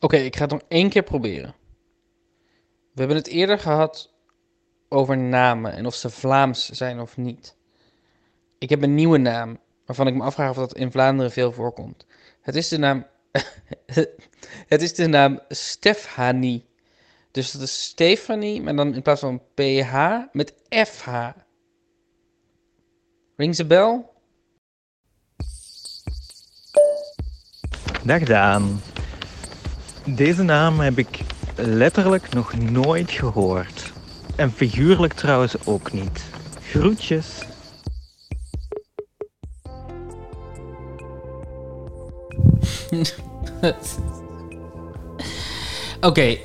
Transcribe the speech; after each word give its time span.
Oké, 0.00 0.16
ik 0.16 0.36
ga 0.36 0.42
het 0.42 0.50
nog 0.50 0.62
één 0.68 0.88
keer 0.88 1.02
proberen. 1.02 1.54
We 2.92 2.98
hebben 2.98 3.16
het 3.16 3.26
eerder 3.26 3.58
gehad 3.58 4.14
over 4.88 5.18
namen 5.18 5.72
en 5.72 5.86
of 5.86 5.94
ze 5.94 6.10
Vlaams 6.10 6.68
zijn 6.68 7.00
of 7.00 7.16
niet. 7.16 7.56
Ik 8.58 8.70
heb 8.70 8.82
een 8.82 8.94
nieuwe 8.94 9.18
naam 9.18 9.58
waarvan 9.86 10.06
ik 10.06 10.14
me 10.14 10.22
afvraag 10.22 10.50
of 10.50 10.56
dat 10.56 10.76
in 10.76 10.90
Vlaanderen 10.90 11.32
veel 11.32 11.52
voorkomt. 11.52 12.06
Het 12.40 12.54
is 12.54 12.68
de 12.68 12.78
naam. 12.78 13.06
het 14.72 14.82
is 14.82 14.94
de 14.94 15.06
naam 15.06 15.40
Stefanie. 15.48 16.68
Dus 17.30 17.52
dat 17.52 17.62
is 17.62 17.84
Stefanie, 17.84 18.62
maar 18.62 18.76
dan 18.76 18.94
in 18.94 19.02
plaats 19.02 19.20
van 19.20 19.42
PH 19.54 20.18
met 20.32 20.54
FH. 20.68 21.28
Rings 23.36 23.60
a 23.60 23.64
bell? 23.64 24.04
Dag 28.04 28.22
Daan. 28.22 28.80
Deze 30.04 30.42
naam 30.42 30.80
heb 30.80 30.98
ik 30.98 31.20
letterlijk 31.56 32.34
nog 32.34 32.54
nooit 32.58 33.10
gehoord. 33.10 33.92
En 34.36 34.52
figuurlijk 34.52 35.12
trouwens 35.12 35.54
ook 35.66 35.92
niet. 35.92 36.24
Groetjes. 36.70 37.26
Oké, 46.00 46.36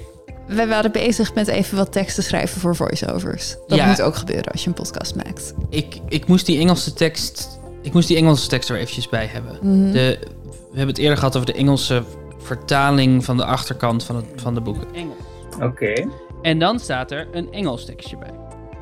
We 0.48 0.68
waren 0.68 0.92
bezig 0.92 1.34
met 1.34 1.48
even 1.48 1.78
wat 1.78 1.92
teksten 1.92 2.24
schrijven 2.24 2.62
voor 2.62 2.76
voiceovers. 2.76 3.56
Dat 3.68 3.78
Ja. 3.78 3.88
moet 3.88 4.02
ook 4.02 4.16
gebeuren 4.16 4.52
als 4.52 4.62
je 4.62 4.68
een 4.68 4.74
podcast 4.74 5.16
maakt. 5.16 5.54
ik, 5.70 6.00
ik 6.10 6.28
moest 6.28 6.46
die 6.46 6.60
Engelse 6.60 6.94
tekst. 6.94 7.60
Ik 7.82 7.94
moest 7.94 8.08
die 8.08 8.18
Engelse 8.18 8.48
tekst 8.48 8.70
er 8.70 8.78
eventjes 8.78 9.10
bij 9.10 9.26
hebben. 9.26 9.58
Mhm. 9.62 9.92
De, 9.92 10.18
we 10.50 10.78
hebben 10.82 10.88
het 10.88 10.98
eerder 10.98 11.18
gehad 11.18 11.36
over 11.36 11.46
de 11.54 11.54
Engelse 11.58 12.04
vertaling 12.46 13.24
van 13.24 13.38
de 13.38 13.46
achterkant 13.46 14.04
van, 14.04 14.16
het, 14.16 14.26
van 14.36 14.54
de 14.54 14.62
boeken. 14.62 14.94
Engels. 14.94 15.18
Oké. 15.62 15.94
En 16.42 16.60
dan 16.60 16.80
staat 16.80 17.12
er 17.12 17.28
een 17.32 17.52
Engels 17.52 17.86
tekstje 17.86 18.18
bij. 18.18 18.34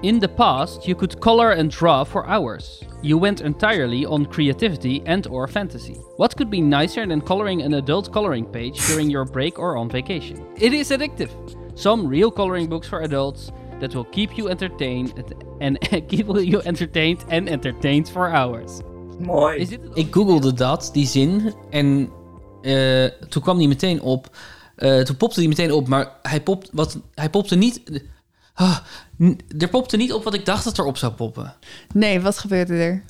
In 0.01 0.19
the 0.19 0.27
past, 0.27 0.85
you 0.85 0.97
could 0.97 1.19
color 1.19 1.57
and 1.57 1.71
draw 1.77 2.05
for 2.05 2.25
hours. 2.25 2.81
You 3.01 3.19
went 3.19 3.41
entirely 3.41 4.05
on 4.05 4.27
creativity 4.27 5.01
and 5.05 5.27
or 5.29 5.47
fantasy. 5.47 5.95
What 6.17 6.35
could 6.35 6.49
be 6.49 6.57
nicer 6.57 7.07
than 7.07 7.23
coloring 7.23 7.63
an 7.63 7.73
adult 7.73 8.09
coloring 8.09 8.49
page 8.49 8.87
during 8.87 9.09
your 9.09 9.25
break 9.25 9.57
or 9.57 9.77
on 9.77 9.89
vacation? 9.89 10.45
It 10.55 10.73
is 10.73 10.89
addictive. 10.89 11.29
Some 11.73 12.07
real 12.07 12.31
coloring 12.31 12.69
books 12.69 12.87
for 12.87 13.01
adults 13.01 13.51
that 13.79 13.93
will 13.93 14.05
keep 14.11 14.37
you 14.37 14.49
entertained 14.49 15.13
and 15.59 15.79
keep 16.07 16.27
you 16.27 16.61
entertained 16.61 17.23
and 17.29 17.49
entertained 17.49 18.09
for 18.09 18.29
hours. 18.29 18.81
Mooi. 19.19 19.79
Ik 19.93 20.07
googelde 20.13 20.53
dat, 20.53 20.89
die 20.93 21.07
zin, 21.07 21.53
en 21.69 22.09
eh, 22.63 23.05
toen 23.29 23.41
kwam 23.41 23.57
die 23.57 23.67
meteen 23.67 24.01
op. 24.01 24.35
Eh, 24.75 24.99
toen 24.99 25.17
popte 25.17 25.39
die 25.39 25.49
meteen 25.49 25.71
op, 25.71 25.87
maar 25.87 26.11
hij, 26.21 26.41
popt, 26.41 26.69
wat, 26.71 26.97
hij 27.13 27.29
popte 27.29 27.55
niet... 27.55 27.81
Ah, 28.53 28.77
er 29.57 29.69
popte 29.69 29.97
niet 29.97 30.13
op 30.13 30.23
wat 30.23 30.33
ik 30.33 30.45
dacht 30.45 30.63
dat 30.63 30.79
erop 30.79 30.97
zou 30.97 31.13
poppen. 31.13 31.53
Nee, 31.93 32.21
wat 32.21 32.37
gebeurde 32.37 32.73
er? 32.73 33.03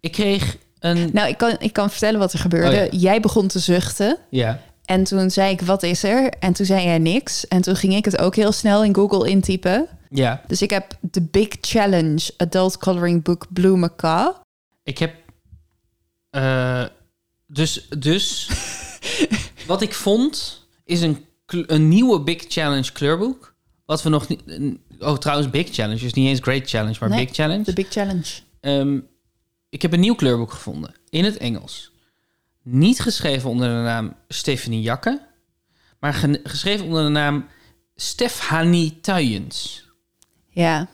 Ik 0.00 0.12
kreeg 0.12 0.56
een... 0.78 1.10
Nou, 1.12 1.28
ik 1.28 1.38
kan, 1.38 1.56
ik 1.58 1.72
kan 1.72 1.90
vertellen 1.90 2.18
wat 2.20 2.32
er 2.32 2.38
gebeurde. 2.38 2.88
Oh, 2.92 3.00
Jij 3.00 3.20
begon 3.20 3.48
te 3.48 3.58
zuchten. 3.58 4.18
Ja. 4.30 4.60
En 4.84 5.04
toen 5.04 5.30
zei 5.30 5.52
ik, 5.52 5.60
wat 5.60 5.82
is 5.82 6.02
er? 6.02 6.32
En 6.38 6.52
toen 6.52 6.66
zei 6.66 6.84
jij 6.84 6.98
niks. 6.98 7.48
En 7.48 7.60
toen 7.60 7.76
ging 7.76 7.94
ik 7.94 8.04
het 8.04 8.18
ook 8.18 8.36
heel 8.36 8.52
snel 8.52 8.84
in 8.84 8.94
Google 8.94 9.28
intypen. 9.28 9.88
Ja. 10.10 10.42
Dus 10.46 10.62
ik 10.62 10.70
heb 10.70 10.98
The 11.10 11.22
Big 11.22 11.48
Challenge 11.60 12.30
Adult 12.36 12.78
Coloring 12.78 13.22
Book 13.22 13.46
Blue 13.52 13.76
Macaw. 13.76 14.34
Ik 14.82 14.98
heb... 14.98 15.14
eh, 16.30 16.84
dus... 17.46 17.88
dus 17.98 18.48
wat 19.70 19.82
ik 19.82 19.94
vond, 19.94 20.66
is 20.84 21.00
een, 21.00 21.24
een 21.46 21.88
nieuwe 21.88 22.20
Big 22.20 22.44
Challenge 22.48 22.92
kleurboek. 22.92 23.54
Wat 23.86 24.02
we 24.02 24.08
nog 24.08 24.28
niet... 24.28 24.42
Oh, 24.98 25.16
trouwens, 25.16 25.50
Big 25.50 25.68
Challenge. 25.74 26.00
Dus 26.00 26.12
niet 26.12 26.26
eens 26.28 26.40
Great 26.40 26.68
Challenge, 26.68 26.96
maar 27.00 27.08
Nee, 27.08 27.24
Big 27.26 27.34
Challenge. 27.34 27.64
The 27.64 27.72
Big 27.72 27.88
Challenge. 27.90 28.24
Ehm, 28.60 28.98
ik 29.68 29.82
heb 29.82 29.92
een 29.92 30.00
nieuw 30.00 30.14
kleurboek 30.14 30.50
gevonden 30.52 30.94
in 31.08 31.24
het 31.24 31.36
Engels. 31.36 31.92
Niet 32.62 33.00
geschreven 33.00 33.50
onder 33.50 33.68
de 33.68 33.74
naam 33.74 34.14
Stephanie 34.28 34.80
Jakke, 34.82 35.26
maar 36.00 36.14
ge- 36.14 36.40
geschreven 36.44 36.86
onder 36.86 37.02
de 37.02 37.08
naam 37.10 37.46
Stefanie 37.96 39.00
Tuyens. 39.00 39.88
Ja. 40.48 40.88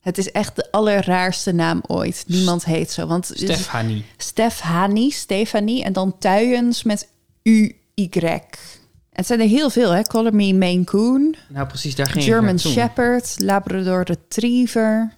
Het 0.00 0.18
is 0.18 0.30
echt 0.30 0.56
de 0.56 0.70
allerraarste 0.70 1.52
naam 1.52 1.82
ooit. 1.86 2.24
Niemand 2.26 2.64
heet 2.64 2.90
zo. 2.90 3.06
Want 3.06 3.30
Stefanie. 3.34 4.04
Stefanie, 4.16 5.12
Stefanie 5.12 5.84
en 5.84 5.92
dan 5.92 6.18
Tuyens 6.18 6.82
met 6.82 7.08
U-Y. 7.94 8.40
Het 9.10 9.26
zijn 9.26 9.40
er 9.40 9.46
heel 9.46 9.70
veel, 9.70 9.90
hè? 9.90 10.02
Color 10.02 10.34
Me 10.34 10.54
Maine 10.54 10.84
Coon, 10.84 11.36
Nou, 11.48 11.66
precies, 11.66 11.94
daar 11.94 12.06
ging 12.06 12.24
ik 12.24 12.30
German. 12.30 12.58
Shepherd, 12.58 13.34
Labrador 13.40 14.02
Retriever. 14.02 15.12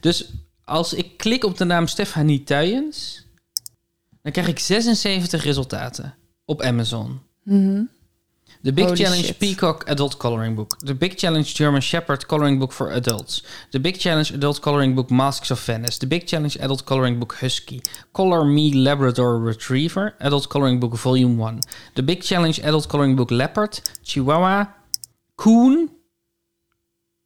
Dus 0.00 0.32
als 0.64 0.92
ik 0.92 1.16
klik 1.16 1.44
op 1.44 1.56
de 1.58 1.64
naam 1.64 1.86
Stefanie 1.86 2.42
Tuyens, 2.42 3.26
dan 4.22 4.32
krijg 4.32 4.48
ik 4.48 4.58
76 4.58 5.44
resultaten 5.44 6.14
op 6.44 6.62
Amazon. 6.62 7.20
The 8.62 8.72
Big 8.72 8.84
Holy 8.84 8.96
Challenge 8.96 9.24
shit. 9.24 9.38
Peacock 9.38 9.84
Adult 9.88 10.18
Coloring 10.18 10.54
Book. 10.54 10.78
The 10.80 10.94
Big 10.94 11.16
Challenge 11.16 11.54
German 11.54 11.80
Shepherd 11.80 12.28
Coloring 12.28 12.58
Book 12.58 12.72
for 12.72 12.90
Adults. 12.92 13.40
The 13.70 13.78
Big 13.78 13.98
Challenge 13.98 14.30
Adult 14.32 14.60
Coloring 14.60 14.94
Book 14.94 15.10
Masks 15.10 15.50
of 15.50 15.60
Venice. 15.60 15.98
The 15.98 16.06
Big 16.06 16.26
Challenge 16.26 16.56
Adult 16.60 16.84
Coloring 16.84 17.18
Book 17.18 17.38
Husky. 17.40 17.80
Color 18.12 18.44
Me 18.44 18.72
Labrador 18.74 19.38
Retriever 19.38 20.14
Adult 20.20 20.50
Coloring 20.50 20.78
Book 20.78 20.94
Volume 20.96 21.38
1. 21.38 21.60
The 21.94 22.02
Big 22.02 22.22
Challenge 22.22 22.58
Adult 22.60 22.88
Coloring 22.88 23.16
Book 23.16 23.30
Leopard. 23.30 23.80
Chihuahua. 24.02 24.74
Coon. 25.36 25.90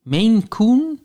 Maine 0.04 0.48
Coon. 0.48 1.00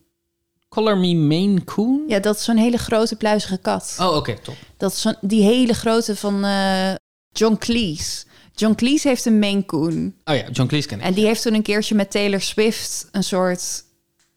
Color 0.69 0.97
Me 0.97 1.15
Maine 1.15 1.63
Coon. 1.63 2.03
Ja, 2.07 2.19
dat 2.19 2.35
is 2.35 2.43
zo'n 2.43 2.57
hele 2.57 2.77
grote 2.77 3.15
pluizige 3.15 3.57
kat. 3.57 3.95
Oh, 3.99 4.15
oké, 4.15 4.33
top. 4.39 4.55
Dat 4.77 4.91
is 4.91 5.13
die 5.21 5.43
hele 5.43 5.73
grote 5.73 6.15
van 6.15 6.43
eh, 6.43 6.93
John 7.31 7.55
Cleese. 7.59 8.27
John 8.59 8.75
Cleese 8.75 9.07
heeft 9.07 9.25
een 9.25 9.39
Maine 9.39 9.65
Coon. 9.65 10.13
Oh 10.25 10.35
ja, 10.35 10.43
John 10.51 10.67
Cleese 10.67 10.87
ken 10.87 10.99
ik. 10.99 11.05
En 11.05 11.13
die 11.13 11.25
heeft 11.25 11.41
toen 11.41 11.53
een 11.53 11.61
keertje 11.61 11.95
met 11.95 12.11
Taylor 12.11 12.41
Swift 12.41 13.07
een 13.11 13.23
soort 13.23 13.83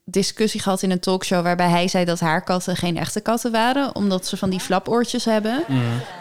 discussie 0.04 0.60
gehad 0.60 0.82
in 0.82 0.90
een 0.90 1.00
talkshow... 1.00 1.42
waarbij 1.42 1.68
hij 1.68 1.88
zei 1.88 2.04
dat 2.04 2.20
haar 2.20 2.42
katten 2.42 2.76
geen 2.76 2.96
echte 2.96 3.20
katten 3.20 3.52
waren... 3.52 3.94
omdat 3.94 4.26
ze 4.26 4.36
van 4.36 4.50
die 4.50 4.60
flapoortjes 4.60 5.24
hebben. 5.24 5.64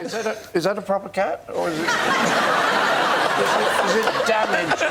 Is 0.03 0.11
that 0.11 0.25
a, 0.25 0.34
is 0.51 0.63
that 0.63 0.78
a 0.78 0.81
proper 0.81 1.09
cat? 1.09 1.56
Or 1.56 1.67
is 1.69 1.78
it, 1.78 1.84
is 1.84 3.56
it, 3.56 3.69
is 3.85 3.95
it 3.95 4.28
damaged? 4.28 4.81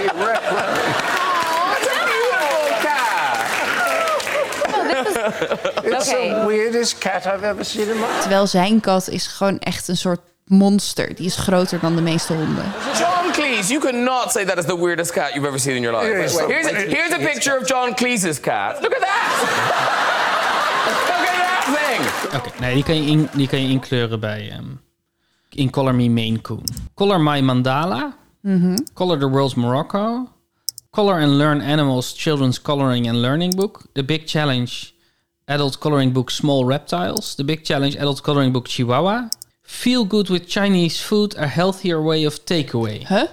It's 5.84 6.08
the 6.08 6.44
weirdest 6.46 6.98
cat 6.98 7.26
I've 7.26 7.46
ever 7.46 7.64
seen 7.64 7.88
in 7.88 7.98
my 7.98 8.06
life. 8.06 8.20
Terwijl 8.20 8.46
zijn 8.46 8.80
kat 8.80 9.08
is 9.08 9.26
gewoon 9.26 9.58
echt 9.58 9.88
een 9.88 9.96
soort 9.96 10.20
monster. 10.50 11.14
Die 11.14 11.26
is 11.26 11.36
groter 11.36 11.78
dan 11.80 11.96
de 11.96 12.02
meeste 12.02 12.32
honden. 12.32 12.64
John 12.98 13.32
Cleese, 13.32 13.68
you 13.72 13.80
could 13.80 13.94
not 13.94 14.32
say 14.32 14.44
that 14.44 14.58
is 14.58 14.64
the 14.64 14.76
weirdest 14.76 15.12
cat 15.12 15.34
you've 15.34 15.46
ever 15.46 15.58
seen 15.58 15.76
in 15.76 15.82
your 15.82 15.92
life. 15.96 16.08
Wait, 16.12 16.18
wait, 16.18 16.48
here's, 16.48 16.66
a, 16.66 16.74
here's 16.74 17.12
a 17.12 17.18
picture 17.18 17.56
of 17.58 17.66
John 17.66 17.94
Cleese's 17.94 18.40
cat. 18.40 18.82
Look 18.82 18.92
at 18.94 19.00
that! 19.00 20.06
Look 21.10 21.28
at 21.28 21.38
that 21.38 21.64
thing! 21.76 22.40
Oké, 22.40 22.60
nee, 22.60 22.74
die 22.74 22.82
kan 22.82 22.94
je, 23.04 23.10
in, 23.10 23.28
die 23.32 23.48
kan 23.48 23.62
je 23.62 23.68
inkleuren 23.68 24.20
bij... 24.20 24.50
ehm, 24.50 24.64
in 25.50 25.70
Color 25.70 25.94
Me 25.94 26.08
Maine 26.08 26.40
Coon. 26.40 26.64
Color 26.94 27.20
My 27.20 27.40
Mandala. 27.40 28.16
Color 28.94 29.18
the 29.18 29.28
World's 29.28 29.54
Morocco. 29.54 30.28
Color 30.90 31.20
and 31.20 31.32
Learn 31.32 31.60
Animals 31.60 32.12
Children's 32.16 32.58
Coloring 32.62 33.08
and 33.08 33.16
Learning 33.20 33.54
Book. 33.54 33.82
The 33.92 34.02
Big 34.04 34.26
Challenge 34.26 34.94
Adult 35.46 35.78
Coloring 35.78 36.12
Book 36.12 36.30
Small 36.30 36.64
Reptiles. 36.64 37.34
The 37.34 37.44
Big 37.44 37.64
Challenge 37.64 37.96
Adult 37.96 38.22
Coloring 38.22 38.52
Book 38.52 38.66
Chihuahua. 38.68 39.28
Feel 39.70 40.06
Good 40.06 40.28
with 40.28 40.48
Chinese 40.48 41.02
Food, 41.04 41.36
A 41.36 41.46
Healthier 41.46 42.02
Way 42.02 42.26
of 42.26 42.44
Takeaway. 42.44 43.02
Huh? 43.04 43.26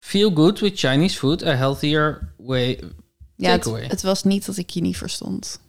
Feel 0.00 0.30
Good 0.30 0.60
with 0.60 0.76
Chinese 0.76 1.18
Food, 1.18 1.42
A 1.42 1.54
Healthier 1.54 2.32
Way... 2.36 2.80
Ja, 3.36 3.50
het, 3.50 3.62
Takeaway. 3.62 3.86
het 3.86 4.02
was 4.02 4.22
niet 4.22 4.46
dat 4.46 4.56
ik 4.56 4.70
je 4.70 4.80
niet 4.80 4.96
verstond. 4.96 5.60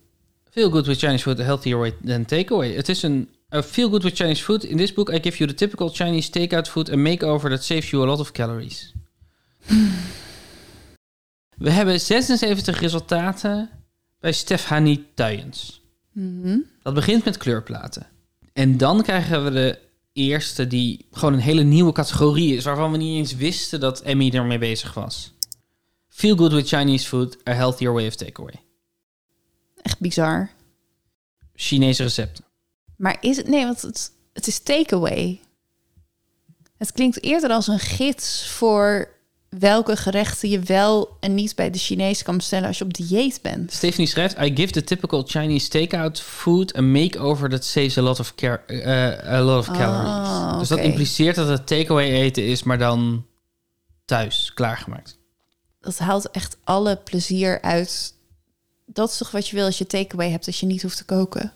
Feel 0.51 0.69
good 0.69 0.85
with 0.85 0.97
Chinese 0.97 1.23
food, 1.23 1.39
a 1.39 1.43
healthier 1.43 1.77
way 1.77 1.95
than 2.05 2.25
takeaway. 2.25 2.73
Het 2.73 2.89
is 2.89 3.03
een 3.03 3.29
uh, 3.49 3.61
feel 3.61 3.89
good 3.89 4.03
with 4.03 4.15
Chinese 4.15 4.43
food. 4.43 4.63
In 4.63 4.77
this 4.77 4.93
book, 4.93 5.09
I 5.09 5.19
give 5.21 5.37
you 5.37 5.49
the 5.49 5.55
typical 5.55 5.89
Chinese 5.89 6.29
takeout 6.29 6.67
food, 6.69 6.89
a 6.89 6.95
makeover 6.95 7.49
that 7.49 7.63
saves 7.63 7.89
you 7.89 8.03
a 8.03 8.05
lot 8.05 8.19
of 8.19 8.31
calories. 8.31 8.93
We 11.57 11.69
hebben 11.69 11.99
76 11.99 12.79
resultaten 12.79 13.69
bij 14.19 14.31
Stefanie 14.31 15.05
Tuyens. 15.13 15.81
Dat 16.83 16.93
begint 16.93 17.25
met 17.25 17.37
kleurplaten. 17.37 18.07
En 18.59 18.77
dan 18.77 19.01
krijgen 19.01 19.43
we 19.43 19.51
de 19.51 19.79
eerste 20.13 20.67
die 20.67 21.05
gewoon 21.11 21.33
een 21.33 21.39
hele 21.39 21.63
nieuwe 21.63 21.91
categorie 21.91 22.55
is, 22.55 22.63
waarvan 22.63 22.91
we 22.91 22.97
niet 22.97 23.17
eens 23.17 23.35
wisten 23.35 23.79
dat 23.79 24.01
Emmy 24.01 24.29
ermee 24.29 24.57
bezig 24.57 24.93
was. 24.93 25.33
Feel 26.07 26.35
good 26.35 26.51
with 26.51 26.67
Chinese 26.67 27.07
food, 27.07 27.37
a 27.47 27.53
healthier 27.53 27.93
way 27.93 28.07
of 28.07 28.15
takeaway. 28.15 28.61
Echt 29.81 29.99
bizar. 29.99 30.49
Chinese 31.55 32.03
recepten. 32.03 32.43
Maar 32.95 33.17
is 33.21 33.37
het... 33.37 33.47
Nee, 33.47 33.65
want 33.65 33.81
het, 33.81 34.11
het 34.33 34.47
is 34.47 34.59
takeaway. 34.59 35.39
Het 36.77 36.91
klinkt 36.91 37.23
eerder 37.23 37.49
als 37.49 37.67
een 37.67 37.79
gids 37.79 38.47
voor 38.47 39.09
welke 39.49 39.95
gerechten 39.95 40.49
je 40.49 40.59
wel 40.59 41.17
en 41.19 41.35
niet 41.35 41.55
bij 41.55 41.69
de 41.69 41.77
Chinees 41.77 42.23
kan 42.23 42.37
bestellen 42.37 42.67
als 42.67 42.77
je 42.77 42.83
op 42.83 42.93
dieet 42.93 43.39
bent. 43.41 43.73
Stephanie 43.73 44.07
schrijft: 44.07 44.37
I 44.41 44.51
give 44.55 44.71
the 44.71 44.83
typical 44.83 45.23
Chinese 45.27 45.67
takeout 45.69 46.21
food 46.21 46.77
a 46.77 46.81
makeover 46.81 47.49
that 47.49 47.65
saves 47.65 47.97
a 47.97 48.01
lot 48.01 48.19
of, 48.19 48.35
car- 48.35 48.63
eh, 48.65 49.33
a 49.33 49.41
lot 49.41 49.59
of 49.59 49.77
calories. 49.77 50.07
Ah, 50.09 50.59
Dus 50.59 50.67
dat 50.67 50.79
impliceert 50.79 51.35
dat 51.35 51.47
het 51.47 51.67
takeaway 51.67 52.11
eten 52.11 52.45
is, 52.45 52.63
maar 52.63 52.77
dan 52.77 53.25
thuis 54.05 54.51
klaargemaakt. 54.53 55.17
Dat 55.81 55.97
haalt 55.97 56.31
echt 56.31 56.57
alle 56.63 56.95
plezier 57.03 57.61
uit. 57.61 58.13
Dat 58.85 59.09
is 59.09 59.17
toch 59.17 59.31
wat 59.31 59.47
je 59.47 59.55
wil 59.55 59.65
als 59.65 59.77
je 59.77 59.87
takeaway 59.87 60.29
hebt, 60.29 60.47
als 60.47 60.59
je 60.59 60.65
niet 60.65 60.81
hoeft 60.81 60.97
te 60.97 61.05
koken. 61.05 61.53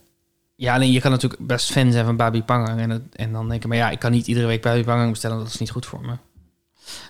Ja, 0.56 0.74
alleen 0.74 0.92
je 0.92 1.01
kan 1.01 1.12
natuurlijk 1.12 1.48
best 1.48 1.72
fan 1.72 1.92
zijn 1.92 2.06
van 2.06 2.18
Babi 2.18 2.44
Pangang. 2.44 2.80
En, 2.80 2.89
het- 2.89 3.16
en 3.16 3.31
dan 3.31 3.50
denken, 3.50 3.69
maar 3.69 3.78
ja, 3.78 3.89
ik 3.89 4.00
kan 4.00 4.12
niet 4.12 4.28
iedere 4.28 4.48
week 4.48 4.62
Babi 4.62 4.84
Pangang 4.84 5.12
bestellen, 5.12 5.38
dat 5.38 5.48
is 5.48 5.57
niet 5.57 5.72
goed 5.72 5.86
voor 5.86 6.01
me. 6.06 6.13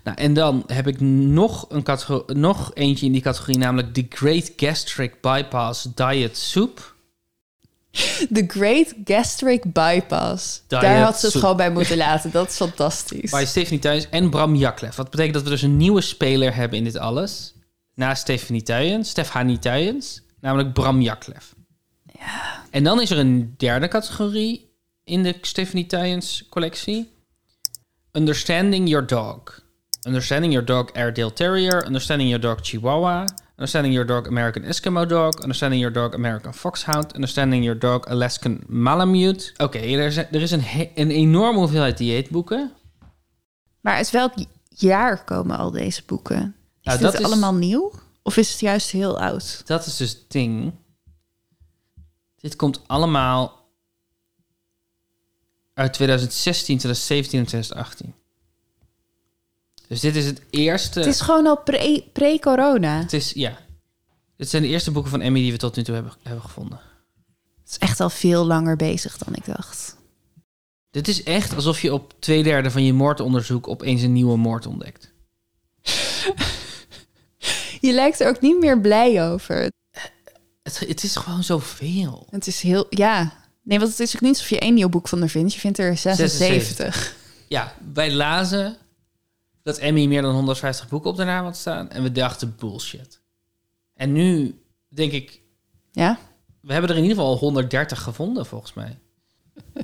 Nou, 0.04 0.18
en 0.18 0.34
dan 0.34 0.64
heb 0.68 0.88
ik 0.88 1.00
nog, 1.00 1.66
een 1.70 1.84
nog 2.40 2.72
eentje 2.74 3.06
in 3.06 3.12
die 3.12 3.22
categorie, 3.22 3.58
namelijk 3.58 3.94
The 3.94 4.06
Great 4.10 4.52
Gastric 4.56 5.22
Bypass 5.22 5.88
Diet 5.96 6.38
Soup. 6.38 6.96
The 8.34 8.44
Great 8.48 8.94
Gastric 9.06 9.74
Bypass. 9.74 10.64
Diet 10.68 10.82
Daar 10.82 11.02
had 11.02 11.20
ze 11.20 11.26
het 11.26 11.36
gewoon 11.36 11.58
bij 11.58 11.72
moeten 11.72 11.98
laten. 11.98 12.32
Dat 12.32 12.50
is 12.50 12.56
fantastisch. 12.56 13.32
Bij 13.32 13.46
Stephanie 13.46 13.80
Tuyens 13.80 14.10
en 14.10 14.30
Bram 14.30 14.56
Jaklev. 14.56 14.96
Wat 14.96 15.10
betekent 15.10 15.34
dat 15.34 15.44
we 15.44 15.50
dus 15.50 15.62
een 15.62 15.78
nieuwe 15.78 16.02
speler 16.02 16.56
hebben 16.56 16.78
in 16.78 16.84
dit 16.84 16.98
alles. 16.98 17.54
Naast 17.96 18.22
Stephanie 18.22 18.64
Tuyens, 18.64 19.10
Stefanie 19.10 19.60
Tuyens, 19.60 20.22
namelijk 20.40 20.74
Bram 20.74 21.02
Jaklev. 21.02 21.44
Ja. 22.20 22.64
En 22.70 22.84
dan 22.84 23.02
is 23.02 23.12
er 23.12 23.18
een 23.18 23.54
derde 23.58 23.88
categorie 23.88 24.72
in 25.04 25.24
de 25.24 25.38
Stephanie 25.42 25.86
Tuyens 25.86 26.46
collectie. 26.50 27.12
Understanding 28.12 28.90
Your 28.90 29.08
Dog. 29.08 29.63
Understanding 30.06 30.52
Your 30.52 30.66
Dog 30.66 30.92
Airedale 30.96 31.32
Terrier. 31.32 31.86
Understanding 31.86 32.28
Your 32.30 32.42
Dog 32.42 32.62
Chihuahua. 32.62 33.26
Understanding 33.58 33.94
Your 33.94 34.06
Dog 34.06 34.28
American 34.28 34.64
Eskimo 34.64 35.06
Dog. 35.08 35.40
Understanding 35.42 35.82
Your 35.82 35.94
Dog 35.94 36.14
American 36.14 36.54
Foxhound. 36.54 37.14
Understanding 37.16 37.64
Your 37.64 37.80
Dog 37.80 38.08
Alaskan 38.08 38.62
Malamute. 38.68 39.52
Oké, 39.58 39.78
er 39.78 40.06
is, 40.06 40.18
er 40.18 40.36
is 40.42 40.52
een, 40.52 40.64
een 40.96 41.12
enorme 41.12 41.60
hoeveelheid 41.60 41.98
dieetboeken. 41.98 42.72
Maar 43.82 43.96
uit 43.96 44.12
welk 44.12 44.34
jaar 44.70 45.24
komen 45.24 45.58
al 45.58 45.72
deze 45.72 46.04
boeken? 46.06 46.56
Is 46.82 46.84
Nou, 46.84 46.98
dit 47.00 47.12
dat 47.12 47.20
is- 47.20 47.26
allemaal 47.26 47.54
nieuw? 47.54 47.92
Of 48.24 48.38
is 48.38 48.52
het 48.52 48.60
juist 48.60 48.92
heel 48.92 49.20
oud? 49.20 49.62
Dat 49.66 49.86
is 49.86 49.98
dus 49.98 50.10
het 50.12 50.26
ding. 50.32 50.74
Dit 52.36 52.56
komt 52.56 52.82
allemaal 52.88 53.68
uit 55.74 55.94
2016, 55.94 56.78
2017 56.78 57.40
en 57.40 57.46
2018. 57.46 58.14
Dus 59.94 60.02
dit 60.02 60.16
is 60.16 60.26
het 60.26 60.42
eerste. 60.50 61.00
Het 61.00 61.08
is 61.08 61.22
gewoon 61.22 61.48
al 61.48 61.58
pre- 61.58 62.04
pre-corona. 62.14 63.00
het 63.00 63.14
is- 63.14 63.32
ja. 63.36 63.58
Dit 64.38 64.50
zijn 64.50 64.62
de 64.62 64.68
eerste 64.68 64.92
boeken 64.92 65.12
van 65.12 65.22
Emmy 65.22 65.40
die 65.40 65.52
we 65.52 65.58
tot 65.58 65.76
nu 65.76 65.84
toe 65.84 65.94
hebben, 65.94 66.14
hebben 66.24 66.42
gevonden. 66.44 66.80
het 67.64 67.70
is 67.70 67.78
echt 67.78 68.00
al 68.00 68.10
veel 68.10 68.46
langer 68.46 68.76
bezig 68.76 69.18
dan 69.18 69.36
ik 69.36 69.46
dacht. 69.46 69.96
Dit 70.92 71.08
is 71.08 71.24
echt 71.24 71.56
alsof 71.56 71.82
je 71.82 71.94
op 71.94 72.14
twee 72.20 72.44
derde 72.44 72.72
van 72.72 72.84
je 72.84 72.94
moordonderzoek 72.94 73.68
opeens 73.68 74.02
een 74.02 74.14
nieuwe 74.14 74.38
moord 74.38 74.66
ontdekt. 74.66 75.12
Je 77.82 77.92
lijkt 77.94 78.20
er 78.20 78.28
ook 78.28 78.42
niet 78.42 78.60
meer 78.60 78.82
blij 78.82 79.30
over. 79.32 79.72
Het, 80.64 80.80
het 80.80 81.04
is 81.04 81.16
gewoon 81.16 81.44
zoveel. 81.44 82.28
Het 82.30 82.48
is 82.48 82.62
heel... 82.62 82.86
Ja. 82.90 83.34
Nee, 83.64 83.80
want 83.80 83.92
het 83.92 84.00
is 84.00 84.16
ook 84.16 84.22
niet 84.22 84.34
alsof 84.36 84.50
je 84.50 84.60
één 84.60 84.74
nieuw 84.74 84.90
boek 84.90 85.08
van 85.08 85.20
haar 85.20 85.30
vindt. 85.30 85.54
Je 85.54 85.60
vindt 85.60 85.78
er 85.80 85.98
76. 85.98 87.16
Ja, 87.48 87.74
wij 87.94 88.12
lazen 88.14 88.78
dat 89.64 89.78
Emmy 89.78 90.06
meer 90.06 90.22
dan 90.22 90.34
150 90.34 90.90
boeken 90.90 91.10
op 91.10 91.16
de 91.16 91.24
naam 91.24 91.44
had 91.44 91.58
staan. 91.58 91.90
En 91.90 92.04
we 92.04 92.12
dachten 92.12 92.56
bullshit. 92.60 93.22
En 93.94 94.12
nu 94.12 94.60
denk 94.90 95.12
ik, 95.12 95.42
Ja? 95.92 96.20
we 96.62 96.72
hebben 96.72 96.90
er 96.92 96.96
in 96.98 97.02
ieder 97.02 97.18
geval 97.18 97.32
al 97.34 97.40
130 97.40 98.02
gevonden 98.02 98.46
volgens 98.46 98.74
mij. 98.74 99.00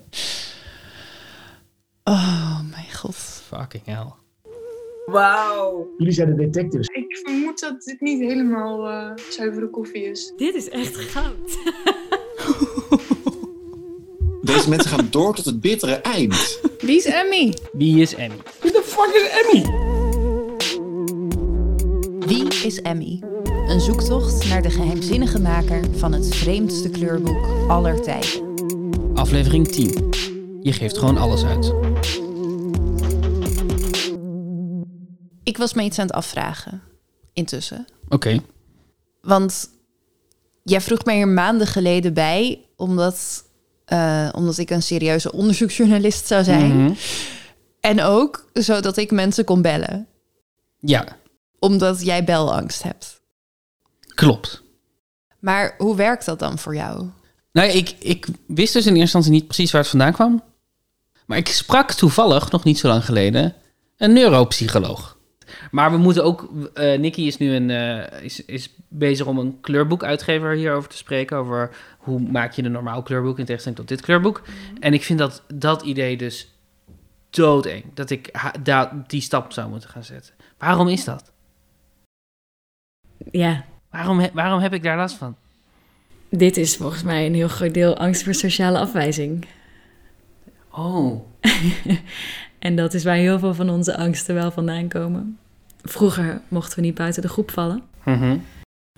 Oh 2.04 2.60
mijn 2.72 2.94
god. 2.94 3.16
Fucking 3.16 3.86
hell. 3.86 4.14
Jullie 5.98 6.14
zijn 6.14 6.36
de 6.36 6.36
detectives. 6.36 6.88
Ik 6.88 7.18
vermoed 7.18 7.60
dat 7.60 7.82
dit 7.84 8.02
niet 8.02 8.20
helemaal 8.20 8.88
eh, 8.88 9.12
zuivere 9.30 9.70
koffie 9.70 10.04
is. 10.04 10.34
Dit 10.38 10.56
is 10.56 10.70
echt 10.70 10.96
goud. 10.96 11.58
Deze 14.42 14.70
mensen 14.70 14.90
gaan 14.90 15.08
door 15.10 15.36
tot 15.36 15.46
het 15.46 15.62
bittere 15.62 15.94
eind. 15.94 16.60
Wie 16.80 16.98
is 16.98 17.06
Emmy? 17.06 17.54
Wie 17.74 18.02
is 18.02 18.16
Emmy? 18.16 18.36
Wie 22.20 22.48
is 22.64 22.82
Emmy? 22.82 23.24
Een 23.68 23.80
zoektocht 23.80 24.50
naar 24.50 24.62
de 24.62 24.70
geheimzinnige 24.70 25.40
maker 25.40 25.84
van 25.98 26.14
het 26.14 26.36
vreemdste 26.36 26.90
kleurboek 26.90 27.70
aller 27.70 28.02
tijden. 28.02 28.56
Aflevering 29.14 29.68
10. 29.68 30.14
Je 30.62 30.74
geeft 30.74 30.98
gewoon 30.98 31.18
alles 31.18 31.44
uit. 31.44 31.74
Ik 35.44 35.58
was 35.58 35.74
me 35.74 35.84
iets 35.84 36.00
aan 36.00 36.06
het 36.06 36.16
afvragen. 36.16 36.82
Intussen. 37.34 37.88
Oké. 38.10 38.40
Want 39.22 39.70
jij 40.64 40.82
vroeg 40.82 41.06
mij 41.06 41.16
hier 41.16 41.28
maanden 41.28 41.68
geleden 41.68 42.14
bij, 42.14 42.66
omdat, 42.76 43.44
eh, 43.86 44.30
omdat 44.32 44.58
ik 44.58 44.70
een 44.70 44.84
serieuze 44.84 45.32
onderzoeksjournalist 45.32 46.28
zou 46.28 46.44
zijn. 46.44 46.84
Mhm. 46.84 46.94
En 47.80 48.02
ook 48.02 48.50
zodat 48.54 48.98
ik 48.98 49.12
mensen 49.12 49.46
kon 49.46 49.62
bellen. 49.62 50.08
Ja, 50.80 51.18
Omdat 51.60 52.02
jij 52.06 52.24
belangst 52.24 52.84
hebt. 52.84 53.22
klopt. 54.14 54.62
Maar 55.40 55.76
hoe 55.78 55.96
werkt 55.96 56.26
dat 56.26 56.40
dan 56.40 56.58
voor 56.58 56.76
jou? 56.76 57.10
Nou, 57.52 57.68
ja, 57.68 57.74
ik, 57.74 57.96
ik 58.00 58.28
wist 58.48 58.74
dus 58.74 58.86
in 58.86 58.88
eerste 58.96 59.00
instantie 59.00 59.32
niet 59.32 59.46
precies 59.46 59.72
waar 59.72 59.82
het 59.82 59.90
vandaan 59.90 60.14
kwam. 60.14 60.44
Maar 61.26 61.38
ik 61.38 61.48
sprak 61.48 61.92
toevallig, 61.92 62.52
nog 62.52 62.64
niet 62.64 62.80
zo 62.80 62.88
lang 62.88 63.06
geleden, 63.06 63.56
een 63.98 64.14
neuropsycholoog. 64.14 65.18
Maar 65.72 65.92
we 65.92 65.98
moeten 65.98 66.24
ook... 66.24 66.50
eh 66.74 67.00
Nicky 67.00 67.22
is 67.22 67.38
nu 67.38 67.54
een, 67.54 67.70
eh, 67.70 68.24
is, 68.24 68.46
is 68.46 68.74
bezig 68.88 69.26
om 69.26 69.38
een 69.38 69.58
kleurboekuitgever 69.62 70.52
hierover 70.56 70.90
te 70.90 70.98
spreken. 70.98 71.38
Over 71.38 71.76
hoe 71.98 72.20
maak 72.20 72.54
je 72.54 72.64
een 72.64 72.72
normaal 72.72 73.02
kleurboek 73.04 73.40
in 73.40 73.46
tegenstelling 73.46 73.80
tot 73.80 73.90
dit 73.90 74.02
kleurboek. 74.02 74.42
En 74.80 74.94
ik 74.94 75.04
vind 75.04 75.20
dat, 75.20 75.42
dat 75.54 75.82
idee 75.82 76.18
dus 76.18 76.48
doodeng. 77.30 77.84
Dat 77.94 78.10
ik 78.10 78.30
ha- 78.32 78.54
da- 78.64 79.04
die 79.08 79.22
stap 79.22 79.52
zou 79.52 79.70
moeten 79.70 79.90
gaan 79.90 80.04
zetten. 80.04 80.34
Waarom 80.58 80.88
is 80.88 81.04
dat? 81.04 81.32
Ja, 83.32 83.66
Waarom, 83.92 84.20
he- 84.20 84.30
waarom 84.34 84.60
heb 84.60 84.74
ik 84.74 84.84
daar 84.84 84.98
last 84.98 85.16
van? 85.16 85.36
dit 86.32 86.58
is 86.58 86.78
volgens 86.78 87.04
mij 87.04 87.26
een 87.26 87.34
heel 87.34 87.48
groot 87.48 87.74
deel 87.74 87.98
angst 87.98 88.24
voor 88.24 88.34
sociale 88.34 88.80
afwijzing. 88.80 89.46
Oh, 90.72 91.22
En 92.60 92.76
dat 92.76 92.94
is 92.94 93.04
waar 93.04 93.16
heel 93.16 93.40
veel 93.40 93.54
van 93.54 93.70
onze 93.70 93.98
angsten 93.98 94.36
wel 94.36 94.52
vandaan 94.52 94.88
komen. 94.88 95.38
Vroeger 95.82 96.42
mochten 96.48 96.76
we 96.80 96.86
niet 96.86 96.96
buiten 96.96 97.22
de 97.22 97.28
groep 97.28 97.52
vallen. 97.52 97.82
Mhm. 98.06 98.38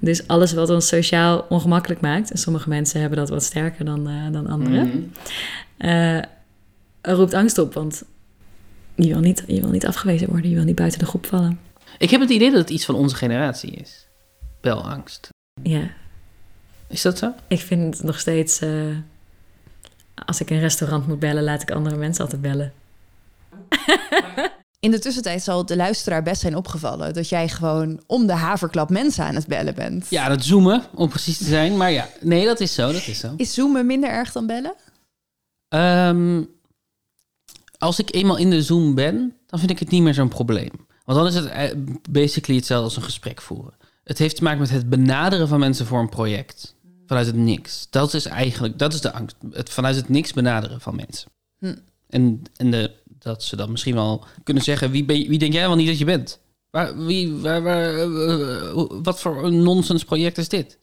Dus 0.01 0.27
alles 0.27 0.53
wat 0.53 0.69
ons 0.69 0.87
sociaal 0.87 1.45
ongemakkelijk 1.49 2.01
maakt, 2.01 2.31
en 2.31 2.37
sommige 2.37 2.69
mensen 2.69 2.99
hebben 2.99 3.17
dat 3.19 3.29
wat 3.29 3.43
sterker 3.43 3.85
dan, 3.85 4.07
eh, 4.09 4.31
dan 4.31 4.47
anderen, 4.47 4.87
Mhm. 4.87 4.99
eh, 5.77 6.21
roept 7.01 7.33
angst 7.33 7.57
op. 7.57 7.73
Want 7.73 8.03
je 9.03 9.07
wil, 9.13 9.19
niet, 9.19 9.43
je 9.47 9.61
wil 9.61 9.69
niet 9.69 9.85
afgewezen 9.87 10.29
worden, 10.29 10.49
je 10.49 10.55
wil 10.55 10.63
niet 10.65 10.75
buiten 10.75 10.99
de 10.99 11.05
groep 11.05 11.25
vallen. 11.25 11.59
Ik 11.97 12.09
heb 12.09 12.21
het 12.21 12.29
idee 12.29 12.49
dat 12.51 12.59
het 12.59 12.69
iets 12.69 12.85
van 12.85 12.95
onze 12.95 13.15
generatie 13.15 13.71
is. 13.71 14.07
Belangst. 14.61 15.29
Ja, 15.63 15.89
Is 16.87 17.01
dat 17.01 17.17
zo? 17.17 17.33
ik 17.47 17.59
vind 17.59 17.95
het 17.97 18.03
nog 18.03 18.19
steeds. 18.19 18.59
eh, 18.59 18.69
als 20.25 20.41
ik 20.41 20.49
een 20.49 20.59
restaurant 20.59 21.07
moet 21.07 21.19
bellen, 21.19 21.43
laat 21.43 21.61
ik 21.61 21.71
andere 21.71 21.95
mensen 21.95 22.23
altijd 22.23 22.41
bellen. 22.41 22.73
In 24.79 24.91
de 24.91 24.99
tussentijd 24.99 25.41
zal 25.43 25.65
de 25.65 25.75
luisteraar 25.75 26.23
best 26.23 26.41
zijn 26.41 26.55
opgevallen 26.55 27.13
dat 27.13 27.29
jij 27.29 27.49
gewoon 27.49 28.01
om 28.07 28.27
de 28.27 28.33
haverklap 28.33 28.89
mensen 28.89 29.23
aan 29.25 29.35
het 29.35 29.47
bellen 29.47 29.75
bent. 29.75 30.07
Ja, 30.09 30.27
dat 30.27 30.43
zoomen, 30.43 30.83
om 30.95 31.09
precies 31.09 31.37
te 31.37 31.43
zijn. 31.43 31.77
Maar 31.77 31.91
ja, 31.91 32.07
nee, 32.21 32.45
dat 32.45 32.59
is 32.59 32.73
zo, 32.73 32.91
dat 32.91 33.07
is 33.07 33.19
zo. 33.19 33.33
Is 33.37 33.53
zoomen 33.53 33.85
minder 33.85 34.09
erg 34.09 34.31
dan 34.31 34.47
bellen? 34.47 34.73
Ehm, 35.67 36.43
als 37.81 37.99
ik 37.99 38.13
eenmaal 38.13 38.37
in 38.37 38.49
de 38.49 38.61
Zoom 38.61 38.95
ben, 38.95 39.35
dan 39.45 39.59
vind 39.59 39.71
ik 39.71 39.79
het 39.79 39.89
niet 39.89 40.01
meer 40.01 40.13
zo'n 40.13 40.27
probleem. 40.27 40.71
Want 41.05 41.17
dan 41.17 41.27
is 41.27 41.35
het 41.35 41.45
eh, 41.45 41.69
basically 42.09 42.57
hetzelfde 42.57 42.85
als 42.85 42.95
een 42.95 43.03
gesprek 43.03 43.41
voeren. 43.41 43.73
Het 44.03 44.17
heeft 44.17 44.35
te 44.35 44.43
maken 44.43 44.59
met 44.59 44.69
het 44.69 44.89
benaderen 44.89 45.47
van 45.47 45.59
mensen 45.59 45.85
voor 45.85 45.99
een 45.99 46.09
project. 46.09 46.75
Vanuit 47.05 47.27
het 47.27 47.35
niks. 47.35 47.87
Dat 47.89 48.13
is 48.13 48.25
eigenlijk, 48.25 48.79
dat 48.79 48.93
is 48.93 49.01
de 49.01 49.11
angst. 49.11 49.35
Het 49.51 49.69
vanuit 49.69 49.95
het 49.95 50.09
niks 50.09 50.33
benaderen 50.33 50.81
van 50.81 50.95
mensen. 50.95 51.31
Hm. 51.59 51.75
En, 52.09 52.41
en 52.55 52.71
de, 52.71 52.91
dat 53.03 53.43
ze 53.43 53.55
dan 53.55 53.71
misschien 53.71 53.95
wel 53.95 54.25
kunnen 54.43 54.63
zeggen, 54.63 54.91
wie, 54.91 55.05
ben 55.05 55.27
wie 55.27 55.39
denk 55.39 55.53
jij 55.53 55.67
wel 55.67 55.75
niet 55.75 55.87
dat 55.87 55.97
je 55.97 56.05
bent? 56.05 56.39
Waar, 56.69 57.05
wie, 57.05 57.33
waar, 57.33 57.61
waar, 57.61 57.93
eh, 57.93 58.69
eh, 58.69 58.85
wat 59.03 59.19
voor 59.19 59.45
een 59.45 59.63
nonsens 59.63 60.03
project 60.03 60.37
is 60.37 60.49
dit? 60.49 60.77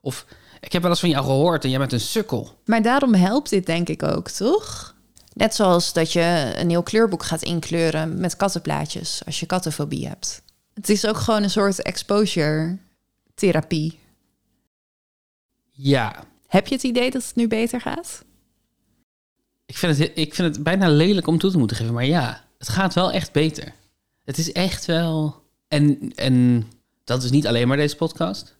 Of, 0.00 0.26
ik 0.60 0.72
heb 0.72 0.82
wel 0.82 0.90
eens 0.90 1.00
van 1.00 1.08
jou 1.08 1.24
gehoord 1.24 1.64
en 1.64 1.70
jij 1.70 1.78
bent 1.78 1.92
een 1.92 2.00
sukkel. 2.00 2.50
Maar 2.64 2.82
daarom 2.82 3.14
helpt 3.14 3.50
dit 3.50 3.66
denk 3.66 3.88
ik 3.88 4.02
ook, 4.02 4.28
toch? 4.28 4.94
Net 5.40 5.54
zoals 5.54 5.92
dat 5.92 6.12
je 6.12 6.52
een 6.56 6.70
heel 6.70 6.82
kleurboek 6.82 7.22
gaat 7.22 7.42
inkleuren 7.42 8.20
met 8.20 8.36
kattenplaatjes 8.36 9.22
als 9.26 9.40
je 9.40 9.46
kattenfobie 9.46 10.08
hebt. 10.08 10.42
Het 10.74 10.88
is 10.88 11.06
ook 11.06 11.16
gewoon 11.16 11.42
een 11.42 11.50
soort 11.50 11.82
exposure 11.82 12.76
therapie. 13.34 13.98
Ja, 15.70 16.24
Heb 16.46 16.66
je 16.66 16.74
het 16.74 16.84
idee 16.84 17.10
dat 17.10 17.24
het 17.26 17.36
nu 17.36 17.48
beter 17.48 17.80
gaat? 17.80 18.24
ik 19.66 19.76
vind, 19.76 19.98
het, 19.98 20.10
ik 20.14 20.34
vind 20.34 20.54
het 20.54 20.64
bijna 20.64 20.88
lelijk 20.88 21.26
om 21.26 21.38
toe 21.38 21.50
te 21.50 21.58
moeten 21.58 21.76
geven. 21.76 21.94
Maar 21.94 22.06
ja, 22.06 22.44
het 22.58 22.68
gaat 22.68 22.94
wel 22.94 23.12
echt 23.12 23.32
beter. 23.32 23.72
Het 24.24 24.38
is 24.38 24.52
echt 24.52 24.84
wel... 24.84 25.42
En, 25.68 26.12
en 26.14 26.66
dat 27.04 27.22
is 27.22 27.30
niet 27.30 27.46
alleen 27.46 27.68
maar 27.68 27.76
deze 27.76 27.96
podcast. 27.96 28.56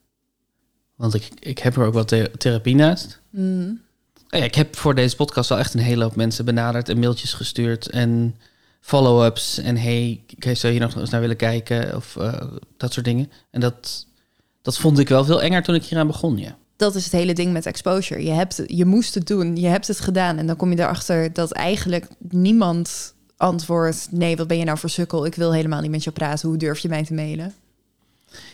Want 0.95 1.15
ik, 1.15 1.29
ik 1.39 1.59
heb 1.59 1.77
er 1.77 1.85
ook 1.85 1.95
wat 1.95 2.09
the- 2.09 2.31
therapie 2.39 2.75
naast. 2.75 3.21
Mm. 3.31 3.81
Ja, 4.31 4.45
ik 4.45 4.55
heb 4.55 4.77
voor 4.77 4.95
deze 4.95 5.17
podcast 5.17 5.49
wel 5.49 5.59
echt 5.59 5.75
een 5.75 5.81
hele 5.81 6.03
hoop 6.03 6.17
mensen 6.17 6.45
benaderd 6.45 6.89
en 6.89 6.99
mailtjes 6.99 7.33
gestuurd 7.33 7.89
en 7.89 8.37
follow-ups 8.81 9.59
en 9.59 9.77
hey, 9.77 10.25
zou 10.39 10.57
je 10.63 10.69
hier 10.69 10.81
nog 10.81 10.97
eens 10.97 11.11
naar 11.11 11.21
willen 11.21 11.37
kijken 11.37 11.97
of 11.97 12.17
eh, 12.17 12.43
dat 12.77 12.93
soort 12.93 13.05
dingen. 13.07 13.31
En 13.51 13.61
dat, 13.61 14.07
dat 14.63 14.79
vond 14.79 14.99
ik 14.99 15.09
wel 15.09 15.25
veel 15.25 15.43
enger 15.43 15.63
toen 15.63 15.75
ik 15.75 15.85
hieraan 15.85 16.07
begon, 16.07 16.39
ja. 16.39 16.57
Dat 16.77 16.95
is 16.95 17.05
het 17.05 17.13
hele 17.13 17.35
ding 17.35 17.53
met 17.53 17.67
exposure. 17.67 18.25
Je, 18.25 18.31
hebt, 18.31 18.63
je 18.67 18.85
moest 18.85 19.15
het 19.15 19.27
doen, 19.27 19.57
je 19.57 19.67
hebt 19.67 19.87
het 19.87 20.01
gedaan. 20.01 20.39
En 20.39 20.47
dan 20.47 20.57
kom 20.57 20.71
je 20.71 20.79
erachter 20.79 21.33
dat 21.33 21.53
eigenlijk 21.53 22.07
niemand 22.19 23.15
antwoordt... 23.37 24.09
nee, 24.11 24.37
wat 24.37 24.47
ben 24.47 24.59
je 24.59 24.65
nou 24.65 24.79
voor 24.79 24.91
sukkel? 24.91 25.27
Ik 25.27 25.35
wil 25.35 25.53
helemaal 25.53 25.81
niet 25.81 25.91
met 25.91 26.05
je 26.05 26.11
praten. 26.11 26.49
Hoe 26.49 26.59
durf 26.59 26.79
je 26.79 26.89
mij 26.89 27.05
te 27.05 27.15
mailen? 27.15 27.55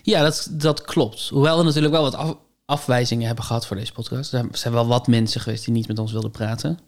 Ja, 0.03 0.23
dat, 0.23 0.49
dat 0.51 0.83
klopt. 0.83 1.29
Hoewel 1.29 1.59
we 1.59 1.65
natuurlijk 1.65 1.93
wel 1.93 2.03
wat 2.03 2.15
af- 2.15 2.37
afwijzingen 2.67 3.27
hebben 3.27 3.45
gehad 3.45 3.67
voor 3.67 3.77
deze 3.77 3.93
podcast. 3.93 4.33
Er 4.33 4.49
zijn 4.53 4.75
wel 4.75 4.87
wat 4.87 5.07
mensen 5.07 5.41
geweest 5.41 5.65
die 5.65 5.75
niet 5.75 5.89
met 5.89 5.99
ons 5.99 6.13
wilden 6.13 6.31
praten. 6.31 6.79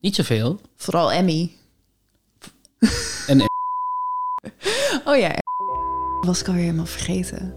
Niet 0.00 0.14
zoveel. 0.14 0.60
Vooral 0.76 1.12
Emmy. 1.12 1.52
En 3.26 3.40
Oh 5.04 5.16
ja, 5.16 5.34
was 6.20 6.40
ik 6.40 6.46
alweer 6.46 6.62
helemaal 6.62 6.86
vergeten. 6.86 7.54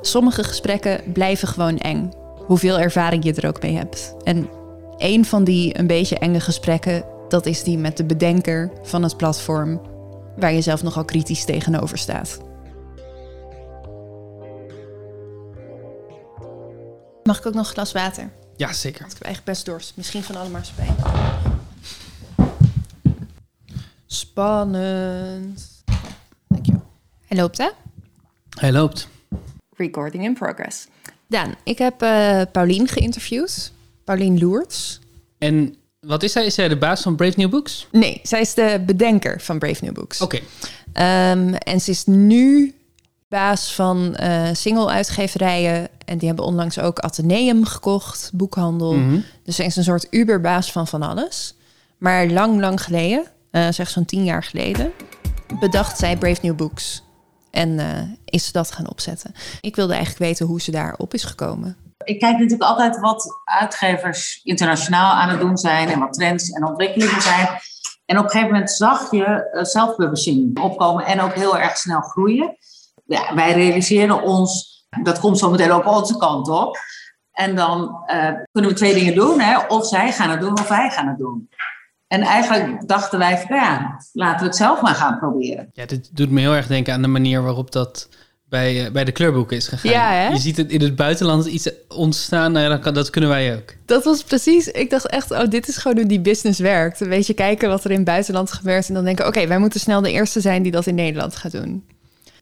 Sommige 0.00 0.44
gesprekken 0.44 1.12
blijven 1.12 1.48
gewoon 1.48 1.78
eng. 1.78 2.12
Hoeveel 2.46 2.78
ervaring 2.78 3.24
je 3.24 3.34
er 3.34 3.48
ook 3.48 3.62
mee 3.62 3.76
hebt. 3.76 4.14
En 4.22 4.48
een 4.96 5.24
van 5.24 5.44
die 5.44 5.78
een 5.78 5.86
beetje 5.86 6.18
enge 6.18 6.40
gesprekken, 6.40 7.04
dat 7.28 7.46
is 7.46 7.62
die 7.62 7.78
met 7.78 7.96
de 7.96 8.04
bedenker 8.04 8.72
van 8.82 9.02
het 9.02 9.16
platform, 9.16 9.80
waar 10.36 10.52
je 10.52 10.60
zelf 10.60 10.82
nogal 10.82 11.04
kritisch 11.04 11.44
tegenover 11.44 11.98
staat. 11.98 12.49
Mag 17.30 17.38
ik 17.38 17.46
ook 17.46 17.54
nog 17.54 17.66
een 17.66 17.72
glas 17.72 17.92
water? 17.92 18.30
ja, 18.56 18.72
zeker. 18.72 19.06
Ik 19.06 19.12
heb 19.12 19.22
eigenlijk 19.22 19.44
best 19.44 19.64
dorst. 19.64 19.92
Misschien 19.96 20.22
van 20.22 20.36
alle 20.36 20.48
marsepein. 20.48 20.94
Spannend. 24.06 25.82
Dankjewel. 26.48 26.86
Hij 27.26 27.36
loopt, 27.36 27.58
hè? 27.58 27.68
Hij 28.58 28.72
loopt. 28.72 29.08
Recording 29.76 30.24
in 30.24 30.34
progress. 30.34 30.86
Daan, 31.26 31.54
ik 31.64 31.78
heb 31.78 32.02
eh 32.02 32.42
Paulien 32.52 32.88
geïnterviewd. 32.88 33.72
Paulien 34.04 34.38
Loerts. 34.38 35.00
En 35.38 35.74
wat 36.00 36.22
is 36.22 36.32
zij? 36.32 36.46
Is 36.46 36.54
zij 36.54 36.68
de 36.68 36.78
baas 36.78 37.02
van 37.02 37.16
Brave 37.16 37.34
New 37.36 37.50
Books? 37.50 37.86
Nee, 37.92 38.20
zij 38.22 38.40
is 38.40 38.54
de 38.54 38.82
bedenker 38.86 39.40
van 39.40 39.58
Brave 39.58 39.84
New 39.84 39.94
Books. 39.94 40.20
Oké. 40.20 40.40
Ehm, 40.92 41.54
en 41.54 41.80
ze 41.80 41.90
is 41.90 42.04
nu 42.04 42.74
baas 43.30 43.74
van 43.74 44.14
eh 44.14 44.48
single-uitgeverijen. 44.52 45.88
En 46.04 46.18
die 46.18 46.28
hebben 46.28 46.44
onlangs 46.44 46.78
ook 46.78 46.98
Atheneum 46.98 47.64
gekocht, 47.64 48.30
boekhandel. 48.34 48.94
Mhm. 48.94 49.20
Dus 49.44 49.56
ze 49.56 49.64
is 49.64 49.76
een 49.76 49.84
soort 49.84 50.06
uberbaas 50.10 50.72
van 50.72 50.86
van 50.86 51.02
alles. 51.02 51.54
Maar 51.98 52.26
lang, 52.26 52.60
lang 52.60 52.82
geleden, 52.82 53.26
eh 53.50 53.68
zeg 53.70 53.88
zo'n 53.88 54.04
tien 54.04 54.24
jaar 54.24 54.42
geleden, 54.42 54.92
bedacht 55.60 55.98
zij 55.98 56.16
Brave 56.16 56.38
New 56.42 56.56
Books. 56.56 57.02
En 57.50 57.78
eh, 57.78 58.02
is 58.24 58.46
ze 58.46 58.52
dat 58.52 58.72
gaan 58.72 58.90
opzetten. 58.90 59.34
Ik 59.60 59.76
wilde 59.76 59.92
eigenlijk 59.92 60.22
weten 60.24 60.46
hoe 60.46 60.60
ze 60.60 60.70
daarop 60.70 61.14
is 61.14 61.24
gekomen. 61.24 61.76
Ik 62.04 62.18
kijk 62.18 62.32
natuurlijk 62.32 62.70
altijd 62.70 63.00
wat 63.00 63.40
uitgevers 63.44 64.40
internationaal 64.44 65.12
aan 65.12 65.28
het 65.28 65.40
doen 65.40 65.56
zijn 65.56 65.88
en 65.88 65.98
wat 65.98 66.12
trends 66.12 66.50
en 66.50 66.66
ontwikkelingen 66.66 67.22
zijn. 67.22 67.48
En 68.06 68.18
op 68.18 68.24
een 68.24 68.30
gegeven 68.30 68.52
moment 68.52 68.70
zag 68.70 69.10
je 69.10 69.48
self-publishing 69.62 70.58
opkomen 70.60 71.04
en 71.04 71.20
ook 71.20 71.34
heel 71.34 71.58
erg 71.58 71.76
snel 71.76 72.00
groeien. 72.00 72.56
Ja, 73.10 73.34
wij 73.34 73.52
realiseren 73.52 74.22
ons, 74.22 74.82
dat 75.02 75.18
komt 75.18 75.38
zo 75.38 75.50
meteen 75.50 75.70
ook 75.70 75.86
onze 75.86 76.16
kant 76.16 76.48
op. 76.48 76.78
En 77.32 77.56
dan 77.56 78.02
eh, 78.06 78.28
kunnen 78.52 78.70
we 78.70 78.76
twee 78.76 78.94
dingen 78.94 79.14
doen. 79.14 79.40
Hè? 79.40 79.58
Of 79.58 79.86
zij 79.86 80.12
gaan 80.12 80.30
het 80.30 80.40
doen 80.40 80.52
of 80.52 80.68
wij 80.68 80.90
gaan 80.90 81.08
het 81.08 81.18
doen. 81.18 81.48
En 82.06 82.20
eigenlijk 82.20 82.88
dachten 82.88 83.18
wij 83.18 83.38
van 83.38 83.56
ja, 83.56 84.00
laten 84.12 84.40
we 84.40 84.46
het 84.46 84.56
zelf 84.56 84.80
maar 84.80 84.94
gaan 84.94 85.18
proberen. 85.18 85.70
Ja, 85.72 85.86
dit 85.86 86.16
doet 86.16 86.30
me 86.30 86.40
heel 86.40 86.54
erg 86.54 86.66
denken 86.66 86.94
aan 86.94 87.02
de 87.02 87.08
manier 87.08 87.42
waarop 87.42 87.72
dat 87.72 88.08
bij, 88.48 88.86
eh, 88.86 88.92
bij 88.92 89.04
de 89.04 89.12
kleurboeken 89.12 89.56
is 89.56 89.68
gegaan. 89.68 89.92
Ja, 89.92 90.12
hè? 90.12 90.28
Je 90.28 90.38
ziet 90.38 90.56
het 90.56 90.70
in 90.70 90.80
het 90.80 90.96
buitenland 90.96 91.46
iets 91.46 91.70
ontstaan, 91.88 92.52
nou 92.52 92.70
ja, 92.70 92.76
kan, 92.76 92.94
dat 92.94 93.10
kunnen 93.10 93.30
wij 93.30 93.56
ook. 93.56 93.74
Dat 93.86 94.04
was 94.04 94.22
precies, 94.22 94.68
ik 94.68 94.90
dacht 94.90 95.06
echt, 95.06 95.30
oh, 95.30 95.48
dit 95.48 95.68
is 95.68 95.76
gewoon 95.76 95.96
hoe 95.96 96.06
die 96.06 96.20
business 96.20 96.58
werkt. 96.58 97.00
Een 97.00 97.08
beetje 97.08 97.34
kijken 97.34 97.68
wat 97.68 97.84
er 97.84 97.90
in 97.90 97.96
het 97.96 98.04
buitenland 98.04 98.52
gebeurt 98.52 98.88
en 98.88 98.94
dan 98.94 99.04
denken, 99.04 99.26
oké, 99.26 99.46
wij 99.46 99.58
moeten 99.58 99.80
snel 99.80 100.00
de 100.00 100.12
eerste 100.12 100.40
zijn 100.40 100.62
die 100.62 100.72
dat 100.72 100.86
in 100.86 100.94
Nederland 100.94 101.36
gaat 101.36 101.52
doen. 101.52 101.84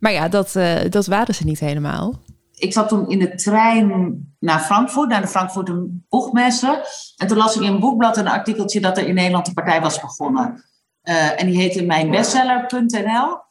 Maar 0.01 0.13
ja, 0.13 0.29
dat, 0.29 0.57
eh, 0.57 0.91
dat 0.91 1.07
waren 1.07 1.35
ze 1.35 1.45
niet 1.45 1.61
helemaal. 1.61 2.15
ik 2.55 2.73
zat 2.73 2.89
toen 2.89 3.09
in 3.09 3.19
de 3.19 3.35
trein 3.35 4.19
naar 4.39 4.61
Frankfurt, 4.61 5.09
naar 5.09 5.21
de 5.21 5.29
Frankfurter 5.29 5.87
Boegmesse. 6.09 6.87
En 7.17 7.27
toen 7.27 7.37
las 7.37 7.57
ik 7.57 7.63
in 7.63 7.73
een 7.73 7.81
boekblad 7.81 8.17
een 8.17 8.29
artikeltje 8.29 8.81
dat 8.81 8.99
er 8.99 9.07
in 9.07 9.15
Nederland 9.15 9.47
een 9.47 9.55
partij 9.55 9.81
was 9.81 10.01
begonnen. 10.01 10.65
Eh, 11.03 11.41
en 11.41 11.47
die 11.47 11.57
heette 11.57 11.85
mijnbestseller.nl. 11.85 13.47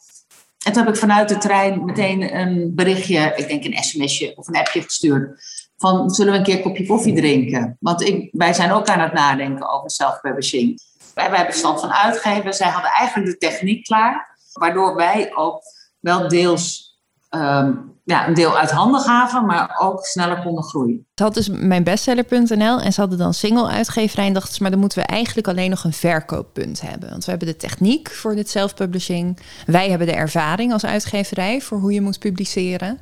En 0.65 0.73
toen 0.73 0.83
heb 0.83 0.93
ik 0.93 0.99
vanuit 0.99 1.29
de 1.29 1.37
trein 1.37 1.85
meteen 1.85 2.35
een 2.39 2.75
berichtje, 2.75 3.33
ik 3.35 3.47
denk 3.47 3.63
een 3.65 3.83
sms'je 3.83 4.35
of 4.35 4.47
een 4.47 4.57
appje 4.57 4.81
gestuurd. 4.81 5.41
Van, 5.77 6.09
zullen 6.09 6.31
we 6.31 6.37
een 6.37 6.45
keer 6.45 6.55
een 6.55 6.61
kopje 6.61 6.85
koffie 6.85 7.15
drinken? 7.15 7.77
Want 7.79 8.01
ik, 8.01 8.29
wij 8.31 8.53
zijn 8.53 8.71
ook 8.71 8.87
aan 8.87 8.99
het 8.99 9.13
nadenken 9.13 9.69
over 9.69 9.91
self-publishing. 9.91 10.79
Wij 11.13 11.29
hebben 11.31 11.55
stand 11.55 11.79
van 11.79 11.91
uitgeven. 11.91 12.53
Zij 12.53 12.69
hadden 12.69 12.91
eigenlijk 12.91 13.29
de 13.29 13.47
techniek 13.47 13.83
klaar. 13.83 14.37
Waardoor 14.53 14.95
wij 14.95 15.35
ook 15.35 15.61
wel 15.99 16.27
deels 16.27 16.95
ehm, 17.29 17.71
ja, 18.07 18.27
een 18.27 18.33
deel 18.33 18.57
uit 18.57 18.71
handen 18.71 19.01
gaven, 19.01 19.45
maar 19.45 19.77
ook 19.79 20.05
sneller 20.05 20.41
konden 20.41 20.63
groeien. 20.63 21.05
Ze 21.15 21.23
had 21.23 21.33
dus 21.33 21.49
mijn 21.49 21.83
bestseller.nl 21.83 22.79
en 22.79 22.93
ze 22.93 22.99
hadden 22.99 23.17
dan 23.17 23.33
single-uitgeverij. 23.33 24.27
En 24.27 24.33
dachten 24.33 24.53
ze, 24.53 24.61
maar 24.61 24.71
dan 24.71 24.79
moeten 24.79 24.99
we 24.99 25.05
eigenlijk 25.05 25.47
alleen 25.47 25.69
nog 25.69 25.83
een 25.83 25.93
verkooppunt 25.93 26.81
hebben. 26.81 27.09
Want 27.09 27.25
we 27.25 27.29
hebben 27.29 27.47
de 27.47 27.55
techniek 27.55 28.09
voor 28.11 28.35
dit 28.35 28.49
self-publishing. 28.49 29.39
Wij 29.65 29.89
hebben 29.89 30.07
de 30.07 30.13
ervaring 30.13 30.73
als 30.73 30.85
uitgeverij 30.85 31.61
voor 31.61 31.79
hoe 31.79 31.93
je 31.93 32.01
moet 32.01 32.19
publiceren. 32.19 32.99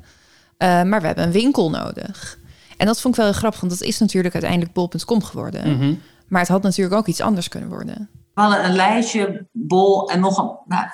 Eh, 0.57 0.83
maar 0.83 1.01
we 1.01 1.05
hebben 1.05 1.23
een 1.23 1.31
winkel 1.31 1.69
nodig. 1.69 2.37
En 2.77 2.85
dat 2.85 3.01
vond 3.01 3.13
ik 3.13 3.19
wel 3.19 3.29
heel 3.29 3.39
grappig, 3.39 3.59
want 3.59 3.71
dat 3.71 3.87
is 3.87 3.99
natuurlijk 3.99 4.33
uiteindelijk 4.33 4.73
bol.com 4.73 5.23
geworden. 5.23 5.77
Mhm. 5.77 5.93
Maar 6.27 6.41
het 6.41 6.49
had 6.49 6.61
natuurlijk 6.61 6.95
ook 6.95 7.07
iets 7.07 7.21
anders 7.21 7.47
kunnen 7.47 7.69
worden. 7.69 8.09
We 8.33 8.41
hadden 8.41 8.65
een 8.65 8.75
lijstje, 8.75 9.47
Bol 9.51 10.09
en 10.09 10.19
nog 10.19 10.37
een, 10.37 10.57
nou, 10.65 10.85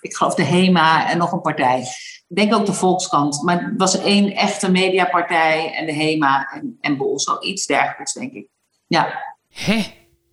ik 0.00 0.16
geloof 0.16 0.34
de 0.34 0.44
HEMA 0.44 1.10
en 1.10 1.18
nog 1.18 1.32
een 1.32 1.40
partij. 1.40 1.80
Ik 2.28 2.36
denk 2.36 2.54
ook 2.54 2.66
de 2.66 2.72
Volkskrant. 2.72 3.42
Maar 3.42 3.64
het 3.64 3.74
was 3.76 3.98
één 3.98 4.32
echte 4.34 4.70
mediapartij 4.70 5.74
en 5.74 5.86
de 5.86 5.92
HEMA 5.94 6.48
en, 6.52 6.76
en 6.80 6.96
Bol. 6.96 7.20
Zoiets 7.20 7.66
dergelijks, 7.66 8.12
denk 8.12 8.32
ik. 8.32 8.48
Ja. 8.86 9.22
Hè? 9.48 9.84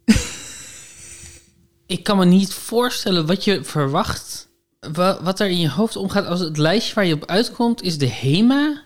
ik 1.85 2.03
kan 2.03 2.17
me 2.17 2.25
niet 2.25 2.53
voorstellen 2.53 3.25
wat 3.25 3.43
je 3.43 3.63
verwacht. 3.63 4.49
wa- 4.93 5.23
Wat 5.23 5.39
er 5.39 5.47
in 5.49 5.59
je 5.59 5.69
hoofd 5.69 5.95
omgaat 5.95 6.25
als 6.27 6.39
het 6.39 6.57
lijstje 6.57 6.93
waar 6.93 7.05
je 7.05 7.13
op 7.13 7.25
uitkomt 7.25 7.81
is 7.81 7.97
de 7.97 8.09
HEMA, 8.09 8.83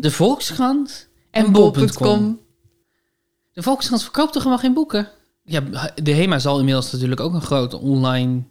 de 0.00 0.10
Volkskrant 0.10 1.08
en, 1.30 1.52
bol.com. 1.52 2.40
De 3.52 3.62
Volkskrant 3.62 4.02
verkoopt 4.02 4.32
toch 4.32 4.42
helemaal 4.42 4.64
geen 4.64 4.74
boeken? 4.74 5.08
Ja, 5.44 5.60
de 6.02 6.12
HEMA 6.14 6.38
zal 6.38 6.58
inmiddels 6.58 6.92
natuurlijk 6.92 7.20
ook 7.20 7.34
een 7.34 7.40
grote 7.42 7.78
online 7.78 8.42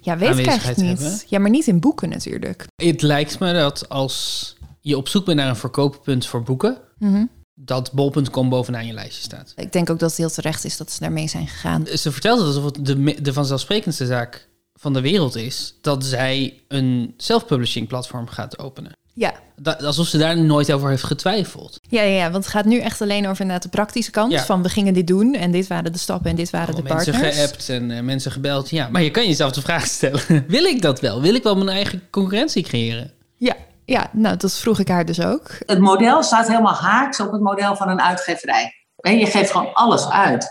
Ja, 0.00 0.16
weet 0.18 0.38
ik 0.38 0.76
niet. 0.76 0.86
hebben. 1.00 1.20
Ja, 1.26 1.38
maar 1.38 1.50
niet 1.50 1.66
in 1.66 1.80
boeken 1.80 2.08
natuurlijk. 2.08 2.66
Het 2.76 3.02
lijkt 3.02 3.38
me 3.38 3.52
dat 3.52 3.88
als 3.88 4.56
je 4.80 4.96
op 4.96 5.08
zoek 5.08 5.24
bent 5.24 5.38
naar 5.38 5.48
een 5.48 5.56
verkooppunt 5.56 6.26
voor 6.26 6.42
boeken, 6.42 6.78
Mhm. 6.98 7.24
dat 7.54 7.92
bol.com 7.92 8.48
bovenaan 8.48 8.86
je 8.86 8.92
lijstje 8.92 9.22
staat. 9.22 9.52
Ik 9.56 9.72
denk 9.72 9.90
ook 9.90 9.98
dat 9.98 10.08
het 10.08 10.18
heel 10.18 10.30
terecht 10.30 10.64
is 10.64 10.76
dat 10.76 10.90
ze 10.92 11.00
daarmee 11.00 11.28
zijn 11.28 11.46
gegaan. 11.48 11.86
Ze 11.86 12.12
vertelt 12.12 12.38
het 12.38 12.46
alsof 12.46 12.64
het 12.64 12.84
de, 12.86 13.16
de 13.22 13.32
vanzelfsprekendste 13.32 14.06
zaak 14.06 14.48
van 14.72 14.92
de 14.92 15.00
wereld 15.00 15.36
is 15.36 15.74
dat 15.80 16.04
zij 16.04 16.62
een 16.68 17.14
self-publishing 17.16 17.88
platform 17.88 18.26
gaat 18.26 18.58
openen. 18.58 18.92
Ja. 19.18 19.32
Da- 19.56 19.72
alsof 19.84 20.06
ze 20.06 20.18
daar 20.18 20.38
nooit 20.38 20.72
over 20.72 20.88
heeft 20.88 21.02
getwijfeld. 21.04 21.78
Ja, 21.82 22.02
ja, 22.02 22.16
ja, 22.24 22.30
want 22.30 22.44
het 22.44 22.52
gaat 22.52 22.64
nu 22.64 22.78
echt 22.78 23.00
alleen 23.02 23.26
over 23.26 23.40
inderdaad 23.40 23.62
de 23.62 23.68
praktische 23.68 24.10
kant. 24.10 24.32
Ja. 24.32 24.44
Van 24.44 24.62
we 24.62 24.68
gingen 24.68 24.94
dit 24.94 25.06
doen 25.06 25.34
en 25.34 25.50
dit 25.50 25.66
waren 25.66 25.92
de 25.92 25.98
stappen 25.98 26.30
en 26.30 26.36
dit 26.36 26.50
waren 26.50 26.74
de 26.74 26.82
Mensen 26.82 27.12
partners. 27.12 27.36
geappt 27.36 27.68
en 27.68 27.90
eh, 27.90 28.00
mensen 28.02 28.32
gebeld. 28.32 28.70
Ja, 28.70 28.88
maar 28.88 29.02
je 29.02 29.10
kan 29.10 29.26
jezelf 29.26 29.52
de 29.52 29.60
vraag 29.60 29.86
stellen: 29.86 30.20
wil 30.48 30.64
ik 30.64 30.82
dat 30.82 31.00
wel? 31.00 31.20
Wil 31.20 31.34
ik 31.34 31.42
wel 31.42 31.56
mijn 31.56 31.68
eigen 31.68 32.02
concurrentie 32.10 32.62
creëren? 32.62 33.12
Ja, 33.36 33.54
ja, 33.84 34.10
nou 34.12 34.36
dat 34.36 34.54
vroeg 34.54 34.78
ik 34.78 34.88
haar 34.88 35.04
dus 35.04 35.20
ook. 35.20 35.50
Het 35.66 35.78
model 35.78 36.22
staat 36.22 36.48
helemaal 36.48 36.74
haaks 36.74 37.20
op 37.20 37.32
het 37.32 37.40
model 37.40 37.76
van 37.76 37.88
een 37.88 38.00
uitgeverij. 38.02 38.72
En 38.96 39.18
je 39.18 39.26
geeft 39.26 39.50
gewoon 39.50 39.72
alles 39.72 40.08
uit. 40.08 40.48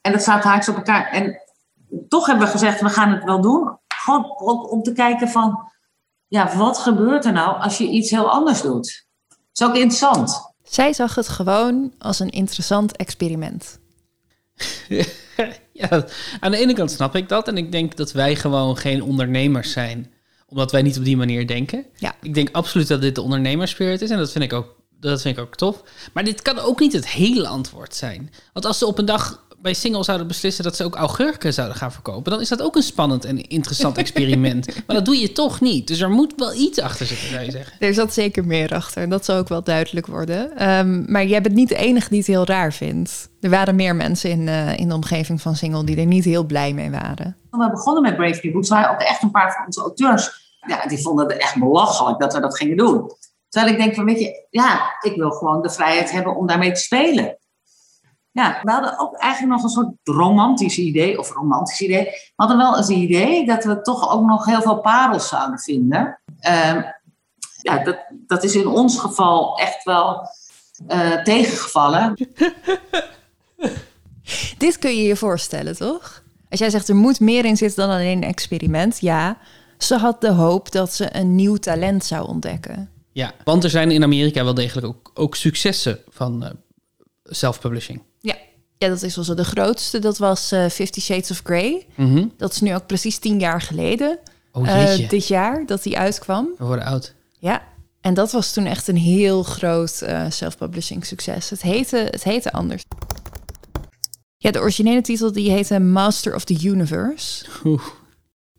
En 0.00 0.12
dat 0.12 0.20
staat 0.22 0.44
haaks 0.44 0.68
op 0.68 0.76
elkaar. 0.76 1.10
En 1.10 1.40
toch 2.08 2.26
hebben 2.26 2.44
we 2.46 2.52
gezegd, 2.52 2.80
we 2.80 2.88
gaan 2.88 3.12
het 3.12 3.24
wel 3.24 3.40
doen. 3.40 3.78
Gewoon 3.88 4.24
om 4.70 4.82
te 4.82 4.92
kijken 4.92 5.28
van, 5.28 5.70
ja, 6.28 6.56
wat 6.56 6.78
gebeurt 6.78 7.24
er 7.24 7.32
nou 7.32 7.60
als 7.60 7.78
je 7.78 7.88
iets 7.88 8.10
heel 8.10 8.30
anders 8.30 8.62
doet? 8.62 9.06
Dat 9.28 9.38
is 9.52 9.66
ook 9.66 9.82
interessant. 9.82 10.52
Zij 10.62 10.92
zag 10.92 11.14
het 11.14 11.28
gewoon 11.28 11.92
als 11.98 12.18
een 12.18 12.30
interessant 12.30 12.96
experiment. 12.96 13.78
ja, 15.72 16.06
aan 16.40 16.50
de 16.50 16.56
ene 16.56 16.72
kant 16.74 16.90
snap 16.90 17.16
ik 17.16 17.28
dat. 17.28 17.48
En 17.48 17.56
ik 17.56 17.72
denk 17.72 17.96
dat 17.96 18.12
wij 18.12 18.36
gewoon 18.36 18.76
geen 18.76 19.02
ondernemers 19.02 19.72
zijn. 19.72 20.12
Omdat 20.46 20.72
wij 20.72 20.82
niet 20.82 20.98
op 20.98 21.04
die 21.04 21.16
manier 21.16 21.46
denken. 21.46 21.86
Ja. 21.96 22.14
Ik 22.22 22.34
denk 22.34 22.48
absoluut 22.52 22.88
dat 22.88 23.00
dit 23.00 23.14
de 23.14 23.22
ondernemerspirit 23.22 24.02
is. 24.02 24.10
En 24.10 24.18
dat 24.18 24.32
vind 24.32 24.44
ik 24.44 24.52
ook, 24.52 24.76
dat 25.00 25.22
vind 25.22 25.36
ik 25.36 25.42
ook 25.42 25.56
tof. 25.56 25.82
Maar 26.12 26.24
dit 26.24 26.42
kan 26.42 26.58
ook 26.58 26.80
niet 26.80 26.92
het 26.92 27.08
hele 27.08 27.48
antwoord 27.48 27.94
zijn. 27.94 28.32
Want 28.52 28.66
als 28.66 28.78
ze 28.78 28.86
op 28.86 28.98
een 28.98 29.04
dag 29.04 29.46
bij 29.62 29.74
Single 29.74 30.04
zouden 30.04 30.26
beslissen 30.26 30.64
dat 30.64 30.76
ze 30.76 30.84
ook 30.84 30.94
augurken 30.94 31.52
zouden 31.54 31.76
gaan 31.76 31.92
verkopen, 31.92 32.32
dan 32.32 32.40
is 32.40 32.48
dat 32.48 32.62
ook 32.62 32.76
een 32.76 32.82
spannend 32.82 33.24
en 33.24 33.48
interessant 33.48 33.98
experiment. 34.04 34.66
maar 34.86 34.96
dat 34.96 35.04
doe 35.04 35.16
je 35.16 35.32
toch 35.32 35.60
niet. 35.60 35.86
Dus 35.86 36.00
er 36.00 36.10
moet 36.10 36.32
wel 36.36 36.54
iets 36.54 36.80
achter 36.80 37.06
zitten, 37.06 37.28
zou 37.28 37.44
je 37.44 37.50
zeggen. 37.50 37.76
Er 37.78 37.94
zat 37.94 38.12
zeker 38.12 38.46
meer 38.46 38.74
achter. 38.74 39.08
Dat 39.08 39.24
zal 39.24 39.36
ook 39.36 39.48
wel 39.48 39.62
duidelijk 39.62 40.06
worden. 40.06 40.56
Ehm, 40.56 41.12
maar 41.12 41.24
jij 41.24 41.40
bent 41.40 41.54
niet 41.54 41.68
de 41.68 41.76
enige 41.76 42.08
die 42.08 42.18
het 42.18 42.26
heel 42.26 42.46
raar 42.46 42.72
vindt. 42.72 43.28
Er 43.40 43.50
waren 43.50 43.74
meer 43.74 43.96
mensen 43.96 44.30
in, 44.30 44.48
eh, 44.48 44.78
in 44.78 44.88
de 44.88 44.94
omgeving 44.94 45.40
van 45.40 45.56
Single 45.56 45.84
die 45.84 45.96
er 45.96 46.06
niet 46.06 46.24
heel 46.24 46.44
blij 46.44 46.72
mee 46.72 46.90
waren. 46.90 47.36
Toen 47.50 47.60
we 47.60 47.70
begonnen 47.70 48.02
met 48.02 48.16
Brave 48.16 48.40
New 48.42 48.52
Books, 48.52 48.68
waren 48.68 48.90
ook 48.90 49.00
echt 49.00 49.22
een 49.22 49.30
paar 49.30 49.52
van 49.52 49.66
onze 49.66 49.80
auteurs, 49.80 50.56
ja, 50.66 50.86
die 50.86 50.98
vonden 50.98 51.26
het 51.26 51.36
echt 51.36 51.58
belachelijk 51.58 52.18
dat 52.18 52.34
we 52.34 52.40
dat 52.40 52.56
gingen 52.56 52.76
doen. 52.76 53.10
Terwijl 53.48 53.72
ik 53.72 53.78
denk 53.78 53.94
van, 53.94 54.04
weet 54.04 54.20
je, 54.20 54.46
ja, 54.50 54.96
ik 55.00 55.16
wil 55.16 55.30
gewoon 55.30 55.62
de 55.62 55.70
vrijheid 55.70 56.10
hebben 56.10 56.36
om 56.36 56.46
daarmee 56.46 56.72
te 56.72 56.80
spelen. 56.80 57.38
Ja, 58.38 58.60
we 58.62 58.70
hadden 58.70 58.98
ook 58.98 59.16
eigenlijk 59.16 59.52
nog 59.52 59.62
een 59.62 59.68
soort 59.68 59.94
romantisch 60.02 60.78
idee, 60.78 61.18
of 61.18 61.32
romantisch 61.32 61.80
idee. 61.80 62.04
We 62.04 62.32
hadden 62.36 62.56
wel 62.56 62.76
eens 62.76 62.88
een 62.88 62.98
idee 62.98 63.46
dat 63.46 63.64
we 63.64 63.80
toch 63.80 64.12
ook 64.12 64.26
nog 64.26 64.44
heel 64.44 64.62
veel 64.62 64.80
parels 64.80 65.28
zouden 65.28 65.58
vinden. 65.58 66.18
Ehm, 66.40 66.82
ja, 67.62 67.84
dat, 67.84 67.96
dat 68.26 68.44
is 68.44 68.54
in 68.54 68.66
ons 68.66 68.98
geval 68.98 69.58
echt 69.58 69.84
wel 69.84 70.28
eh, 70.86 71.22
tegengevallen. 71.22 72.14
Dit 74.58 74.78
kun 74.78 74.96
je 74.96 75.02
je 75.02 75.16
voorstellen, 75.16 75.76
toch? 75.76 76.22
Als 76.50 76.60
jij 76.60 76.70
zegt 76.70 76.88
er 76.88 76.96
moet 76.96 77.20
meer 77.20 77.44
in 77.44 77.56
zitten 77.56 77.86
dan 77.86 77.96
alleen 77.96 78.16
een 78.16 78.28
experiment, 78.28 79.00
ja. 79.00 79.38
Ze 79.78 79.96
had 79.96 80.20
de 80.20 80.32
hoop 80.32 80.72
dat 80.72 80.94
ze 80.94 81.16
een 81.16 81.34
nieuw 81.34 81.56
talent 81.56 82.04
zou 82.04 82.28
ontdekken. 82.28 82.90
Ja, 83.12 83.32
want 83.44 83.64
er 83.64 83.70
zijn 83.70 83.90
in 83.90 84.02
Amerika 84.02 84.44
wel 84.44 84.54
degelijk 84.54 84.86
ook, 84.86 85.10
ook 85.14 85.34
successen 85.34 85.98
van 86.08 86.44
uh, 86.44 86.50
self-publishing. 87.24 88.06
Ja. 88.78 88.88
dat 88.88 89.02
is 89.02 89.16
wel 89.16 89.24
zo. 89.24 89.34
De 89.34 89.44
grootste, 89.44 89.98
dat 89.98 90.18
was 90.18 90.52
uh, 90.52 90.66
Fifty 90.66 91.00
Shades 91.00 91.30
of 91.30 91.40
Grey. 91.44 91.86
Mhm. 91.94 92.26
Dat 92.36 92.52
is 92.52 92.60
nu 92.60 92.74
ook 92.74 92.86
precies 92.86 93.18
tien 93.18 93.38
jaar 93.38 93.60
geleden. 93.60 94.18
Oh, 94.52 94.66
uh, 94.66 94.86
jeetje. 94.86 95.06
dit 95.06 95.28
jaar 95.28 95.66
dat 95.66 95.82
die 95.82 95.98
uitkwam. 95.98 96.48
We 96.58 96.64
worden 96.64 96.84
oud. 96.84 97.14
Ja, 97.38 97.62
en 98.00 98.14
dat 98.14 98.32
was 98.32 98.52
toen 98.52 98.66
echt 98.66 98.88
een 98.88 98.96
heel 98.96 99.42
groot 99.42 100.00
uh, 100.02 100.24
self-publishing 100.28 101.06
succes. 101.06 101.50
Het 101.50 101.62
heette, 101.62 102.08
het 102.10 102.24
heette 102.24 102.52
anders. 102.52 102.82
Ja, 104.36 104.50
de 104.50 104.60
originele 104.60 105.00
titel 105.00 105.32
die 105.32 105.50
heette 105.50 105.78
Master 105.80 106.34
of 106.34 106.44
the 106.44 106.58
Universe. 106.62 107.46
Oeh. 107.64 107.82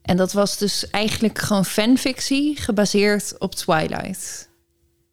En 0.02 0.18
dat 0.18 0.34
was 0.34 0.58
dus 0.58 0.90
eigenlijk 0.90 1.40
gewoon 1.40 1.66
fanfictie 1.66 2.56
gebaseerd 2.56 3.36
op 3.38 3.56
Twilight. 3.56 4.49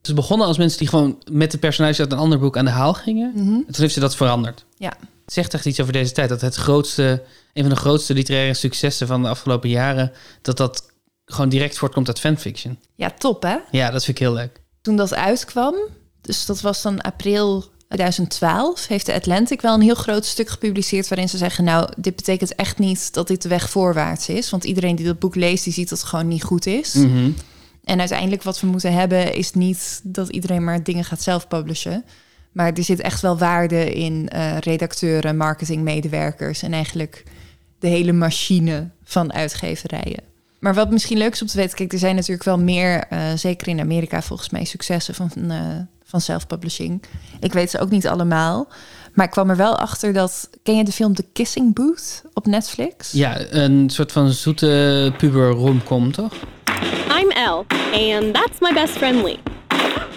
Is 0.07 0.15
begonnen 0.15 0.47
als 0.47 0.59
mensen 0.59 0.79
die 0.79 0.89
gewoon 0.89 1.23
met 1.31 1.51
de 1.51 1.59
personages 1.59 2.01
uit 2.01 2.13
een 2.13 2.19
ander 2.19 2.39
boek 2.39 2.57
aan 2.57 2.65
de 2.65 2.71
haal 2.71 2.95
gingen. 2.95 3.33
Mhm. 3.35 3.55
En 3.55 3.65
toen 3.67 3.75
heeft 3.77 3.95
ze 3.95 4.01
dat 4.01 4.17
veranderd. 4.17 4.65
Ja. 4.77 4.97
Het 5.25 5.35
zegt 5.35 5.55
echt 5.55 5.67
iets 5.67 5.81
over 5.81 5.93
deze 5.93 6.13
tijd. 6.13 6.29
Dat 6.29 6.41
het 6.41 6.55
grootste, 6.55 7.23
een 7.53 7.63
van 7.63 7.73
de 7.73 7.81
grootste 7.81 8.15
literaire 8.15 8.55
successen 8.55 9.07
van 9.07 9.23
de 9.23 9.29
afgelopen 9.29 9.69
jaren... 9.69 10.13
dat 10.43 10.57
dat 10.57 10.91
gewoon 11.25 11.49
direct 11.49 11.79
voortkomt 11.79 12.09
uit 12.09 12.21
fanfiction. 12.21 12.79
Ja, 12.95 13.11
top 13.19 13.43
hè? 13.43 13.57
Ja, 13.71 13.91
dat 13.91 14.05
vind 14.05 14.19
ik 14.19 14.25
heel 14.25 14.35
leuk. 14.35 14.61
Toen 14.81 14.97
dat 14.97 15.15
uitkwam, 15.15 15.75
dus 16.21 16.47
dat 16.47 16.61
was 16.61 16.83
dan 16.83 17.01
april 17.01 17.65
2012, 17.89 18.87
heeft 18.87 19.07
de 19.07 19.15
Atlantic 19.15 19.61
wel 19.61 19.75
een 19.75 19.81
heel 19.81 19.95
groot 19.95 20.25
stuk 20.25 20.49
gepubliceerd 20.49 21.09
waarin 21.09 21.29
ze 21.29 21.37
zeggen, 21.37 21.65
nou, 21.65 21.89
dit 21.97 22.17
betekent 22.17 22.55
echt 22.55 22.79
niet 22.79 23.15
dat 23.15 23.29
dit 23.29 23.43
de 23.43 23.49
weg 23.49 23.71
voorwaarts 23.71 24.29
is, 24.29 24.51
want 24.51 24.65
iedereen 24.65 24.97
die 24.97 25.07
dat 25.07 25.19
boek 25.19 25.35
leest, 25.35 25.65
die 25.65 25.73
ziet 25.73 25.89
dat 25.89 25.99
het 25.99 26.09
gewoon 26.09 26.29
niet 26.29 26.43
goed 26.43 26.67
is. 26.67 26.95
Mm 26.95 27.13
-hmm. 27.13 27.35
En 27.87 27.99
uiteindelijk 27.99 28.43
wat 28.43 28.61
we 28.61 28.67
moeten 28.67 28.93
hebben 28.93 29.35
is 29.35 29.53
niet 29.53 30.01
dat 30.03 30.29
iedereen 30.29 30.65
maar 30.65 30.83
dingen 30.83 31.05
gaat 31.05 31.23
zelf 31.23 31.49
publishen, 31.49 32.05
maar 32.53 32.73
er 32.73 32.85
zit 32.85 33.01
echt 33.01 33.21
wel 33.21 33.39
waarde 33.39 33.93
in 33.93 34.31
uh, 34.35 34.59
redacteuren, 34.59 35.37
marketingmedewerkers 35.37 36.63
en 36.63 36.73
eigenlijk 36.73 37.25
de 37.79 37.89
hele 37.89 38.13
machine 38.13 38.91
van 39.05 39.33
uitgeverijen. 39.33 40.23
Maar 40.59 40.75
wat 40.75 40.91
misschien 40.91 41.19
leuk 41.19 41.33
is 41.33 41.43
om 41.43 41.49
te 41.49 41.57
weten, 41.57 41.77
kijk, 41.77 41.93
er 41.93 41.99
zijn 41.99 42.15
natuurlijk 42.15 42.45
wel 42.45 42.59
meer, 42.59 43.07
uh, 43.13 43.19
zeker 43.35 43.69
in 43.69 43.81
Amerika 43.81 44.23
volgens 44.23 44.51
mij, 44.51 44.65
successen 44.65 45.15
van, 45.15 45.31
uh, 45.37 45.61
van 46.05 46.21
self-publishing. 46.21 47.03
Ik 47.41 47.53
weet 47.53 47.71
ze 47.71 47.79
ook 47.79 47.91
niet 47.91 48.07
allemaal. 48.07 48.69
Maar 49.15 49.25
ik 49.27 49.31
kwam 49.31 49.51
er 49.51 49.57
wel 49.57 49.79
achter 49.79 50.13
dat. 50.13 50.51
Ken 50.63 50.77
je 50.77 50.85
de 50.85 50.93
film 50.93 51.15
The 51.15 51.25
Kissing 51.33 51.75
Booth 51.75 52.23
op 52.33 52.47
Netflix? 52.47 53.13
Ja, 53.13 53.51
een 53.51 53.91
soort 53.91 54.13
van 54.13 54.31
zoete 54.31 55.13
puber 55.19 55.51
romcom, 55.51 56.13
toch? 56.13 56.35
I'm 57.19 57.31
Elle, 57.31 57.65
and 57.95 58.35
that's 58.35 58.61
my 58.61 58.73
best 58.73 58.99
friend 58.99 59.23
Lee. 59.23 59.39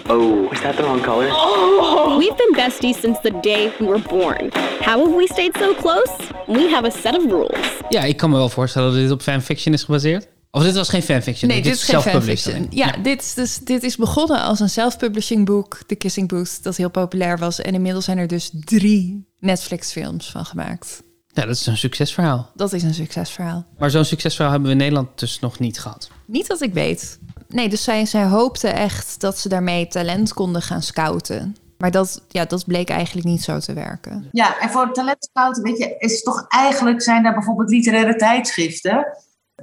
Oh, 0.08 0.52
is 0.52 0.60
that 0.60 0.76
the 0.76 0.82
wrong 0.82 1.02
color? 1.02 1.28
Oh. 1.30 2.18
We've 2.18 2.36
been 2.36 2.54
besties 2.54 3.00
since 3.00 3.18
the 3.22 3.40
day 3.40 3.72
we 3.80 3.86
were 3.86 4.02
born. 4.08 4.50
How 4.80 5.04
have 5.04 5.14
we 5.16 5.26
stayed 5.26 5.56
so 5.56 5.74
close? 5.74 6.10
We 6.46 6.68
have 6.70 6.86
a 6.86 6.90
set 6.90 7.16
of 7.16 7.24
rules. 7.24 7.80
Ja, 7.88 8.02
ik 8.02 8.16
kan 8.16 8.30
me 8.30 8.36
wel 8.36 8.48
voorstellen 8.48 8.92
dat 8.92 9.00
dit 9.00 9.10
op 9.10 9.22
fanfiction 9.22 9.74
is 9.74 9.82
gebaseerd. 9.82 10.28
Of 10.50 10.62
dit 10.62 10.74
was 10.74 10.88
geen 10.88 11.02
fanfiction. 11.02 11.50
Nee, 11.50 11.62
dit, 11.62 11.74
is 11.74 11.82
geen 11.82 12.02
fanfiction. 12.02 12.66
Ja, 12.70 12.86
ja. 12.86 13.02
Dit, 13.02 13.22
is 13.22 13.34
dus, 13.34 13.58
dit 13.58 13.82
is 13.82 13.96
begonnen 13.96 14.40
als 14.42 14.60
een 14.60 14.70
self-publishing 14.70 15.46
boek, 15.46 15.78
The 15.86 15.94
Kissing 15.94 16.28
Booth, 16.28 16.62
dat 16.62 16.76
heel 16.76 16.90
populair 16.90 17.38
was. 17.38 17.60
En 17.60 17.74
inmiddels 17.74 18.04
zijn 18.04 18.18
er 18.18 18.26
dus 18.26 18.50
drie 18.52 19.26
Netflix-films 19.38 20.30
van 20.30 20.44
gemaakt. 20.44 21.02
Ja, 21.32 21.46
dat 21.46 21.54
is 21.54 21.66
een 21.66 21.76
succesverhaal. 21.76 22.50
Dat 22.54 22.72
is 22.72 22.82
een 22.82 22.94
succesverhaal. 22.94 23.66
Maar 23.78 23.90
zo'n 23.90 24.04
succesverhaal 24.04 24.52
hebben 24.52 24.70
we 24.70 24.76
in 24.76 24.82
Nederland 24.82 25.18
dus 25.18 25.40
nog 25.40 25.58
niet 25.58 25.80
gehad. 25.80 26.10
Niet 26.30 26.46
dat 26.46 26.60
ik 26.60 26.72
weet. 26.72 27.18
Nee, 27.48 27.68
dus 27.68 27.84
zij, 27.84 28.06
zij 28.06 28.24
hoopte 28.24 28.68
echt 28.68 29.20
dat 29.20 29.38
ze 29.38 29.48
daarmee 29.48 29.86
talent 29.86 30.32
konden 30.32 30.62
gaan 30.62 30.82
scouten. 30.82 31.56
Maar 31.78 31.90
dat, 31.90 32.22
ja, 32.28 32.44
dat 32.44 32.66
bleek 32.66 32.90
eigenlijk 32.90 33.26
niet 33.26 33.42
zo 33.42 33.58
te 33.58 33.72
werken. 33.72 34.28
Ja, 34.32 34.58
en 34.58 34.70
voor 34.70 34.92
talent 34.92 35.24
scouten, 35.30 35.62
weet 35.62 35.78
je, 35.78 35.94
is 35.98 36.22
toch 36.22 36.44
eigenlijk 36.48 37.02
zijn 37.02 37.22
daar 37.22 37.34
bijvoorbeeld 37.34 37.70
literaire 37.70 38.16
tijdschriften. 38.16 39.06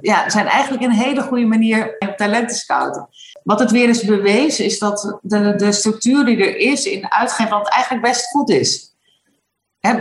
Ja, 0.00 0.30
zijn 0.30 0.46
eigenlijk 0.46 0.84
een 0.84 0.90
hele 0.90 1.22
goede 1.22 1.46
manier 1.46 1.96
om 1.98 2.16
talent 2.16 2.48
te 2.48 2.54
scouten. 2.54 3.08
Wat 3.42 3.60
het 3.60 3.70
weer 3.70 3.88
is 3.88 4.04
bewezen, 4.04 4.64
is 4.64 4.78
dat 4.78 5.18
de, 5.22 5.54
de 5.56 5.72
structuur 5.72 6.24
die 6.24 6.36
er 6.36 6.56
is 6.56 6.84
in 6.84 7.12
uitgeverland 7.12 7.68
eigenlijk 7.68 8.04
best 8.04 8.26
goed 8.26 8.50
is. 8.50 8.94
En, 9.80 9.96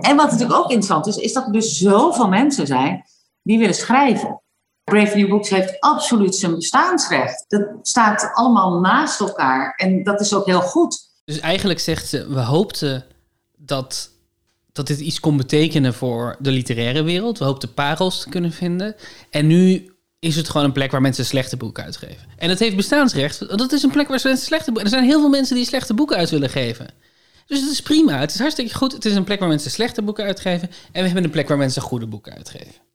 en 0.00 0.16
wat 0.16 0.30
natuurlijk 0.30 0.58
ook 0.58 0.70
interessant 0.70 1.06
is, 1.06 1.16
is 1.16 1.32
dat 1.32 1.46
er 1.46 1.52
dus 1.52 1.78
zoveel 1.78 2.28
mensen 2.28 2.66
zijn 2.66 3.04
die 3.42 3.58
willen 3.58 3.74
schrijven. 3.74 4.40
Brave 4.88 5.16
New 5.16 5.28
Books 5.28 5.48
heeft 5.48 5.80
absoluut 5.80 6.34
zijn 6.34 6.54
bestaansrecht. 6.54 7.44
Dat 7.48 7.68
staat 7.82 8.30
allemaal 8.32 8.80
naast 8.80 9.20
elkaar 9.20 9.74
en 9.76 10.02
dat 10.02 10.20
is 10.20 10.34
ook 10.34 10.46
heel 10.46 10.60
goed. 10.60 11.06
Dus 11.24 11.40
eigenlijk 11.40 11.80
zegt 11.80 12.08
ze, 12.08 12.28
we 12.28 12.40
hoopten 12.40 13.04
dat, 13.56 14.10
dat 14.72 14.86
dit 14.86 15.00
iets 15.00 15.20
kon 15.20 15.36
betekenen 15.36 15.94
voor 15.94 16.36
de 16.38 16.50
literaire 16.50 17.02
wereld. 17.02 17.38
We 17.38 17.44
hoopten 17.44 17.74
parels 17.74 18.22
te 18.22 18.28
kunnen 18.28 18.52
vinden. 18.52 18.94
En 19.30 19.46
nu 19.46 19.92
is 20.18 20.36
het 20.36 20.48
gewoon 20.48 20.66
een 20.66 20.72
plek 20.72 20.90
waar 20.90 21.00
mensen 21.00 21.24
slechte 21.24 21.56
boeken 21.56 21.84
uitgeven. 21.84 22.26
En 22.36 22.48
het 22.48 22.58
heeft 22.58 22.76
bestaansrecht. 22.76 23.58
Dat 23.58 23.72
is 23.72 23.82
een 23.82 23.90
plek 23.90 24.08
waar 24.08 24.20
mensen 24.22 24.46
slechte 24.46 24.72
boeken... 24.72 24.84
Er 24.84 24.96
zijn 24.98 25.04
heel 25.04 25.20
veel 25.20 25.28
mensen 25.28 25.56
die 25.56 25.64
slechte 25.64 25.94
boeken 25.94 26.16
uit 26.16 26.30
willen 26.30 26.50
geven. 26.50 26.86
Dus 27.46 27.60
het 27.60 27.70
is 27.70 27.82
prima. 27.82 28.18
Het 28.18 28.34
is 28.34 28.38
hartstikke 28.38 28.74
goed. 28.74 28.92
Het 28.92 29.04
is 29.04 29.14
een 29.14 29.24
plek 29.24 29.38
waar 29.38 29.48
mensen 29.48 29.70
slechte 29.70 30.02
boeken 30.02 30.24
uitgeven. 30.24 30.68
En 30.68 31.00
we 31.00 31.06
hebben 31.06 31.24
een 31.24 31.30
plek 31.30 31.48
waar 31.48 31.58
mensen 31.58 31.82
goede 31.82 32.06
boeken 32.06 32.34
uitgeven. 32.34 32.87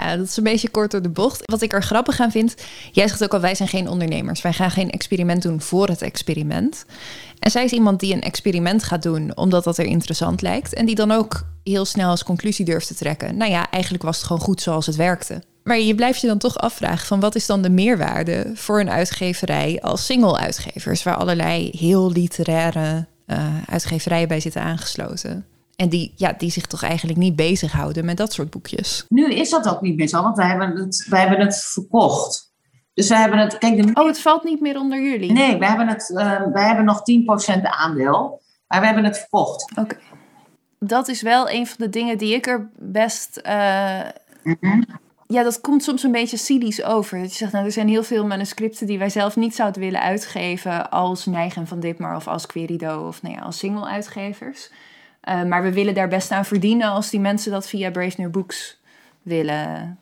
Ja, 0.00 0.16
dat 0.16 0.26
is 0.26 0.36
een 0.36 0.44
beetje 0.44 0.68
kort 0.68 0.90
door 0.90 1.02
de 1.02 1.08
bocht. 1.08 1.42
Wat 1.44 1.62
ik 1.62 1.72
er 1.72 1.82
grappig 1.82 2.20
aan 2.20 2.30
vind, 2.30 2.54
jij 2.92 3.08
zegt 3.08 3.22
ook 3.22 3.34
al, 3.34 3.40
wij 3.40 3.54
zijn 3.54 3.68
geen 3.68 3.88
ondernemers. 3.88 4.42
Wij 4.42 4.52
gaan 4.52 4.70
geen 4.70 4.90
experiment 4.90 5.42
doen 5.42 5.60
voor 5.60 5.88
het 5.88 6.02
experiment. 6.02 6.84
En 7.38 7.50
zij 7.50 7.64
is 7.64 7.70
iemand 7.70 8.00
die 8.00 8.14
een 8.14 8.22
experiment 8.22 8.82
gaat 8.82 9.02
doen 9.02 9.36
omdat 9.36 9.64
dat 9.64 9.78
er 9.78 9.84
interessant 9.84 10.42
lijkt. 10.42 10.74
En 10.74 10.86
die 10.86 10.94
dan 10.94 11.10
ook 11.10 11.42
heel 11.62 11.84
snel 11.84 12.10
als 12.10 12.24
conclusie 12.24 12.64
durft 12.64 12.86
te 12.86 12.94
trekken. 12.94 13.36
Nou 13.36 13.50
ja, 13.50 13.70
eigenlijk 13.70 14.02
was 14.02 14.16
het 14.16 14.26
gewoon 14.26 14.42
goed 14.42 14.62
zoals 14.62 14.86
het 14.86 14.96
werkte. 14.96 15.42
Maar 15.62 15.78
je 15.78 15.94
blijft 15.94 16.20
je 16.20 16.26
dan 16.26 16.38
toch 16.38 16.58
afvragen 16.58 17.06
van 17.06 17.20
wat 17.20 17.34
is 17.34 17.46
dan 17.46 17.62
de 17.62 17.70
meerwaarde 17.70 18.50
voor 18.54 18.80
een 18.80 18.90
uitgeverij 18.90 19.78
als 19.80 20.06
single-uitgevers, 20.06 21.02
waar 21.02 21.16
allerlei 21.16 21.70
heel 21.78 22.12
literaire 22.12 23.06
uh, 23.26 23.46
uitgeverijen 23.66 24.28
bij 24.28 24.40
zitten 24.40 24.62
aangesloten. 24.62 25.44
En 25.80 25.88
die, 25.88 26.12
ja, 26.16 26.32
die 26.38 26.50
zich 26.50 26.66
toch 26.66 26.82
eigenlijk 26.82 27.18
niet 27.18 27.36
bezighouden 27.36 28.04
met 28.04 28.16
dat 28.16 28.32
soort 28.32 28.50
boekjes. 28.50 29.04
Nu 29.08 29.32
is 29.32 29.50
dat 29.50 29.68
ook 29.68 29.80
niet 29.80 29.96
meer 29.96 30.08
zo, 30.08 30.22
want 30.22 30.36
wij 30.36 30.46
hebben 30.46 30.76
het, 30.76 31.06
wij 31.08 31.20
hebben 31.20 31.40
het 31.40 31.56
verkocht. 31.56 32.52
Dus 32.94 33.08
wij 33.08 33.20
hebben 33.20 33.38
het. 33.38 33.58
Kijk, 33.58 33.86
de... 33.86 34.00
Oh, 34.00 34.06
het 34.06 34.20
valt 34.20 34.44
niet 34.44 34.60
meer 34.60 34.78
onder 34.78 35.02
jullie? 35.02 35.32
Nee, 35.32 35.58
wij 35.58 35.68
hebben, 35.68 35.88
het, 35.88 36.10
uh, 36.10 36.42
wij 36.52 36.66
hebben 36.66 36.84
nog 36.84 37.02
10% 37.58 37.62
aandeel, 37.62 38.42
maar 38.66 38.80
we 38.80 38.86
hebben 38.86 39.04
het 39.04 39.18
verkocht. 39.18 39.70
Oké. 39.70 39.80
Okay. 39.80 39.98
dat 40.78 41.08
is 41.08 41.22
wel 41.22 41.50
een 41.50 41.66
van 41.66 41.76
de 41.78 41.88
dingen 41.88 42.18
die 42.18 42.34
ik 42.34 42.46
er 42.46 42.70
best. 42.78 43.36
eh, 43.36 44.00
Ja, 45.26 45.42
dat 45.42 45.60
komt 45.60 45.82
soms 45.82 46.02
een 46.02 46.12
beetje 46.12 46.36
cynisch 46.36 46.84
over. 46.84 47.20
Dat 47.20 47.30
je 47.30 47.36
zegt, 47.36 47.52
nou, 47.52 47.64
er 47.64 47.72
zijn 47.72 47.88
heel 47.88 48.04
veel 48.04 48.26
manuscripten 48.26 48.86
die 48.86 48.98
wij 48.98 49.10
zelf 49.10 49.36
niet 49.36 49.54
zouden 49.54 49.80
willen 49.80 50.00
uitgeven 50.00 50.90
als 50.90 51.26
Neigen 51.26 51.66
van 51.66 51.80
Ditmar 51.80 52.16
of 52.16 52.28
als 52.28 52.46
Querido 52.46 53.06
of 53.06 53.22
nou 53.22 53.34
ja, 53.34 53.40
als 53.40 53.58
single-uitgevers. 53.58 54.70
Eh, 55.20 55.42
maar 55.42 55.62
we 55.62 55.72
willen 55.72 55.94
daar 55.94 56.08
best 56.08 56.30
aan 56.30 56.44
verdienen 56.44 56.90
als 56.90 57.10
die 57.10 57.20
mensen 57.20 57.52
dat 57.52 57.68
via 57.68 57.90
Brave 57.90 58.20
New 58.20 58.30
Books 58.30 58.80
willen. 59.22 59.98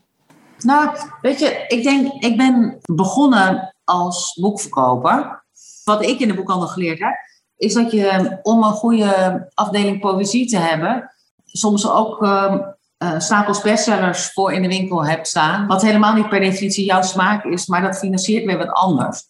Nou, 0.59 0.97
weet 1.21 1.39
je, 1.39 1.65
ik 1.69 1.83
denk, 1.83 2.13
ik 2.13 2.37
ben 2.37 2.79
begonnen 2.93 3.75
als 3.85 4.39
boekverkoper. 4.41 5.45
Wat 5.85 6.03
ik 6.03 6.21
in 6.21 6.29
de 6.29 6.35
boekhandel 6.35 6.69
geleerd 6.69 6.99
heb, 6.99 7.15
is 7.57 7.75
dat 7.75 7.91
je 7.91 8.39
om 8.43 8.63
een 8.63 8.73
goede 8.73 9.51
afdeling 9.55 10.01
poëzie 10.01 10.49
te 10.49 10.59
hebben, 10.59 11.11
soms 11.45 11.91
ook 11.91 12.23
ehm, 12.23 12.59
eh, 12.97 13.19
stapels 13.19 13.61
bestsellers 13.61 14.33
voor 14.33 14.53
in 14.53 14.63
de 14.63 14.69
winkel 14.69 15.07
hebt 15.07 15.29
staan. 15.29 15.67
Wat 15.67 15.83
helemaal 15.83 16.15
niet 16.15 16.29
per 16.29 16.41
definitie 16.41 16.85
jouw 16.85 17.03
smaak 17.03 17.45
is, 17.45 17.67
maar 17.67 17.83
dat 17.83 17.99
financiert 17.99 18.45
weer 18.45 18.59
wat 18.59 18.73
anders. 18.73 19.23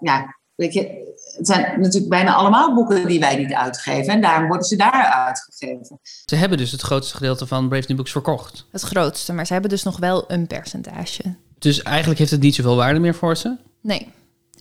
Ja, 0.00 0.36
weet 0.54 0.72
je, 0.72 1.05
het 1.36 1.46
zijn 1.46 1.80
natuurlijk 1.80 2.08
bijna 2.08 2.34
allemaal 2.34 2.74
boeken 2.74 3.06
die 3.06 3.20
wij 3.20 3.36
niet 3.36 3.52
uitgeven. 3.52 4.12
En 4.12 4.20
daarom 4.20 4.48
worden 4.48 4.66
ze 4.66 4.76
daar 4.76 5.04
uitgegeven. 5.04 6.00
Ze 6.24 6.36
hebben 6.36 6.58
dus 6.58 6.72
het 6.72 6.80
grootste 6.80 7.16
gedeelte 7.16 7.46
van 7.46 7.68
Brave 7.68 7.84
New 7.86 7.96
Books 7.96 8.10
verkocht. 8.10 8.66
Het 8.70 8.82
grootste, 8.82 9.32
maar 9.32 9.46
ze 9.46 9.52
hebben 9.52 9.70
dus 9.70 9.82
nog 9.82 9.98
wel 9.98 10.24
een 10.28 10.46
percentage. 10.46 11.22
Dus 11.58 11.82
eigenlijk 11.82 12.18
heeft 12.18 12.30
het 12.30 12.40
niet 12.40 12.54
zoveel 12.54 12.76
waarde 12.76 13.00
meer 13.00 13.14
voor 13.14 13.36
ze. 13.36 13.56
Nee, 13.80 14.08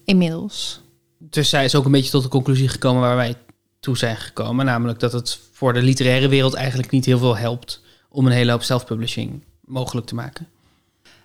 inmiddels. 0.06 0.82
Dus 1.18 1.50
zij 1.50 1.66
is 1.66 1.76
ook 1.76 1.86
een 1.86 1.92
beetje 1.92 2.12
tot 2.12 2.24
de 2.24 2.30
conclusie 2.30 2.68
gekomen 2.68 3.02
waar 3.02 3.16
wij 3.16 3.36
toe 3.80 3.98
zijn 3.98 4.18
gekomen. 4.18 4.66
Namelijk 4.66 5.00
dat 5.00 5.12
het 5.12 5.40
voor 5.52 5.74
de 5.74 5.82
literaire 5.82 6.28
wereld 6.28 6.54
eigenlijk 6.54 6.92
niet 6.92 7.06
heel 7.06 7.18
veel 7.18 7.38
helpt 7.38 7.82
om 8.10 8.26
een 8.26 8.32
hele 8.32 8.52
hoop 8.52 8.64
self-publishing 8.64 9.44
mogelijk 9.62 10.08
te 10.08 10.16
maken. 10.16 10.48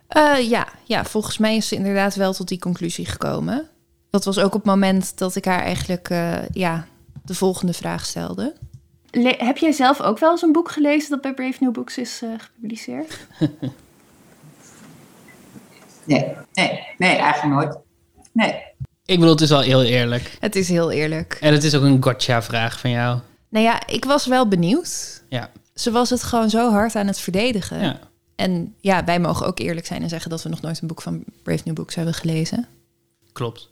Eh, 0.09 0.51
ja, 0.51 0.69
ja, 0.85 1.05
volgens 1.05 1.39
mij 1.39 1.57
is 1.57 1.69
ze 1.69 1.75
inderdaad 1.75 2.15
wel 2.15 2.33
tot 2.33 2.49
die 2.49 2.59
conclusie 2.59 3.07
gekomen. 3.07 3.69
Dat 4.11 4.25
was 4.25 4.39
ook 4.39 4.55
op 4.55 4.63
het 4.63 4.65
moment 4.65 5.19
dat 5.19 5.37
ik 5.37 5.45
haar 5.45 5.63
eigenlijk 5.63 6.11
eh, 6.11 6.49
ja, 6.53 6.87
de 7.25 7.35
volgende 7.35 7.73
vraag 7.73 8.07
stelde. 8.07 8.55
heb 9.39 9.59
jij 9.59 9.73
zelf 9.73 10.01
ook 10.01 10.19
wel 10.19 10.31
eens 10.31 10.43
een 10.43 10.53
boek 10.53 10.71
gelezen 10.71 11.11
dat 11.11 11.21
bij 11.21 11.35
Brave 11.35 11.57
New 11.61 11.73
Books 11.73 11.99
is 11.99 12.21
eh, 12.23 12.31
gepubliceerd? 12.39 13.19
Nee, 16.05 16.35
nee, 16.53 16.87
nee, 16.99 17.17
eigenlijk 17.17 17.55
nooit. 17.61 17.79
Nee. 18.33 18.63
Ik 19.05 19.19
bedoel, 19.19 19.31
het 19.31 19.41
is 19.41 19.49
wel 19.49 19.61
heel 19.61 19.83
eerlijk. 19.83 20.37
Het 20.41 20.57
is 20.57 20.69
heel 20.69 20.91
eerlijk. 20.91 21.39
En 21.41 21.53
het 21.53 21.65
is 21.65 21.75
ook 21.75 21.83
een 21.83 22.03
gotcha-vraag 22.03 22.81
van 22.81 22.91
jou. 22.91 23.19
Nou 23.49 23.65
ja, 23.65 23.87
ik 23.87 24.05
was 24.05 24.27
wel 24.27 24.49
benieuwd. 24.49 25.23
Ja. 25.29 25.51
Ze 25.75 25.91
was 25.91 26.11
het 26.11 26.23
gewoon 26.23 26.51
zo 26.51 26.71
hard 26.71 26.97
aan 26.97 27.07
het 27.07 27.21
verdedigen. 27.21 27.81
Ja. 27.81 27.99
En 28.37 28.75
ja, 28.81 29.05
wij 29.05 29.21
mogen 29.21 29.47
ook 29.47 29.59
eerlijk 29.59 29.87
zijn 29.87 30.03
en 30.03 30.09
zeggen 30.09 30.31
dat 30.31 30.43
we 30.43 30.49
nog 30.49 30.61
nooit 30.61 30.81
een 30.81 30.89
boek 30.89 31.03
van 31.03 31.25
Brave 31.43 31.63
New 31.65 31.75
Books 31.75 31.95
hebben 31.95 32.15
gelezen. 32.15 32.69
Klopt. 33.33 33.70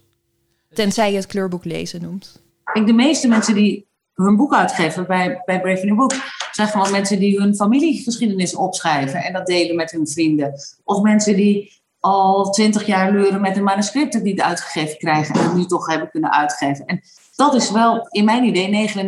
Tenzij 0.79 1.11
je 1.11 1.17
het 1.17 1.27
kleurboek 1.27 1.65
lezen 1.65 2.01
noemt. 2.01 2.41
Kijk, 2.63 2.87
de 2.87 2.93
meeste 2.93 3.27
mensen 3.27 3.53
die 3.53 3.87
hun 4.13 4.35
boek 4.35 4.53
uitgeven 4.53 5.07
bij, 5.07 5.41
bij 5.45 5.61
Brave 5.61 5.85
New 5.85 5.95
Book 5.95 6.13
zijn 6.51 6.67
gewoon 6.67 6.91
mensen 6.91 7.19
die 7.19 7.39
hun 7.39 7.55
familiegeschiedenis 7.55 8.55
opschrijven 8.55 9.23
en 9.23 9.33
dat 9.33 9.45
delen 9.45 9.75
met 9.75 9.91
hun 9.91 10.07
vrienden. 10.07 10.53
Of 10.83 11.01
mensen 11.01 11.35
die 11.35 11.81
al 11.99 12.51
twintig 12.51 12.85
jaar 12.85 13.11
leuren 13.11 13.41
met 13.41 13.57
een 13.57 13.63
manuscript 13.63 14.13
dat 14.13 14.21
niet 14.21 14.41
uitgegeven 14.41 14.97
krijgen 14.97 15.35
en 15.35 15.43
het 15.43 15.53
nu 15.53 15.65
toch 15.65 15.87
hebben 15.87 16.09
kunnen 16.09 16.31
uitgeven. 16.31 16.85
En 16.85 17.01
dat 17.35 17.53
is 17.53 17.71
wel, 17.71 18.07
in 18.09 18.25
mijn 18.25 18.43
idee, 18.43 18.89
99,9% 18.89 19.01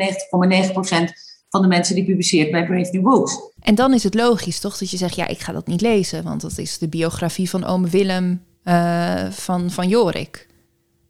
van 1.49 1.61
de 1.61 1.67
mensen 1.67 1.95
die 1.95 2.05
publiceert 2.05 2.51
bij 2.51 2.65
Brave 2.65 2.91
New 2.91 3.03
Books. 3.03 3.37
En 3.61 3.75
dan 3.75 3.93
is 3.93 4.03
het 4.03 4.13
logisch, 4.13 4.59
toch, 4.59 4.77
dat 4.77 4.91
je 4.91 4.97
zegt, 4.97 5.15
ja, 5.15 5.27
ik 5.27 5.39
ga 5.39 5.51
dat 5.51 5.67
niet 5.67 5.81
lezen, 5.81 6.23
want 6.23 6.41
dat 6.41 6.57
is 6.57 6.77
de 6.77 6.87
biografie 6.87 7.49
van 7.49 7.63
ome 7.63 7.87
Willem 7.87 8.43
eh, 8.63 9.29
van, 9.29 9.71
van 9.71 9.87
Jorik. 9.87 10.49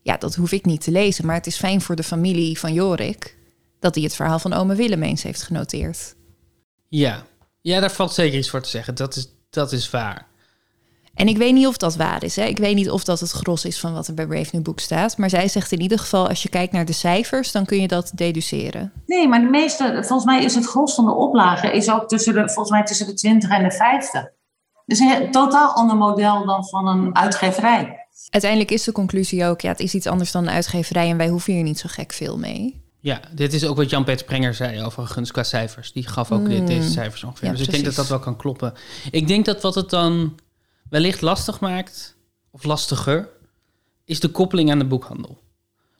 Ja, 0.02 0.18
dat 0.18 0.36
hoef 0.36 0.52
ik 0.52 0.66
niet 0.66 0.82
te 0.82 0.92
lezen, 0.92 1.26
maar 1.26 1.36
het 1.36 1.48
is 1.48 1.58
fijn 1.58 1.82
voor 1.82 1.96
de 1.96 2.04
familie 2.04 2.60
van 2.60 2.74
Jorik 2.74 3.38
dat 3.80 3.96
hij 3.96 4.04
het 4.04 4.16
verhaal 4.16 4.40
van 4.40 4.54
ome 4.54 4.76
Willem 4.76 5.04
eens 5.04 5.24
heeft 5.24 5.44
genoteerd. 5.44 6.16
Ja. 6.88 7.24
ja, 7.62 7.80
daar 7.80 7.92
valt 7.92 8.14
zeker 8.14 8.38
iets 8.38 8.50
voor 8.50 8.62
te 8.62 8.70
zeggen. 8.70 8.96
Dat 8.96 9.16
is, 9.16 9.28
dat 9.50 9.72
is 9.72 9.90
waar. 9.90 10.30
En 11.14 11.28
ik 11.28 11.38
weet 11.38 11.54
niet 11.54 11.68
of 11.68 11.78
dat 11.78 11.96
waar 11.96 12.24
is. 12.24 12.36
Hè? 12.36 12.44
Ik 12.44 12.58
weet 12.58 12.76
niet 12.76 12.90
of 12.90 13.04
dat 13.04 13.20
het 13.20 13.32
gros 13.32 13.66
is 13.66 13.80
van 13.80 13.94
wat 13.94 14.08
er 14.08 14.14
bij 14.14 14.28
Brave 14.28 14.50
New 14.52 14.62
Book 14.64 14.80
staat. 14.80 15.18
Maar 15.18 15.30
zij 15.30 15.48
zegt 15.48 15.72
in 15.72 15.82
ieder 15.82 16.00
geval, 16.00 16.28
als 16.28 16.44
je 16.44 16.50
kijkt 16.50 16.74
naar 16.74 16.86
de 16.86 16.94
cijfers, 16.94 17.52
dan 17.52 17.66
kun 17.66 17.82
je 17.82 17.88
dat 17.88 18.12
deduceren. 18.16 18.92
Nee, 19.06 19.28
maar 19.28 19.40
de 19.40 19.50
meeste, 19.50 19.84
volgens 19.94 20.26
mij 20.26 20.44
is 20.44 20.56
het 20.56 20.66
gros 20.66 20.94
van 20.96 21.06
de 21.06 21.14
oplagen 21.14 21.74
is 21.74 21.92
ook 21.92 22.08
tussen 22.08 22.34
de, 22.34 22.40
volgens 22.46 22.70
mij 22.70 22.84
tussen 22.84 23.06
de 23.06 23.14
20 23.14 23.50
en 23.50 23.64
de 23.64 23.72
50. 23.72 24.30
Dus 24.86 25.00
een 25.00 25.32
totaal 25.32 25.74
ander 25.74 25.98
model 25.98 26.46
dan 26.46 26.68
van 26.68 26.88
een 26.88 27.16
uitgeverij. 27.16 28.01
Uiteindelijk 28.30 28.72
is 28.72 28.84
de 28.84 28.92
conclusie 28.92 29.46
ook, 29.46 29.62
ja, 29.62 29.70
het 29.70 29.80
is 29.80 29.94
iets 29.94 30.08
anders 30.08 30.32
dan 30.32 30.44
een 30.44 30.54
uitgeverij 30.54 31.10
en 31.10 31.18
wij 31.18 31.28
hoeven 31.30 31.54
hier 31.54 31.64
niet 31.64 31.80
zo 31.80 31.90
gek 31.92 32.14
veel 32.14 32.38
mee. 32.38 32.82
Ja, 33.00 33.22
dit 33.32 33.54
is 33.54 33.66
ook 33.66 33.76
wat 33.76 33.90
Jan-Peter 33.90 34.20
Sprenger 34.20 34.54
zei 34.54 34.84
overigens 34.84 35.32
qua 35.32 35.44
cijfers. 35.44 35.92
Die 35.92 36.08
gaf 36.08 36.32
ook 36.32 36.48
dit, 36.50 36.60
Mm. 36.60 36.66
deze 36.66 36.90
cijfers 36.92 37.24
ongeveer. 37.24 37.48
Ja, 37.48 37.54
dus 37.54 37.66
ik 37.66 37.72
denk 37.72 37.86
dat 37.86 37.96
dat 37.96 38.08
wel 38.08 38.20
kan 38.20 38.36
kloppen. 38.38 38.74
Ik 39.12 39.28
denk 39.28 39.46
dat 39.46 39.62
wat 39.62 39.76
het 39.76 39.90
dan 39.90 40.40
wellicht 40.90 41.22
lastig 41.22 41.60
maakt, 41.60 42.16
of 42.52 42.64
lastiger, 42.64 43.30
is 44.06 44.20
de 44.20 44.28
koppeling 44.28 44.72
aan 44.72 44.80
de 44.80 44.86
boekhandel. 44.86 45.40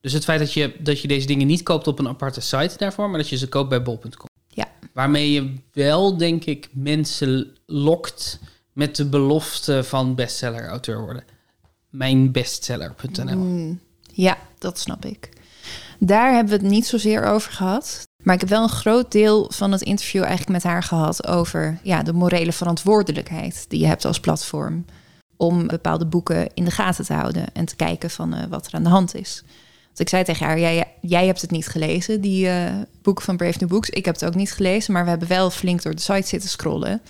Dus 0.02 0.14
het 0.14 0.24
feit 0.24 0.40
dat 0.40 0.54
je, 0.54 0.76
dat 0.80 1.02
je 1.02 1.08
deze 1.08 1.28
dingen 1.28 1.48
niet 1.48 1.64
koopt 1.64 1.88
op 1.88 2.00
een 2.00 2.08
aparte 2.08 2.42
site 2.42 2.78
daarvoor, 2.78 3.10
maar 3.10 3.20
dat 3.20 3.30
je 3.30 3.38
ze 3.38 3.48
koopt 3.50 3.70
bij 3.70 3.82
bol.com. 3.82 4.30
Ja. 4.48 4.68
Waarmee 4.94 5.32
je 5.32 5.54
wel, 5.72 6.18
denk 6.18 6.46
ik, 6.46 6.70
mensen 6.74 7.58
lokt 7.66 8.40
met 8.74 8.96
de 8.96 9.06
belofte 9.06 9.84
van 9.84 10.16
bestseller-auteur 10.16 11.02
worden. 11.02 11.24
Mijnbestseller.nl. 11.92 13.38
Mm, 13.38 13.80
ja, 14.14 14.38
dat 14.58 14.80
snap 14.80 15.06
ik. 15.06 15.30
Daar 16.00 16.34
hebben 16.34 16.58
we 16.58 16.64
het 16.64 16.72
niet 16.72 16.88
zozeer 16.88 17.24
over 17.24 17.52
gehad. 17.52 18.04
Maar 18.24 18.36
ik 18.36 18.42
heb 18.42 18.50
wel 18.50 18.64
een 18.64 18.70
groot 18.70 19.12
deel 19.12 19.52
van 19.54 19.72
het 19.72 19.82
interview 19.82 20.22
eigenlijk 20.22 20.52
met 20.52 20.64
haar 20.64 20.84
gehad 20.84 21.28
over 21.28 21.80
ja, 21.84 22.04
de 22.04 22.14
morele 22.14 22.52
verantwoordelijkheid 22.52 23.66
die 23.68 23.80
je 23.80 23.88
hebt 23.88 24.06
als 24.06 24.20
platform. 24.20 24.86
Om 25.38 25.68
bepaalde 25.68 26.06
boeken 26.06 26.50
in 26.54 26.66
de 26.66 26.72
gaten 26.72 27.06
te 27.06 27.14
houden 27.14 27.54
en 27.54 27.66
te 27.66 27.76
kijken 27.76 28.10
van 28.10 28.34
eh, 28.34 28.44
wat 28.50 28.68
er 28.68 28.74
aan 28.74 28.84
de 28.84 28.90
hand 28.90 29.16
is. 29.16 29.44
Want 29.86 30.00
ik 30.00 30.10
zei 30.10 30.24
tegen 30.24 30.46
haar, 30.46 30.60
jij, 30.60 30.94
jij 31.02 31.26
hebt 31.26 31.42
het 31.42 31.52
niet 31.52 31.68
gelezen, 31.68 32.22
die 32.22 32.48
eh, 32.48 32.74
boeken 33.02 33.26
van 33.26 33.38
Brave 33.38 33.58
New 33.60 33.70
Books. 33.70 33.90
Ik 33.90 34.06
heb 34.06 34.14
het 34.14 34.26
ook 34.26 34.36
niet 34.36 34.52
gelezen, 34.52 34.94
maar 34.94 35.04
we 35.04 35.10
hebben 35.10 35.28
wel 35.28 35.50
flink 35.50 35.82
door 35.82 35.96
de 35.96 36.02
site 36.02 36.28
zitten 36.28 36.50
scrollen. 36.50 37.02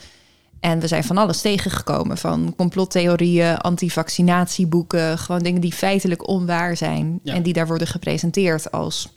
En 0.61 0.79
we 0.79 0.87
zijn 0.87 1.03
van 1.03 1.17
alles 1.17 1.41
tegengekomen. 1.41 2.17
Van 2.17 2.53
complottheorieën, 2.57 3.57
antivaccinatieboeken. 3.57 5.17
Gewoon 5.17 5.43
dingen 5.43 5.61
die 5.61 5.73
feitelijk 5.73 6.27
onwaar 6.27 6.77
zijn. 6.77 7.19
Ja. 7.23 7.33
En 7.33 7.43
die 7.43 7.53
daar 7.53 7.67
worden 7.67 7.87
gepresenteerd 7.87 8.71
als 8.71 9.09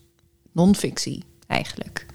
non-fictie 0.52 1.24
eigenlijk. 1.46 2.06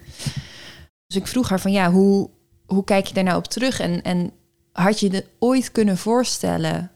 Dus 1.06 1.16
ik 1.16 1.26
vroeg 1.26 1.48
haar 1.48 1.60
van 1.60 1.72
ja, 1.72 1.90
hoe, 1.90 2.30
hoe 2.66 2.84
kijk 2.84 3.06
je 3.06 3.14
daar 3.14 3.24
nou 3.24 3.38
op 3.38 3.46
terug? 3.46 3.80
En, 3.80 4.02
en 4.02 4.32
had 4.72 5.00
je 5.00 5.10
je 5.10 5.26
ooit 5.38 5.72
kunnen 5.72 5.96
voorstellen 5.96 6.90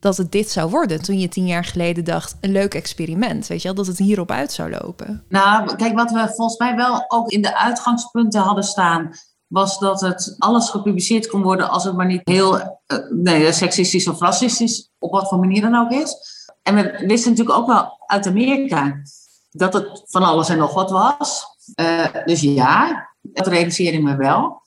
dat 0.00 0.16
het 0.16 0.32
dit 0.32 0.50
zou 0.50 0.70
worden? 0.70 1.02
Toen 1.02 1.18
je 1.18 1.28
tien 1.28 1.46
jaar 1.46 1.64
geleden 1.64 2.04
dacht, 2.04 2.36
een 2.40 2.52
leuk 2.52 2.74
experiment. 2.74 3.46
Weet 3.46 3.62
je 3.62 3.68
wel, 3.68 3.76
dat 3.76 3.86
het 3.86 3.98
hierop 3.98 4.30
uit 4.30 4.52
zou 4.52 4.70
lopen. 4.70 5.24
Nou, 5.28 5.76
kijk, 5.76 5.94
wat 5.94 6.10
we 6.10 6.32
volgens 6.36 6.58
mij 6.58 6.76
wel 6.76 7.04
ook 7.08 7.30
in 7.30 7.42
de 7.42 7.58
uitgangspunten 7.58 8.40
hadden 8.40 8.64
staan, 8.64 9.10
was 9.50 9.78
dat 9.78 10.00
het 10.00 10.34
alles 10.38 10.68
gepubliceerd 10.70 11.26
kon 11.26 11.42
worden 11.42 11.68
als 11.70 11.84
het 11.84 11.96
maar 11.96 12.06
niet 12.06 12.20
heel 12.24 12.58
eh, 12.58 12.98
nee, 13.10 13.52
seksistisch 13.52 14.08
of 14.08 14.20
racistisch, 14.20 14.90
op 14.98 15.12
wat 15.12 15.28
voor 15.28 15.38
manier 15.38 15.60
dan 15.60 15.74
ook 15.74 15.90
is. 15.90 16.16
En 16.62 16.74
we 16.74 17.04
wisten 17.06 17.30
natuurlijk 17.30 17.58
ook 17.58 17.66
wel 17.66 17.98
uit 18.06 18.26
Amerika 18.26 19.02
dat 19.50 19.72
het 19.72 20.02
van 20.06 20.22
alles 20.22 20.48
en 20.48 20.58
nog 20.58 20.74
wat 20.74 20.90
was. 20.90 21.44
Eh, 21.74 22.06
dus 22.24 22.40
ja, 22.40 23.08
dat 23.20 23.46
realiseer 23.46 23.92
ik 23.92 24.02
me 24.02 24.16
wel. 24.16 24.62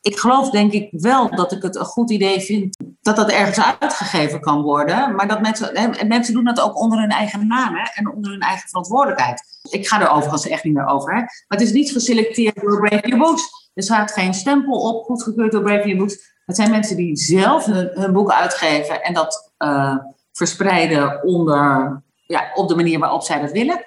Ik 0.00 0.18
geloof 0.18 0.50
denk 0.50 0.72
ik 0.72 0.88
wel 0.90 1.36
dat 1.36 1.52
ik 1.52 1.62
het 1.62 1.76
een 1.76 1.84
goed 1.84 2.10
idee 2.10 2.40
vind 2.40 2.76
dat 3.00 3.16
dat 3.16 3.30
ergens 3.30 3.60
uitgegeven 3.80 4.40
kan 4.40 4.62
worden. 4.62 5.14
Maar 5.14 5.28
dat 5.28 5.40
mensen, 5.40 5.70
hè, 5.78 6.04
mensen 6.04 6.34
doen 6.34 6.44
dat 6.44 6.60
ook 6.60 6.80
onder 6.80 6.98
hun 6.98 7.10
eigen 7.10 7.46
naam 7.46 7.74
hè, 7.74 7.82
en 7.94 8.14
onder 8.14 8.30
hun 8.30 8.40
eigen 8.40 8.68
verantwoordelijkheid. 8.68 9.42
Ik 9.70 9.88
ga 9.88 10.00
er 10.00 10.10
overigens 10.10 10.48
echt 10.48 10.64
niet 10.64 10.74
meer 10.74 10.86
over. 10.86 11.14
Hè. 11.14 11.20
Maar 11.20 11.44
het 11.48 11.60
is 11.60 11.72
niet 11.72 11.92
geselecteerd 11.92 12.60
door 12.60 12.80
Brave 12.80 13.06
New 13.08 13.18
Books. 13.18 13.65
Er 13.76 13.82
staat 13.82 14.12
geen 14.12 14.34
stempel 14.34 14.80
op, 14.80 15.04
goedgekeurd 15.04 15.52
door 15.52 15.62
Brave 15.62 15.86
New 15.86 15.98
Books. 15.98 16.34
Het 16.46 16.56
zijn 16.56 16.70
mensen 16.70 16.96
die 16.96 17.16
zelf 17.16 17.64
hun, 17.64 17.90
hun 17.92 18.12
boek 18.12 18.30
uitgeven 18.30 19.02
en 19.02 19.14
dat 19.14 19.52
uh, 19.58 19.96
verspreiden 20.32 21.24
onder, 21.24 22.02
ja, 22.26 22.50
op 22.54 22.68
de 22.68 22.74
manier 22.74 22.98
waarop 22.98 23.22
zij 23.22 23.40
dat 23.40 23.50
willen. 23.50 23.82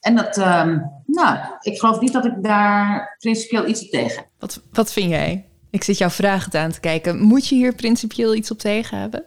En 0.00 0.16
dat, 0.16 0.36
um, 0.36 0.90
nou, 1.06 1.38
ik 1.60 1.78
geloof 1.78 2.00
niet 2.00 2.12
dat 2.12 2.24
ik 2.24 2.42
daar 2.42 3.16
principieel 3.18 3.66
iets 3.66 3.82
op 3.82 3.90
tegen 3.90 4.16
heb. 4.16 4.26
Wat, 4.38 4.60
wat 4.72 4.92
vind 4.92 5.10
jij? 5.10 5.48
Ik 5.70 5.84
zit 5.84 5.98
jouw 5.98 6.10
vragen 6.10 6.60
aan 6.60 6.72
te 6.72 6.80
kijken. 6.80 7.20
Moet 7.20 7.48
je 7.48 7.54
hier 7.54 7.74
principieel 7.74 8.34
iets 8.34 8.50
op 8.50 8.58
tegen 8.58 8.98
hebben? 8.98 9.24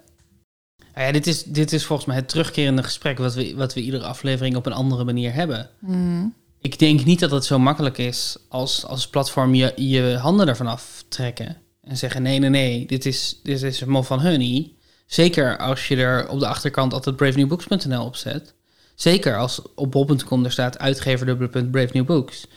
Nou 0.93 1.05
ja, 1.05 1.11
dit, 1.11 1.27
is, 1.27 1.43
dit 1.43 1.73
is 1.73 1.85
volgens 1.85 2.07
mij 2.07 2.17
het 2.17 2.29
terugkerende 2.29 2.83
gesprek 2.83 3.17
wat 3.17 3.33
we, 3.33 3.55
wat 3.55 3.73
we 3.73 3.81
iedere 3.81 4.05
aflevering 4.05 4.55
op 4.55 4.65
een 4.65 4.73
andere 4.73 5.03
manier 5.03 5.33
hebben. 5.33 5.69
Mm. 5.79 6.33
Ik 6.61 6.79
denk 6.79 7.05
niet 7.05 7.19
dat 7.19 7.31
het 7.31 7.45
zo 7.45 7.59
makkelijk 7.59 7.97
is 7.97 8.37
als, 8.47 8.85
als 8.85 9.07
platform 9.07 9.53
je, 9.55 9.73
je 9.75 10.17
handen 10.21 10.47
ervan 10.47 10.67
aftrekken. 10.67 11.57
En 11.81 11.97
zeggen, 11.97 12.21
nee, 12.21 12.39
nee, 12.39 12.49
nee, 12.49 12.85
dit 12.85 13.05
is, 13.05 13.39
dit 13.43 13.61
is 13.61 13.83
mol 13.83 14.03
van 14.03 14.21
honey. 14.21 14.73
Zeker 15.05 15.57
als 15.57 15.87
je 15.87 15.95
er 15.95 16.29
op 16.29 16.39
de 16.39 16.47
achterkant 16.47 16.93
altijd 16.93 17.15
bravenewbooks.nl 17.15 18.05
op 18.05 18.15
zet. 18.15 18.53
Zeker 18.95 19.37
als 19.37 19.61
op 19.75 19.91
bol.com 19.91 20.45
er 20.45 20.51
staat 20.51 20.79
uitgever 20.79 21.25
dubbele 21.25 21.65
Brave 21.65 21.89
New 21.93 22.05
Books. 22.05 22.47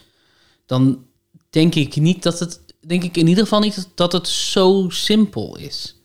Dan 0.65 1.05
denk 1.49 1.75
ik 1.75 1.95
niet 1.95 2.23
dat 2.23 2.39
het, 2.39 2.59
denk 2.79 3.03
ik 3.03 3.17
in 3.17 3.27
ieder 3.27 3.43
geval 3.43 3.59
niet 3.59 3.89
dat 3.95 4.11
het 4.11 4.27
zo 4.27 4.85
simpel 4.89 5.57
is. 5.57 5.95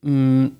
Mm, 0.00 0.58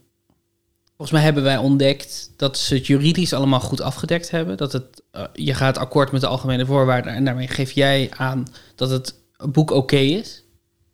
volgens 0.96 1.11
mij 1.11 1.22
hebben 1.22 1.42
wij 1.42 1.57
ontdekt 1.57 2.33
dat 2.37 2.59
ze 2.59 2.74
het 2.74 2.87
juridisch 2.87 3.33
allemaal 3.33 3.61
goed 3.61 3.80
afgedekt 3.80 4.30
hebben. 4.30 4.57
Dat 4.57 4.72
het, 4.72 5.02
eh, 5.11 5.24
je 5.33 5.54
gaat 5.54 5.78
akkoord 5.78 6.12
met 6.12 6.20
de 6.20 6.26
algemene 6.26 6.66
voorwaarden 6.66 7.14
en 7.14 7.24
daarmee 7.24 7.48
geef 7.48 7.70
jij 7.70 8.11
aan 8.16 8.46
dat 8.74 8.90
het 8.90 9.14
boek 9.50 9.70
oké 9.70 9.96
is. 9.96 10.44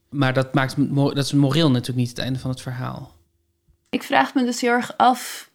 Maar 0.08 0.32
dat, 0.32 0.54
maakt, 0.54 0.94
dat 0.94 1.16
is 1.16 1.32
moreel 1.32 1.70
natuurlijk 1.70 1.98
niet 1.98 2.08
het 2.08 2.18
einde 2.18 2.38
van 2.38 2.50
het 2.50 2.60
verhaal. 2.60 3.12
Ik 3.90 4.02
vraag 4.02 4.34
me 4.34 4.44
dus 4.44 4.60
heel 4.60 4.70
erg 4.70 4.96
af 4.96 5.50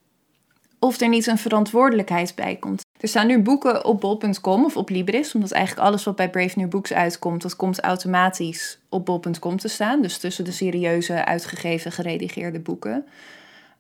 of 0.79 1.01
er 1.01 1.09
niet 1.09 1.27
een 1.27 1.37
verantwoordelijkheid 1.37 2.35
bij 2.35 2.55
komt. 2.55 2.83
Er 2.99 3.07
staan 3.07 3.27
nu 3.27 3.41
boeken 3.41 3.85
op 3.85 4.01
bol.com 4.01 4.65
of 4.65 4.77
op 4.77 4.89
Libris, 4.89 5.35
omdat 5.35 5.51
eigenlijk 5.51 5.87
alles 5.87 6.03
wat 6.03 6.15
bij 6.15 6.29
Brave 6.29 6.59
New 6.59 6.69
Books 6.69 6.93
uitkomt, 6.93 7.41
dat 7.41 7.55
komt 7.55 7.79
automatisch 7.79 8.79
op 8.89 9.05
bol.com 9.05 9.57
te 9.57 9.67
staan. 9.67 10.01
Dus 10.01 10.17
tussen 10.17 10.43
de 10.43 10.51
serieuze, 10.51 11.25
uitgegeven, 11.25 11.91
geredigeerde 11.91 12.59
boeken. 12.59 13.05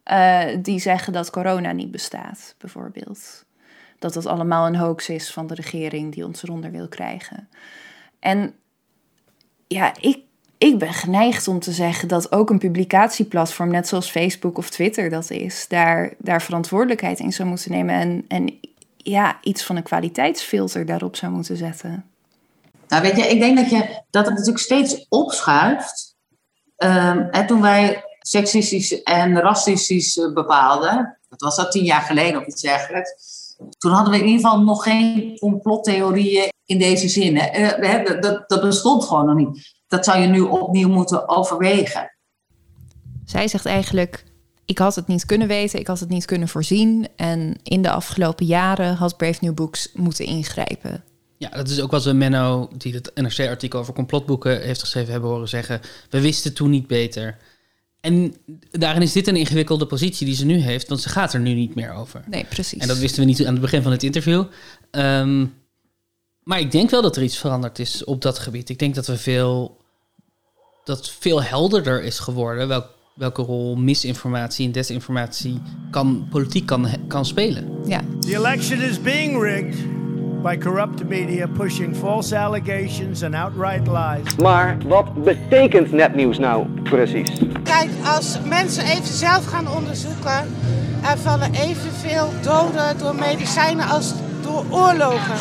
Eh, 0.05 0.45
die 0.59 0.79
zeggen 0.79 1.13
dat 1.13 1.29
corona 1.29 1.71
niet 1.71 1.91
bestaat, 1.91 2.55
bijvoorbeeld. 2.57 3.45
Dat 3.99 4.13
dat 4.13 4.25
allemaal 4.25 4.67
een 4.67 4.75
hoax 4.75 5.09
is 5.09 5.31
van 5.31 5.47
de 5.47 5.55
regering 5.55 6.13
die 6.13 6.25
ons 6.25 6.43
eronder 6.43 6.71
wil 6.71 6.87
krijgen. 6.87 7.49
En 8.19 8.53
ja, 9.67 9.93
ik, 9.99 10.19
ik 10.57 10.79
ben 10.79 10.93
geneigd 10.93 11.47
om 11.47 11.59
te 11.59 11.71
zeggen 11.71 12.07
dat 12.07 12.31
ook 12.31 12.49
een 12.49 12.59
publicatieplatform, 12.59 13.71
net 13.71 13.87
zoals 13.87 14.09
Facebook 14.09 14.57
of 14.57 14.69
Twitter 14.69 15.09
dat 15.09 15.29
is, 15.29 15.67
daar, 15.67 16.13
daar 16.17 16.41
verantwoordelijkheid 16.41 17.19
in 17.19 17.33
zou 17.33 17.49
moeten 17.49 17.71
nemen 17.71 17.95
en, 17.95 18.25
en 18.27 18.59
ja, 18.97 19.37
iets 19.41 19.63
van 19.63 19.75
een 19.75 19.83
kwaliteitsfilter 19.83 20.85
daarop 20.85 21.15
zou 21.15 21.31
moeten 21.31 21.57
zetten. 21.57 22.05
Nou, 22.87 23.01
weet 23.01 23.15
je, 23.15 23.23
ik 23.23 23.39
denk 23.39 23.57
dat, 23.57 23.69
je, 23.69 24.01
dat 24.09 24.25
het 24.25 24.33
natuurlijk 24.33 24.63
steeds 24.63 25.05
opschuift. 25.09 26.15
Ehm, 26.75 27.27
hè, 27.31 27.45
toen 27.45 27.61
wij 27.61 28.03
seksistisch 28.27 29.03
en 29.03 29.39
racistisch 29.39 30.17
eh, 30.17 30.33
bepaalden, 30.33 31.17
dat 31.29 31.41
was 31.41 31.55
dat 31.55 31.71
tien 31.71 31.83
jaar 31.83 32.01
geleden 32.01 32.41
of 32.41 32.47
iets 32.47 32.61
dergelijks. 32.61 33.13
Toen 33.77 33.91
hadden 33.91 34.13
we 34.13 34.19
in 34.19 34.25
ieder 34.25 34.41
geval 34.41 34.61
nog 34.61 34.83
geen 34.83 35.37
complottheorieën 35.39 36.49
in 36.65 36.79
deze 36.79 37.07
zin. 37.07 37.37
hè. 37.37 37.45
Eh, 37.45 38.03
we 38.03 38.19
dat, 38.19 38.49
dat 38.49 38.61
bestond 38.61 39.03
gewoon 39.03 39.25
nog 39.25 39.35
niet. 39.35 39.73
Dat 39.87 40.05
zou 40.05 40.19
je 40.19 40.27
nu 40.27 40.41
opnieuw 40.41 40.89
moeten 40.89 41.29
overwegen. 41.29 42.15
Zij 43.25 43.47
zegt 43.47 43.65
eigenlijk: 43.65 44.23
Ik 44.65 44.77
had 44.77 44.95
het 44.95 45.07
niet 45.07 45.25
kunnen 45.25 45.47
weten, 45.47 45.79
ik 45.79 45.87
had 45.87 45.99
het 45.99 46.09
niet 46.09 46.25
kunnen 46.25 46.47
voorzien. 46.47 47.07
En 47.15 47.55
in 47.63 47.81
de 47.81 47.91
afgelopen 47.91 48.45
jaren 48.45 48.95
had 48.95 49.17
Brave 49.17 49.37
New 49.41 49.53
Books 49.53 49.89
moeten 49.93 50.25
ingrijpen. 50.25 51.03
Ja, 51.37 51.49
dat 51.49 51.69
is 51.69 51.81
ook 51.81 51.91
wel 51.91 51.99
zo 51.99 52.13
Menno, 52.13 52.69
die 52.77 52.93
het 52.93 53.11
NRC-artikel 53.13 53.79
over 53.79 53.93
complotboeken 53.93 54.61
heeft 54.61 54.79
geschreven, 54.79 55.11
hebben 55.11 55.29
horen 55.29 55.49
zeggen. 55.49 55.81
We 56.09 56.21
wisten 56.21 56.53
toen 56.53 56.69
niet 56.69 56.87
beter. 56.87 57.37
En 58.05 58.35
daarin 58.71 59.01
is 59.01 59.11
dit 59.11 59.27
een 59.27 59.35
ingewikkelde 59.35 59.85
positie 59.85 60.25
die 60.25 60.35
ze 60.35 60.45
nu 60.45 60.57
heeft, 60.57 60.87
want 60.87 61.01
ze 61.01 61.09
gaat 61.09 61.33
er 61.33 61.39
nu 61.39 61.53
niet 61.53 61.75
meer 61.75 61.93
over. 61.93 62.23
Nee, 62.27 62.45
precies. 62.49 62.79
En 62.79 62.87
dat 62.87 62.97
wisten 62.97 63.19
we 63.19 63.25
niet 63.25 63.45
aan 63.45 63.53
het 63.53 63.61
begin 63.61 63.81
van 63.81 63.91
het 63.91 64.03
interview. 64.03 64.43
Ehm, 64.91 65.45
maar 66.43 66.59
ik 66.59 66.71
denk 66.71 66.89
wel 66.89 67.01
dat 67.01 67.15
er 67.15 67.23
iets 67.23 67.37
veranderd 67.37 67.79
is 67.79 68.03
op 68.03 68.21
dat 68.21 68.39
gebied. 68.39 68.69
Ik 68.69 68.79
denk 68.79 68.95
dat 68.95 69.07
we 69.07 69.17
veel. 69.17 69.83
dat 70.83 71.09
veel 71.09 71.43
helderder 71.43 72.03
is 72.03 72.19
geworden 72.19 72.67
welk, 72.67 72.89
welke 73.15 73.41
rol 73.41 73.75
misinformatie 73.75 74.65
en 74.65 74.71
desinformatie 74.71 75.61
kan, 75.91 76.27
politiek 76.29 76.65
kan, 76.65 76.87
kan 77.07 77.25
spelen. 77.25 77.69
Ja. 77.87 78.03
The 78.19 78.35
election 78.35 78.81
is 78.81 79.01
being 79.01 79.41
rigged 79.41 79.94
by 80.45 80.55
corrupt 80.55 81.03
media 81.05 81.47
pushing 81.47 81.91
false 81.91 82.31
allegations 82.31 83.23
and 83.23 83.33
outright 83.33 83.87
lies. 83.87 84.35
Maar 84.35 84.77
wat 84.85 85.23
betekent 85.23 85.91
nepnieuws 85.91 86.39
nou 86.39 86.67
precies? 86.83 87.41
Kijk, 87.63 87.89
als 88.03 88.39
mensen 88.47 88.83
even 88.83 89.05
zelf 89.05 89.45
gaan 89.45 89.67
onderzoeken, 89.67 90.55
er 91.03 91.17
vallen 91.17 91.53
evenveel 91.53 92.29
doden 92.41 92.97
door 92.97 93.15
medicijnen 93.15 93.87
als 93.87 94.13
door 94.41 94.63
oorlogen. 94.69 95.35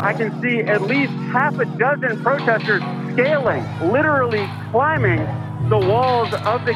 I 0.00 0.14
can 0.16 0.32
see 0.40 0.70
at 0.70 0.80
least 0.80 1.12
half 1.32 1.58
a 1.58 1.64
dozen 1.76 2.22
protesters 2.22 2.82
scaling, 3.12 3.64
literally 3.92 4.48
climbing 4.72 5.20
the 5.68 5.86
walls 5.86 6.32
of 6.32 6.60
the. 6.64 6.74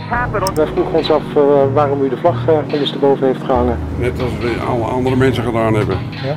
Wij 0.55 0.67
vroegen 0.67 0.95
ons 0.95 1.11
af 1.11 1.23
uh, 1.37 1.73
waarom 1.73 2.03
u 2.03 2.09
de 2.09 2.17
vlag 2.17 2.49
uh, 2.49 2.59
ondersteboven 2.73 3.27
heeft 3.27 3.43
gehangen. 3.43 3.79
Net 3.99 4.23
als 4.23 4.39
we 4.39 4.65
alle 4.69 4.85
andere 4.85 5.17
mensen 5.17 5.45
gedaan 5.45 5.75
hebben. 5.75 5.99
Ja? 6.11 6.37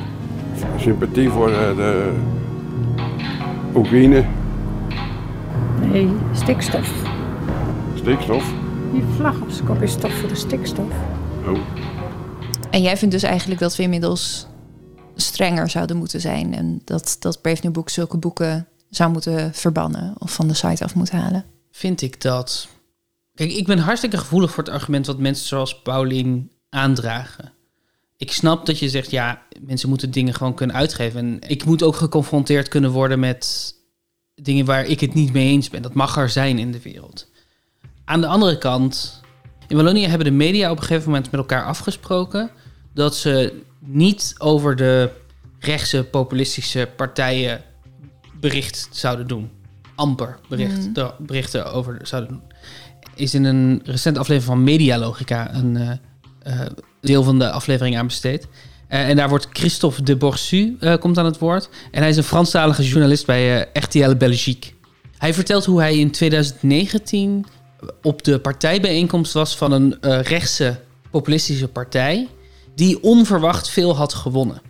Sympathie 0.76 1.30
voor 1.30 1.50
uh, 1.50 1.56
de 1.56 2.12
Oekraïne. 3.74 4.24
Nee, 5.80 6.10
stikstof. 6.32 6.92
Stikstof? 7.94 8.52
Die 8.92 9.04
vlag 9.16 9.40
op 9.40 9.50
zijn 9.50 9.66
kop 9.66 9.82
is 9.82 9.96
toch 9.96 10.12
voor 10.12 10.28
de 10.28 10.34
stikstof. 10.34 10.92
Oh. 11.46 11.58
En 12.70 12.82
jij 12.82 12.96
vindt 12.96 13.14
dus 13.14 13.22
eigenlijk 13.22 13.60
dat 13.60 13.76
we 13.76 13.82
inmiddels 13.82 14.46
strenger 15.14 15.70
zouden 15.70 15.96
moeten 15.96 16.20
zijn. 16.20 16.54
En 16.54 16.80
dat, 16.84 17.16
dat 17.18 17.40
Brave 17.42 17.60
New 17.62 17.72
Books 17.72 17.94
zulke 17.94 18.16
boeken 18.16 18.66
zou 18.90 19.10
moeten 19.10 19.54
verbannen 19.54 20.14
of 20.18 20.32
van 20.34 20.48
de 20.48 20.54
site 20.54 20.84
af 20.84 20.94
moeten 20.94 21.18
halen. 21.18 21.44
Vind 21.76 22.02
ik 22.02 22.20
dat. 22.20 22.68
Kijk, 23.34 23.52
ik 23.52 23.66
ben 23.66 23.78
hartstikke 23.78 24.16
gevoelig 24.16 24.50
voor 24.50 24.64
het 24.64 24.72
argument 24.72 25.06
wat 25.06 25.18
mensen 25.18 25.46
zoals 25.46 25.82
Paulien 25.82 26.52
aandragen. 26.68 27.52
Ik 28.16 28.32
snap 28.32 28.66
dat 28.66 28.78
je 28.78 28.88
zegt, 28.88 29.10
ja, 29.10 29.42
mensen 29.60 29.88
moeten 29.88 30.10
dingen 30.10 30.34
gewoon 30.34 30.54
kunnen 30.54 30.76
uitgeven. 30.76 31.20
En 31.20 31.50
ik 31.50 31.64
moet 31.64 31.82
ook 31.82 31.96
geconfronteerd 31.96 32.68
kunnen 32.68 32.90
worden 32.90 33.20
met 33.20 33.74
dingen 34.34 34.64
waar 34.64 34.84
ik 34.84 35.00
het 35.00 35.14
niet 35.14 35.32
mee 35.32 35.48
eens 35.48 35.70
ben. 35.70 35.82
Dat 35.82 35.94
mag 35.94 36.16
er 36.16 36.30
zijn 36.30 36.58
in 36.58 36.72
de 36.72 36.82
wereld. 36.82 37.30
Aan 38.04 38.20
de 38.20 38.26
andere 38.26 38.58
kant, 38.58 39.20
in 39.68 39.76
Wallonië 39.76 40.06
hebben 40.06 40.26
de 40.26 40.32
media 40.32 40.70
op 40.70 40.76
een 40.76 40.84
gegeven 40.84 41.10
moment 41.10 41.30
met 41.30 41.40
elkaar 41.40 41.64
afgesproken 41.64 42.50
dat 42.94 43.16
ze 43.16 43.62
niet 43.78 44.34
over 44.38 44.76
de 44.76 45.10
rechtse 45.58 46.04
populistische 46.04 46.88
partijen 46.96 47.64
bericht 48.40 48.88
zouden 48.90 49.26
doen. 49.26 49.55
Amper 49.96 50.38
bericht, 50.48 50.96
mm. 50.96 51.10
berichten 51.18 51.72
over 51.72 51.98
zouden 52.02 52.30
doen. 52.30 52.42
Is 53.14 53.34
in 53.34 53.44
een 53.44 53.80
recente 53.84 54.18
aflevering 54.18 54.54
van 54.54 54.64
Medialogica 54.64 55.54
een 55.54 55.74
uh, 55.74 55.90
uh, 56.46 56.60
deel 57.00 57.22
van 57.22 57.38
de 57.38 57.50
aflevering 57.50 57.98
aan 57.98 58.06
besteed. 58.06 58.46
Uh, 58.88 59.08
en 59.08 59.16
daar 59.16 59.28
wordt 59.28 59.48
Christophe 59.52 60.02
de 60.02 60.16
Borsu 60.16 60.78
komt 61.00 61.18
aan 61.18 61.24
het 61.24 61.38
woord. 61.38 61.68
En 61.90 62.00
hij 62.00 62.10
is 62.10 62.16
een 62.16 62.22
Franstalige 62.22 62.84
journalist 62.84 63.26
bij 63.26 63.68
RTL 63.72 64.14
Belgique. 64.14 64.70
Hij 65.18 65.34
vertelt 65.34 65.64
hoe 65.64 65.80
hij 65.80 65.98
in 65.98 66.10
2019 66.10 67.46
op 68.02 68.24
de 68.24 68.38
partijbijeenkomst 68.38 69.32
was 69.32 69.56
van 69.56 69.72
een 69.72 69.96
rechtse 70.22 70.80
populistische 71.10 71.68
partij 71.68 72.28
die 72.74 73.02
onverwacht 73.02 73.70
veel 73.70 73.96
had 73.96 74.14
gewonnen. 74.14 74.62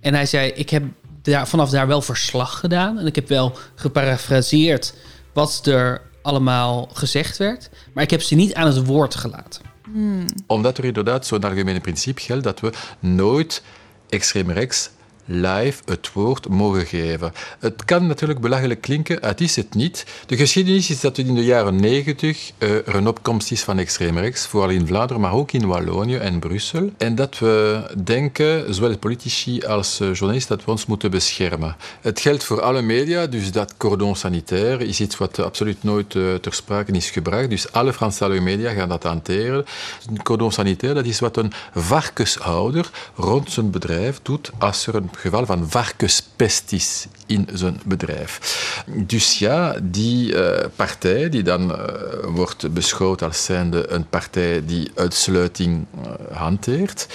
En 0.00 0.14
hij 0.14 0.26
zei: 0.26 0.50
Ik 0.50 0.70
heb 0.70 0.84
daar, 1.30 1.48
vanaf 1.48 1.70
daar 1.70 1.86
wel 1.86 2.02
verslag 2.02 2.58
gedaan. 2.60 2.98
En 2.98 3.06
ik 3.06 3.14
heb 3.14 3.28
wel 3.28 3.52
geparafraseerd 3.74 4.94
wat 5.32 5.66
er 5.66 6.00
allemaal 6.22 6.88
gezegd 6.92 7.36
werd. 7.36 7.70
Maar 7.92 8.04
ik 8.04 8.10
heb 8.10 8.22
ze 8.22 8.34
niet 8.34 8.54
aan 8.54 8.66
het 8.66 8.86
woord 8.86 9.14
gelaten. 9.14 9.62
Hmm. 9.92 10.26
Omdat 10.46 10.78
er 10.78 10.84
inderdaad 10.84 11.26
zo'n 11.26 11.44
algemene 11.44 11.80
principe 11.80 12.20
geldt 12.20 12.44
dat 12.44 12.60
we 12.60 12.72
nooit 12.98 13.62
extreem 14.08 14.50
rechts 14.50 14.90
live 15.26 15.82
het 15.84 16.12
woord 16.12 16.48
mogen 16.48 16.86
geven. 16.86 17.32
Het 17.58 17.84
kan 17.84 18.06
natuurlijk 18.06 18.40
belachelijk 18.40 18.80
klinken, 18.80 19.18
het 19.20 19.40
is 19.40 19.56
het 19.56 19.74
niet. 19.74 20.06
De 20.26 20.36
geschiedenis 20.36 20.90
is 20.90 21.00
dat 21.00 21.18
in 21.18 21.34
de 21.34 21.44
jaren 21.44 21.80
negentig 21.80 22.52
uh, 22.58 22.70
er 22.70 22.94
een 22.94 23.08
opkomst 23.08 23.50
is 23.50 23.62
van 23.62 23.78
extreem 23.78 24.18
rechts, 24.18 24.46
vooral 24.46 24.70
in 24.70 24.86
Vlaanderen, 24.86 25.22
maar 25.22 25.32
ook 25.32 25.52
in 25.52 25.66
Wallonië 25.66 26.16
en 26.16 26.38
Brussel. 26.38 26.90
En 26.96 27.14
dat 27.14 27.38
we 27.38 27.82
denken, 28.04 28.74
zowel 28.74 28.98
politici 28.98 29.62
als 29.64 30.00
uh, 30.00 30.14
journalisten, 30.14 30.56
dat 30.56 30.64
we 30.64 30.70
ons 30.70 30.86
moeten 30.86 31.10
beschermen. 31.10 31.76
Het 32.00 32.20
geldt 32.20 32.44
voor 32.44 32.62
alle 32.62 32.82
media, 32.82 33.26
dus 33.26 33.52
dat 33.52 33.74
cordon 33.76 34.16
sanitaire 34.16 34.86
is 34.86 35.00
iets 35.00 35.18
wat 35.18 35.38
absoluut 35.38 35.82
nooit 35.82 36.14
uh, 36.14 36.34
ter 36.34 36.54
sprake 36.54 36.92
is 36.92 37.10
gebracht. 37.10 37.50
Dus 37.50 37.72
alle 37.72 37.92
Franstalige 37.92 38.42
media 38.42 38.72
gaan 38.72 38.88
dat 38.88 39.02
hanteren. 39.02 39.64
Een 40.08 40.22
cordon 40.22 40.52
sanitaire, 40.52 41.02
dat 41.02 41.10
is 41.10 41.20
wat 41.20 41.36
een 41.36 41.52
varkenshouder 41.74 42.90
rond 43.14 43.50
zijn 43.50 43.70
bedrijf 43.70 44.20
doet 44.22 44.50
als 44.58 44.86
er 44.86 44.94
een 44.94 45.10
geval 45.16 45.46
van 45.46 45.70
varkenspest 45.70 46.72
is 46.72 47.06
in 47.26 47.48
zijn 47.52 47.80
bedrijf. 47.84 48.40
Dus 48.86 49.38
ja, 49.38 49.76
die 49.82 50.32
uh, 50.32 50.58
partij 50.76 51.28
die 51.28 51.42
dan 51.42 51.70
uh, 51.70 51.78
wordt 52.24 52.72
beschouwd 52.72 53.22
als 53.22 53.44
zijnde 53.44 53.90
een 53.90 54.08
partij 54.08 54.64
die 54.66 54.90
uitsluiting 54.94 55.86
uh, 55.96 56.36
hanteert, 56.36 57.06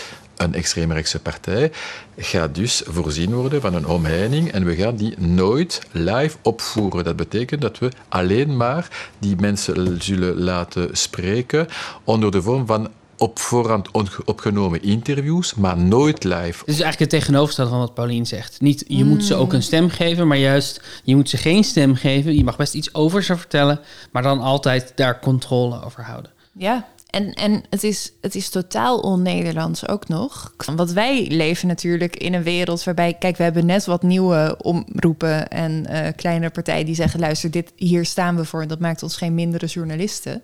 een 0.42 0.54
extreemrechtse 0.54 1.20
partij 1.20 1.72
gaat 2.18 2.56
dus 2.56 2.82
voorzien 2.86 3.34
worden 3.34 3.62
van 3.62 3.74
een 3.74 3.88
omheining 3.88 4.52
en 4.52 4.66
we 4.66 4.76
gaan 4.76 4.96
die 4.96 5.20
nooit 5.20 5.82
live 5.92 6.38
opvoeren. 6.42 7.04
Dat 7.04 7.16
betekent 7.16 7.62
dat 7.62 7.80
we 7.80 7.92
alleen 8.10 8.58
maar 8.58 8.88
die 9.20 9.36
mensen 9.36 10.02
zullen 10.02 10.40
laten 10.40 10.98
spreken 10.98 11.68
onder 12.04 12.32
de 12.32 12.42
vorm 12.42 12.66
van 12.66 12.90
op 13.22 13.40
voorhand 13.40 13.90
opgenomen 14.26 14.84
interviews, 14.84 15.56
maar 15.56 15.78
nooit 15.78 16.24
live. 16.24 16.66
Dit 16.66 16.76
is 16.76 16.82
eigenlijk 16.82 17.00
het 17.00 17.10
tegenovergestelde 17.10 17.72
van 17.72 17.80
wat 17.80 17.94
Paulien 17.94 18.26
zegt. 18.26 18.62
Niet, 18.62 18.84
je 18.88 19.06
moet 19.06 19.24
ze 19.24 19.36
ook 19.36 19.54
een 19.54 19.64
stem 19.64 19.90
geven, 19.90 20.28
maar 20.28 20.38
juist, 20.38 20.82
je 21.04 21.16
moet 21.16 21.30
ze 21.30 21.38
geen 21.38 21.64
stem 21.64 21.96
geven. 21.96 22.36
Je 22.36 22.44
mag 22.44 22.58
best 22.58 22.74
iets 22.74 22.94
over 22.94 23.24
ze 23.24 23.38
vertellen, 23.38 23.80
maar 24.12 24.22
dan 24.22 24.40
altijd 24.40 24.92
daar 24.96 25.20
controle 25.20 25.84
over 25.84 26.04
houden. 26.04 26.32
Ja, 26.52 26.88
en, 27.10 27.34
en 27.34 27.64
het, 27.70 27.84
is, 27.84 28.12
het 28.22 28.36
is 28.36 28.50
totaal 28.50 29.00
on-Nederlands 29.00 29.88
ook 29.88 30.08
nog. 30.08 30.54
Want 30.76 30.92
wij 30.92 31.28
leven 31.28 31.68
natuurlijk 31.68 32.16
in 32.16 32.34
een 32.34 32.44
wereld 32.44 32.84
waarbij... 32.84 33.14
Kijk, 33.14 33.38
we 33.38 33.44
hebben 33.44 33.66
net 33.66 33.86
wat 33.86 34.02
nieuwe 34.04 34.58
omroepen 34.62 35.48
en 35.48 35.86
eh 35.86 36.14
kleinere 36.16 36.52
partijen 36.52 36.86
die 36.86 36.96
zeggen... 36.96 37.20
luister, 37.20 37.52
dit, 37.52 37.72
hier 37.76 38.06
staan 38.06 38.36
we 38.36 38.46
voor 38.46 38.62
en 38.62 38.68
dat 38.68 38.80
maakt 38.80 39.04
ons 39.04 39.18
geen 39.18 39.34
mindere 39.34 39.66
journalisten. 39.66 40.44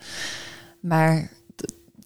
Maar 0.79 1.29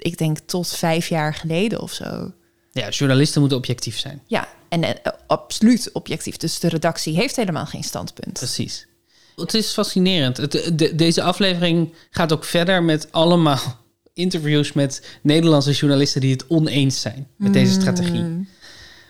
ik 0.02 0.18
denk 0.18 0.38
tot 0.40 0.68
vijf 0.68 1.08
jaar 1.08 1.34
geleden 1.34 1.82
of 1.82 1.94
zo... 1.94 2.32
Ja, 2.72 2.90
journalisten 2.90 3.40
moeten 3.40 3.58
objectief 3.58 4.00
zijn. 4.00 4.22
Ja, 4.28 4.48
en 4.70 4.84
eh, 4.84 5.12
absoluut 5.28 5.90
objectief. 5.94 6.38
Dus 6.38 6.60
de 6.60 6.70
redactie 6.70 7.16
heeft 7.16 7.36
helemaal 7.36 7.66
geen 7.66 7.84
standpunt. 7.84 8.34
Precies. 8.34 8.88
Het 9.36 9.54
is 9.54 9.72
fascinerend. 9.72 10.38
Het, 10.38 10.72
de- 10.74 10.96
deze 10.96 11.24
aflevering 11.24 11.94
gaat 12.10 12.34
ook 12.34 12.44
verder 12.44 12.84
met 12.84 13.08
allemaal 13.12 13.60
interviews 14.14 14.74
met 14.74 15.18
Nederlandse 15.22 15.72
journalisten 15.72 16.22
die 16.22 16.32
het 16.32 16.48
oneens 16.48 17.02
zijn 17.02 17.28
met 17.36 17.54
deze 17.54 17.74
strategie. 17.74 18.22
Mm. 18.22 18.48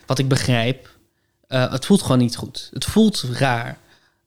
Wat 0.05 0.19
ik 0.19 0.27
begrijp, 0.27 0.97
eh, 1.47 1.71
het 1.71 1.85
voelt 1.85 2.01
gewoon 2.01 2.17
niet 2.17 2.35
goed. 2.35 2.69
Het 2.73 2.85
voelt 2.85 3.25
raar. 3.33 3.77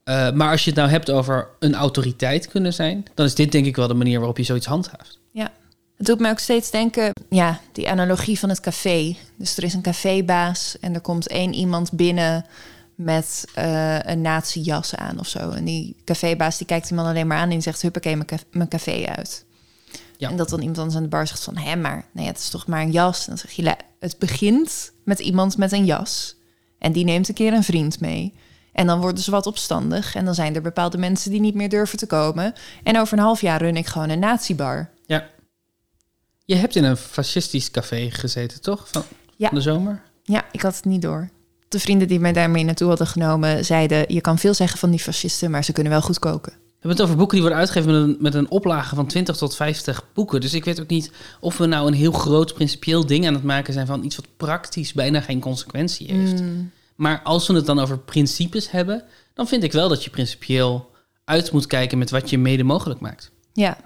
Eh, 0.05 0.33
maar 0.33 0.51
als 0.51 0.65
je 0.65 0.71
het 0.71 0.79
nou 0.79 0.91
hebt 0.91 1.11
over 1.11 1.49
een 1.59 1.75
autoriteit 1.75 2.49
kunnen 2.49 2.73
zijn, 2.73 3.05
dan 3.15 3.27
is 3.27 3.35
dit 3.35 3.53
denk 3.53 3.67
ik 3.67 3.77
wel 3.77 3.89
de 3.89 3.95
manier 3.95 4.19
waarop 4.19 4.37
je 4.39 4.45
zoiets 4.45 4.67
handhaaft. 4.67 5.19
Ja. 5.33 5.53
Het 6.05 6.13
doet 6.13 6.23
me 6.23 6.31
ook 6.31 6.39
steeds 6.39 6.71
denken, 6.71 7.13
ja, 7.29 7.61
die 7.73 7.91
analogie 7.91 8.39
van 8.39 8.49
het 8.49 8.61
café. 8.61 9.17
Dus 9.37 9.57
er 9.57 9.65
is 9.65 9.75
een 9.75 9.83
cafébaas 9.83 10.77
en 10.81 10.95
er 10.95 11.01
komt 11.01 11.29
één 11.29 11.55
iemand 11.55 11.93
binnen 11.93 12.45
met 12.95 13.45
eh, 13.55 13.99
een 13.99 14.21
nazi-jas 14.21 14.95
aan 14.95 15.19
of 15.19 15.29
zo. 15.29 15.51
En 15.51 15.65
die 15.65 15.97
cafébaas 16.05 16.59
die 16.59 16.67
kijkt 16.67 16.89
die 16.89 16.97
man 16.97 17.07
alleen 17.07 17.27
maar 17.27 17.37
aan 17.37 17.43
en 17.43 17.51
die 17.51 17.61
zegt, 17.61 17.83
huppakee, 17.83 18.17
mijn, 18.17 18.41
mijn 18.51 18.69
café 18.69 19.07
uit. 19.07 19.45
Ja. 20.17 20.31
En 20.31 20.37
dat 20.37 20.49
dan 20.49 20.59
iemand 20.59 20.79
anders 20.79 20.97
aan 20.97 21.03
de 21.03 21.09
bar 21.09 21.27
zegt 21.27 21.45
van, 21.45 21.57
hé, 21.57 21.77
maar 21.77 22.05
nee, 22.13 22.27
het 22.27 22.39
is 22.39 22.49
toch 22.49 22.67
maar 22.67 22.81
een 22.81 22.93
jas. 22.93 23.19
En 23.19 23.25
dan 23.27 23.39
zeg 23.39 23.51
je, 23.51 23.63
"La, 23.63 23.77
het 23.99 24.19
begint 24.19 24.93
met 25.05 25.19
iemand 25.19 25.57
met 25.57 25.73
een 25.73 25.85
jas. 25.85 26.37
En 26.79 26.93
die 26.93 27.05
neemt 27.05 27.29
een 27.29 27.35
keer 27.35 27.53
een 27.53 27.65
vriend 27.65 28.01
mee. 28.01 28.35
En 28.73 28.87
dan 28.87 29.01
worden 29.01 29.23
ze 29.23 29.31
wat 29.31 29.47
opstandig. 29.47 30.15
En 30.15 30.25
dan 30.25 30.35
zijn 30.35 30.55
er 30.55 30.63
bepaalde 30.63 30.99
mensen 30.99 31.31
die 31.31 31.41
niet 31.41 31.55
meer 31.55 31.69
durven 31.69 31.99
te 31.99 32.07
komen. 32.07 32.55
En 32.83 32.99
over 32.99 33.19
een 33.19 33.25
half 33.25 33.41
jaar 33.41 33.63
run 33.63 33.77
ik 33.77 33.87
gewoon 33.87 34.09
een 34.09 34.19
nazi-bar. 34.19 34.91
Ja. 35.07 35.33
Je 36.45 36.55
hebt 36.55 36.77
in 36.77 36.85
een 36.85 36.97
fascistisch 36.97 37.71
café 37.71 38.11
gezeten, 38.11 38.61
toch? 38.61 38.89
Van, 38.89 39.03
Ja. 39.37 39.49
van 39.49 39.57
de 39.57 39.63
zomer? 39.63 40.03
Ja, 40.23 40.45
ik 40.53 40.63
had 40.63 40.77
het 40.77 40.85
niet 40.85 41.03
door. 41.03 41.31
De 41.69 41.79
vrienden 41.81 42.09
die 42.09 42.21
mij 42.21 42.33
daarmee 42.33 42.65
naartoe 42.65 42.89
hadden 42.89 43.07
genomen 43.07 43.65
zeiden... 43.65 44.05
je 44.09 44.21
kan 44.21 44.39
veel 44.39 44.55
zeggen 44.55 44.79
van 44.79 44.91
die 44.91 45.01
fascisten, 45.01 45.51
maar 45.51 45.65
ze 45.65 45.73
kunnen 45.73 45.93
wel 45.93 46.03
goed 46.03 46.19
koken. 46.19 46.53
We 46.53 46.91
hebben 46.91 46.99
het 46.99 47.03
over 47.03 47.17
boeken 47.17 47.39
die 47.39 47.47
worden 47.47 47.59
uitgegeven 47.59 47.93
met 47.93 48.03
een, 48.03 48.23
met 48.23 48.35
een 48.35 48.51
oplage 48.51 48.95
van 48.95 49.07
20 49.07 49.37
tot 49.37 49.57
50 49.57 50.05
boeken. 50.15 50.41
Dus 50.41 50.55
ik 50.55 50.65
weet 50.65 50.81
ook 50.81 50.89
niet 50.89 51.11
of 51.41 51.57
we 51.59 51.67
nou 51.67 51.87
een 51.87 51.95
heel 51.95 52.13
groot 52.13 52.55
principieel 52.55 53.07
ding 53.07 53.27
aan 53.27 53.35
het 53.35 53.43
maken 53.43 53.73
zijn 53.73 53.87
van 53.87 54.05
iets 54.05 54.17
wat 54.17 54.27
praktisch 54.37 54.93
bijna 54.93 55.21
geen 55.21 55.41
consequentie 55.41 56.13
heeft. 56.13 56.41
Mm. 56.41 56.71
Maar 56.95 57.21
als 57.23 57.47
we 57.47 57.55
het 57.55 57.67
dan 57.67 57.79
over 57.79 57.99
principes 57.99 58.71
hebben, 58.71 59.05
dan 59.35 59.49
vind 59.49 59.63
ik 59.63 59.73
wel 59.73 59.89
dat 59.89 60.05
je 60.05 60.11
principieel 60.11 60.91
uit 61.25 61.53
moet 61.53 61.67
kijken 61.67 61.99
met 61.99 62.11
wat 62.11 62.31
je 62.31 62.39
mede 62.39 62.65
mogelijk 62.65 63.01
maakt. 63.01 63.31
Ja. 63.53 63.77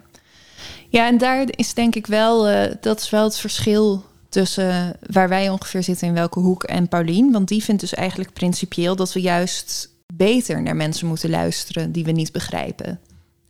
Ja, 0.89 1.07
en 1.07 1.19
daar 1.19 1.47
is 1.51 1.75
denk 1.75 1.95
ik 1.95 2.07
wel... 2.07 2.47
eh, 2.49 2.75
dat 2.81 3.01
is 3.01 3.11
wel 3.11 3.25
het 3.25 3.39
verschil 3.39 4.03
tussen 4.29 4.97
waar 5.11 5.29
wij 5.29 5.49
ongeveer 5.49 5.83
zitten... 5.83 6.09
in 6.09 6.15
welke 6.15 6.41
hoek 6.41 6.65
en 6.65 6.89
Paulien. 6.89 7.33
Want 7.33 7.49
die 7.49 7.65
vindt 7.65 7.81
dus 7.81 7.95
eigenlijk 7.95 8.33
principieel... 8.33 8.97
dat 8.97 9.13
we 9.13 9.21
juist 9.21 9.91
beter 10.15 10.63
naar 10.63 10.77
mensen 10.77 11.07
moeten 11.07 11.31
luisteren... 11.31 11.93
die 11.93 12.05
we 12.05 12.13
niet 12.13 12.33
begrijpen. 12.33 13.01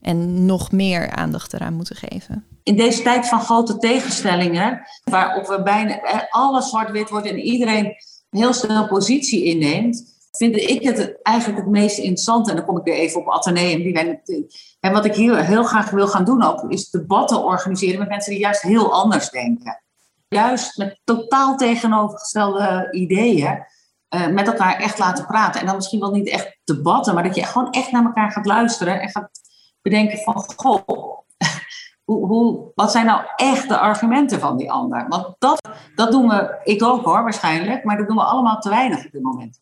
En 0.00 0.46
nog 0.46 0.72
meer 0.72 1.10
aandacht 1.10 1.52
eraan 1.52 1.74
moeten 1.74 1.96
geven. 1.96 2.44
in 2.62 2.76
deze 2.76 3.02
tijd 3.02 3.28
van 3.28 3.40
grote 3.40 3.78
tegenstellingen, 3.78 4.80
waarop 5.04 5.46
we 5.46 5.62
bijna 5.62 6.00
alles 6.30 6.68
zwart-wit 6.68 7.10
wordt 7.10 7.26
en 7.26 7.38
iedereen 7.38 7.92
heel 8.30 8.52
snel 8.52 8.88
positie 8.88 9.44
inneemt, 9.44 10.16
vind 10.30 10.56
ik 10.56 10.82
het 10.82 11.22
eigenlijk 11.22 11.58
het 11.58 11.70
meest 11.70 11.98
interessante. 11.98 12.50
En 12.50 12.56
dan 12.56 12.64
kom 12.64 12.78
ik 12.78 12.84
weer 12.84 12.94
even 12.94 13.20
op 13.20 13.28
Atheneum. 13.28 13.82
Die 13.82 13.92
wij, 13.92 14.20
en 14.80 14.92
wat 14.92 15.04
ik 15.04 15.14
hier 15.14 15.36
heel 15.36 15.64
graag 15.64 15.90
wil 15.90 16.08
gaan 16.08 16.24
doen 16.24 16.42
ook, 16.42 16.62
is 16.68 16.90
debatten 16.90 17.44
organiseren 17.44 17.98
met 17.98 18.08
mensen 18.08 18.32
die 18.32 18.40
juist 18.40 18.62
heel 18.62 18.92
anders 18.92 19.30
denken. 19.30 19.82
Juist 20.28 20.76
met 20.76 21.00
totaal 21.04 21.56
tegenovergestelde 21.56 22.88
ideeën. 22.90 23.66
eh, 24.08 24.26
met 24.26 24.46
elkaar 24.46 24.76
echt 24.76 24.98
laten 24.98 25.26
praten. 25.26 25.60
En 25.60 25.66
dan 25.66 25.74
misschien 25.76 26.00
wel 26.00 26.10
niet 26.10 26.28
echt 26.28 26.58
debatten, 26.64 27.14
maar 27.14 27.22
dat 27.22 27.34
je 27.34 27.44
gewoon 27.44 27.70
echt 27.70 27.90
naar 27.90 28.04
elkaar 28.04 28.30
gaat 28.30 28.46
luisteren 28.46 29.00
en 29.00 29.08
gaat 29.08 29.30
bedenken 29.82 30.18
van, 30.18 30.44
goh, 30.56 30.82
hoe, 32.04 32.26
hoe, 32.26 32.72
wat 32.74 32.90
zijn 32.90 33.06
nou 33.06 33.22
echt 33.36 33.68
de 33.68 33.78
argumenten 33.78 34.40
van 34.40 34.56
die 34.56 34.72
ander? 34.72 35.08
Want 35.08 35.34
dat, 35.38 35.68
dat 35.94 36.10
doen 36.10 36.28
we, 36.28 36.60
ik 36.64 36.82
ook 36.82 37.04
hoor 37.04 37.22
waarschijnlijk, 37.22 37.84
maar 37.84 37.96
dat 37.96 38.06
doen 38.06 38.16
we 38.16 38.22
allemaal 38.22 38.60
te 38.60 38.68
weinig 38.68 39.04
op 39.04 39.12
dit 39.12 39.22
moment. 39.22 39.60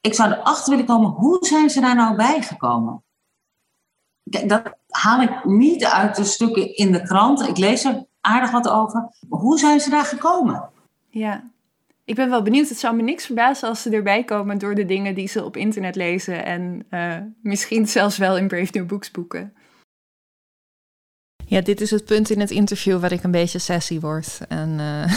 Ik 0.00 0.14
zou 0.14 0.32
erachter 0.32 0.70
willen 0.70 0.86
komen, 0.86 1.10
hoe 1.10 1.38
zijn 1.40 1.70
ze 1.70 1.80
daar 1.80 1.94
nou 1.94 2.16
bij 2.16 2.42
gekomen? 2.42 3.04
Dat 4.30 4.62
haal 4.88 5.22
ik 5.22 5.44
niet 5.44 5.84
uit 5.84 6.16
de 6.16 6.24
stukken 6.24 6.76
in 6.76 6.92
de 6.92 7.02
krant. 7.02 7.48
Ik 7.48 7.56
lees 7.58 7.84
er 7.84 8.04
aardig 8.20 8.50
wat 8.50 8.68
over. 8.68 9.00
Maar 9.28 9.40
hoe 9.40 9.58
zijn 9.58 9.80
ze 9.80 9.90
daar 9.90 10.04
gekomen? 10.04 10.70
Ja, 11.08 11.50
ik 12.04 12.14
ben 12.14 12.30
wel 12.30 12.42
benieuwd. 12.42 12.68
Het 12.68 12.78
zou 12.78 12.96
me 12.96 13.02
niks 13.02 13.26
verbazen 13.26 13.68
als 13.68 13.82
ze 13.82 13.90
erbij 13.90 14.24
komen 14.24 14.58
door 14.58 14.74
de 14.74 14.84
dingen 14.84 15.14
die 15.14 15.28
ze 15.28 15.44
op 15.44 15.56
internet 15.56 15.96
lezen. 15.96 16.44
En 16.44 16.86
eh, 16.88 17.16
misschien 17.42 17.88
zelfs 17.88 18.18
wel 18.18 18.36
in 18.36 18.48
Brave 18.48 18.70
New 18.72 18.86
Books 18.86 19.10
boeken. 19.10 19.54
Ja, 21.46 21.60
dit 21.60 21.80
is 21.80 21.90
het 21.90 22.04
punt 22.04 22.30
in 22.30 22.40
het 22.40 22.50
interview 22.50 23.00
waar 23.00 23.12
ik 23.12 23.22
een 23.22 23.30
beetje 23.30 23.58
sassy 23.58 24.00
word. 24.00 24.40
En 24.48 24.80
eh, 24.80 25.14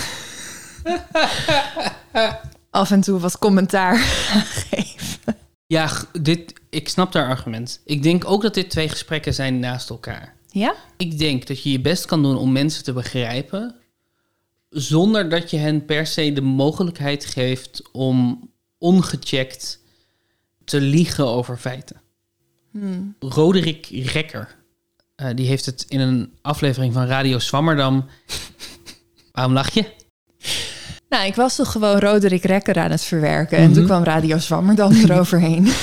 af 2.70 2.92
en 2.92 3.02
toe 3.02 3.20
wat 3.20 3.40
commentaar 3.40 3.98
geven. 4.70 5.36
Ja, 5.66 5.90
dit, 6.22 6.54
ik 6.74 6.90
snap 6.90 7.12
daar 7.12 7.28
argument. 7.28 7.82
Ik 7.86 8.04
denk 8.04 8.26
ook 8.26 8.42
dat 8.42 8.54
dit 8.54 8.70
twee 8.70 8.90
gesprekken 8.90 9.34
zijn 9.34 9.60
naast 9.60 9.90
elkaar. 9.90 10.36
Ja? 10.52 10.76
Ik 10.98 11.18
denk 11.18 11.48
dat 11.48 11.64
je 11.64 11.72
je 11.72 11.80
best 11.82 12.06
kan 12.06 12.24
doen 12.24 12.38
om 12.38 12.52
mensen 12.52 12.84
te 12.84 12.94
begrijpen, 12.94 13.76
zonder 14.70 15.30
dat 15.30 15.50
je 15.50 15.58
hen 15.58 15.86
per 15.86 16.08
se 16.08 16.34
de 16.34 16.42
mogelijkheid 16.42 17.26
geeft 17.26 17.82
om 17.92 18.50
ongecheckt 18.78 19.80
te 20.64 20.82
liegen 20.82 21.28
over 21.28 21.58
feiten. 21.58 22.02
Hmm. 22.72 23.16
Roderick 23.20 23.86
Rekker, 23.92 24.56
eh, 25.16 25.28
die 25.36 25.48
heeft 25.48 25.66
het 25.66 25.86
in 25.88 26.00
een 26.00 26.34
aflevering 26.42 26.94
van 26.94 27.06
Radio 27.06 27.40
Swammerdam. 27.40 28.06
Waarom 29.32 29.54
lach 29.54 29.74
je? 29.74 29.86
Nou, 31.10 31.26
ik 31.26 31.36
was 31.36 31.56
toch 31.56 31.72
gewoon 31.72 32.00
Roderick 32.00 32.44
Rekker 32.44 32.76
aan 32.80 32.92
het 32.92 33.04
verwerken. 33.04 33.58
En 33.58 33.74
toen 33.74 33.84
Mhm. 33.84 33.86
kwam 33.92 34.04
Radio 34.04 34.38
Zwammerdam 34.38 34.92
eroverheen. 34.92 35.68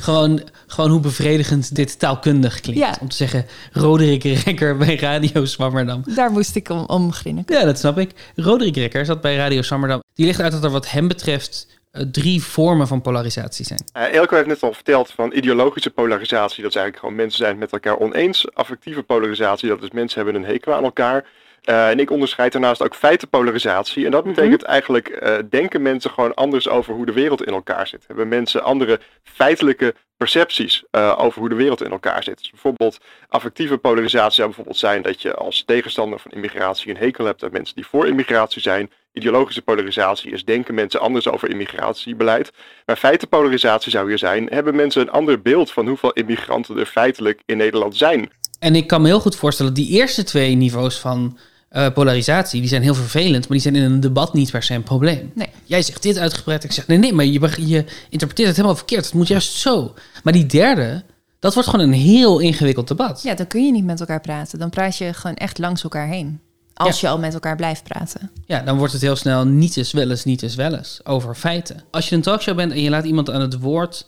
Gewoon, 0.00 0.42
gewoon 0.66 0.90
hoe 0.90 1.00
bevredigend 1.00 1.74
dit 1.74 1.98
taalkundig 1.98 2.60
klinkt. 2.60 2.80
Ja. 2.80 2.96
Om 3.00 3.08
te 3.08 3.16
zeggen, 3.16 3.46
Roderick 3.72 4.22
Rekker 4.44 4.76
bij 4.76 4.96
Radio 4.96 5.44
Swammerdam. 5.44 6.02
Daar 6.14 6.30
moest 6.30 6.56
ik 6.56 6.68
om, 6.68 6.84
om 6.86 7.12
grinniken. 7.12 7.58
Ja, 7.58 7.64
dat 7.64 7.78
snap 7.78 7.98
ik. 7.98 8.32
Roderick 8.36 8.76
Rekker 8.76 9.04
zat 9.04 9.20
bij 9.20 9.36
Radio 9.36 9.62
Swammerdam. 9.62 10.02
Die 10.14 10.26
legt 10.26 10.40
uit 10.40 10.52
dat 10.52 10.64
er 10.64 10.70
wat 10.70 10.90
hem 10.90 11.08
betreft 11.08 11.66
eh, 11.90 12.02
drie 12.02 12.42
vormen 12.42 12.86
van 12.86 13.00
polarisatie 13.00 13.64
zijn. 13.64 13.84
Uh, 13.96 14.14
Elko 14.14 14.34
heeft 14.36 14.48
net 14.48 14.62
al 14.62 14.72
verteld 14.72 15.10
van 15.10 15.32
ideologische 15.32 15.90
polarisatie. 15.90 16.62
Dat 16.62 16.70
is 16.70 16.76
eigenlijk 16.76 16.98
gewoon 16.98 17.14
mensen 17.14 17.38
zijn 17.38 17.50
het 17.50 17.60
met 17.60 17.72
elkaar 17.72 17.98
oneens. 17.98 18.54
Affectieve 18.54 19.02
polarisatie, 19.02 19.68
dat 19.68 19.82
is 19.82 19.90
mensen 19.90 20.24
hebben 20.24 20.42
een 20.42 20.48
hekel 20.48 20.74
aan 20.74 20.84
elkaar. 20.84 21.24
Uh, 21.64 21.88
en 21.88 21.98
ik 21.98 22.10
onderscheid 22.10 22.52
daarnaast 22.52 22.82
ook 22.82 22.94
feitenpolarisatie. 22.94 24.04
En 24.04 24.10
dat 24.10 24.24
betekent 24.24 24.62
eigenlijk, 24.62 25.20
uh, 25.22 25.36
denken 25.50 25.82
mensen 25.82 26.10
gewoon 26.10 26.34
anders 26.34 26.68
over 26.68 26.94
hoe 26.94 27.06
de 27.06 27.12
wereld 27.12 27.46
in 27.46 27.52
elkaar 27.52 27.86
zit. 27.86 28.04
Hebben 28.06 28.28
mensen 28.28 28.62
andere 28.62 29.00
feitelijke 29.22 29.94
percepties 30.16 30.84
uh, 30.92 31.16
over 31.18 31.40
hoe 31.40 31.48
de 31.48 31.54
wereld 31.54 31.82
in 31.82 31.90
elkaar 31.90 32.22
zit. 32.22 32.38
Dus 32.38 32.50
bijvoorbeeld 32.50 32.98
affectieve 33.28 33.78
polarisatie 33.78 34.34
zou 34.34 34.46
bijvoorbeeld 34.46 34.76
zijn 34.76 35.02
dat 35.02 35.22
je 35.22 35.34
als 35.34 35.62
tegenstander 35.66 36.18
van 36.18 36.30
immigratie 36.30 36.90
een 36.90 36.96
hekel 36.96 37.24
hebt 37.24 37.42
aan 37.44 37.52
mensen 37.52 37.74
die 37.74 37.86
voor 37.86 38.06
immigratie 38.06 38.62
zijn. 38.62 38.90
Ideologische 39.12 39.62
polarisatie 39.62 40.32
is 40.32 40.44
denken 40.44 40.74
mensen 40.74 41.00
anders 41.00 41.28
over 41.28 41.50
immigratiebeleid. 41.50 42.52
Maar 42.86 42.96
feitenpolarisatie 42.96 43.90
zou 43.90 44.08
hier 44.08 44.18
zijn, 44.18 44.46
hebben 44.46 44.76
mensen 44.76 45.02
een 45.02 45.10
ander 45.10 45.42
beeld 45.42 45.72
van 45.72 45.86
hoeveel 45.86 46.12
immigranten 46.12 46.78
er 46.78 46.86
feitelijk 46.86 47.42
in 47.46 47.56
Nederland 47.56 47.96
zijn. 47.96 48.30
En 48.58 48.74
ik 48.74 48.86
kan 48.86 49.02
me 49.02 49.08
heel 49.08 49.20
goed 49.20 49.36
voorstellen, 49.36 49.74
die 49.74 49.90
eerste 49.90 50.24
twee 50.24 50.54
niveaus 50.54 50.98
van 50.98 51.38
eh, 51.70 51.92
polarisatie, 51.92 52.60
die 52.60 52.68
zijn 52.68 52.82
heel 52.82 52.94
vervelend, 52.94 53.48
maar 53.48 53.58
die 53.58 53.60
zijn 53.60 53.76
in 53.76 53.82
een 53.82 54.00
debat 54.00 54.34
niet 54.34 54.50
per 54.50 54.62
se 54.62 54.74
een 54.74 54.82
probleem. 54.82 55.30
Nee. 55.34 55.48
Jij 55.64 55.82
zegt 55.82 56.02
dit 56.02 56.18
uitgebreid, 56.18 56.64
ik 56.64 56.72
zeg 56.72 56.86
nee, 56.86 56.98
nee, 56.98 57.12
maar 57.12 57.24
je, 57.24 57.40
je 57.66 57.84
interpreteert 58.08 58.48
het 58.48 58.56
helemaal 58.56 58.76
verkeerd. 58.76 59.04
Het 59.04 59.14
moet 59.14 59.28
juist 59.28 59.52
zo. 59.52 59.94
Maar 60.22 60.32
die 60.32 60.46
derde, 60.46 61.02
dat 61.38 61.54
wordt 61.54 61.68
gewoon 61.68 61.86
een 61.86 61.98
heel 61.98 62.38
ingewikkeld 62.38 62.88
debat. 62.88 63.22
Ja, 63.22 63.34
dan 63.34 63.46
kun 63.46 63.66
je 63.66 63.72
niet 63.72 63.84
met 63.84 64.00
elkaar 64.00 64.20
praten. 64.20 64.58
Dan 64.58 64.70
praat 64.70 64.96
je 64.96 65.12
gewoon 65.12 65.36
echt 65.36 65.58
langs 65.58 65.82
elkaar 65.82 66.06
heen. 66.06 66.40
Als 66.74 67.00
je 67.00 67.08
al 67.08 67.18
met 67.18 67.34
elkaar 67.34 67.56
blijft 67.56 67.82
praten. 67.82 68.30
Ja, 68.46 68.60
dan 68.60 68.78
wordt 68.78 68.92
het 68.92 69.02
heel 69.02 69.16
snel 69.16 69.46
niet 69.46 69.76
is 69.76 69.92
wel 69.92 70.10
eens, 70.10 70.24
niet 70.24 70.42
is 70.42 70.54
wel 70.54 70.74
eens. 70.74 71.00
Over 71.04 71.34
feiten. 71.34 71.82
Als 71.90 72.08
je 72.08 72.14
een 72.14 72.22
talkshow 72.22 72.56
bent 72.56 72.72
en 72.72 72.80
je 72.80 72.90
laat 72.90 73.04
iemand 73.04 73.30
aan 73.30 73.40
het 73.40 73.58
woord 73.58 74.06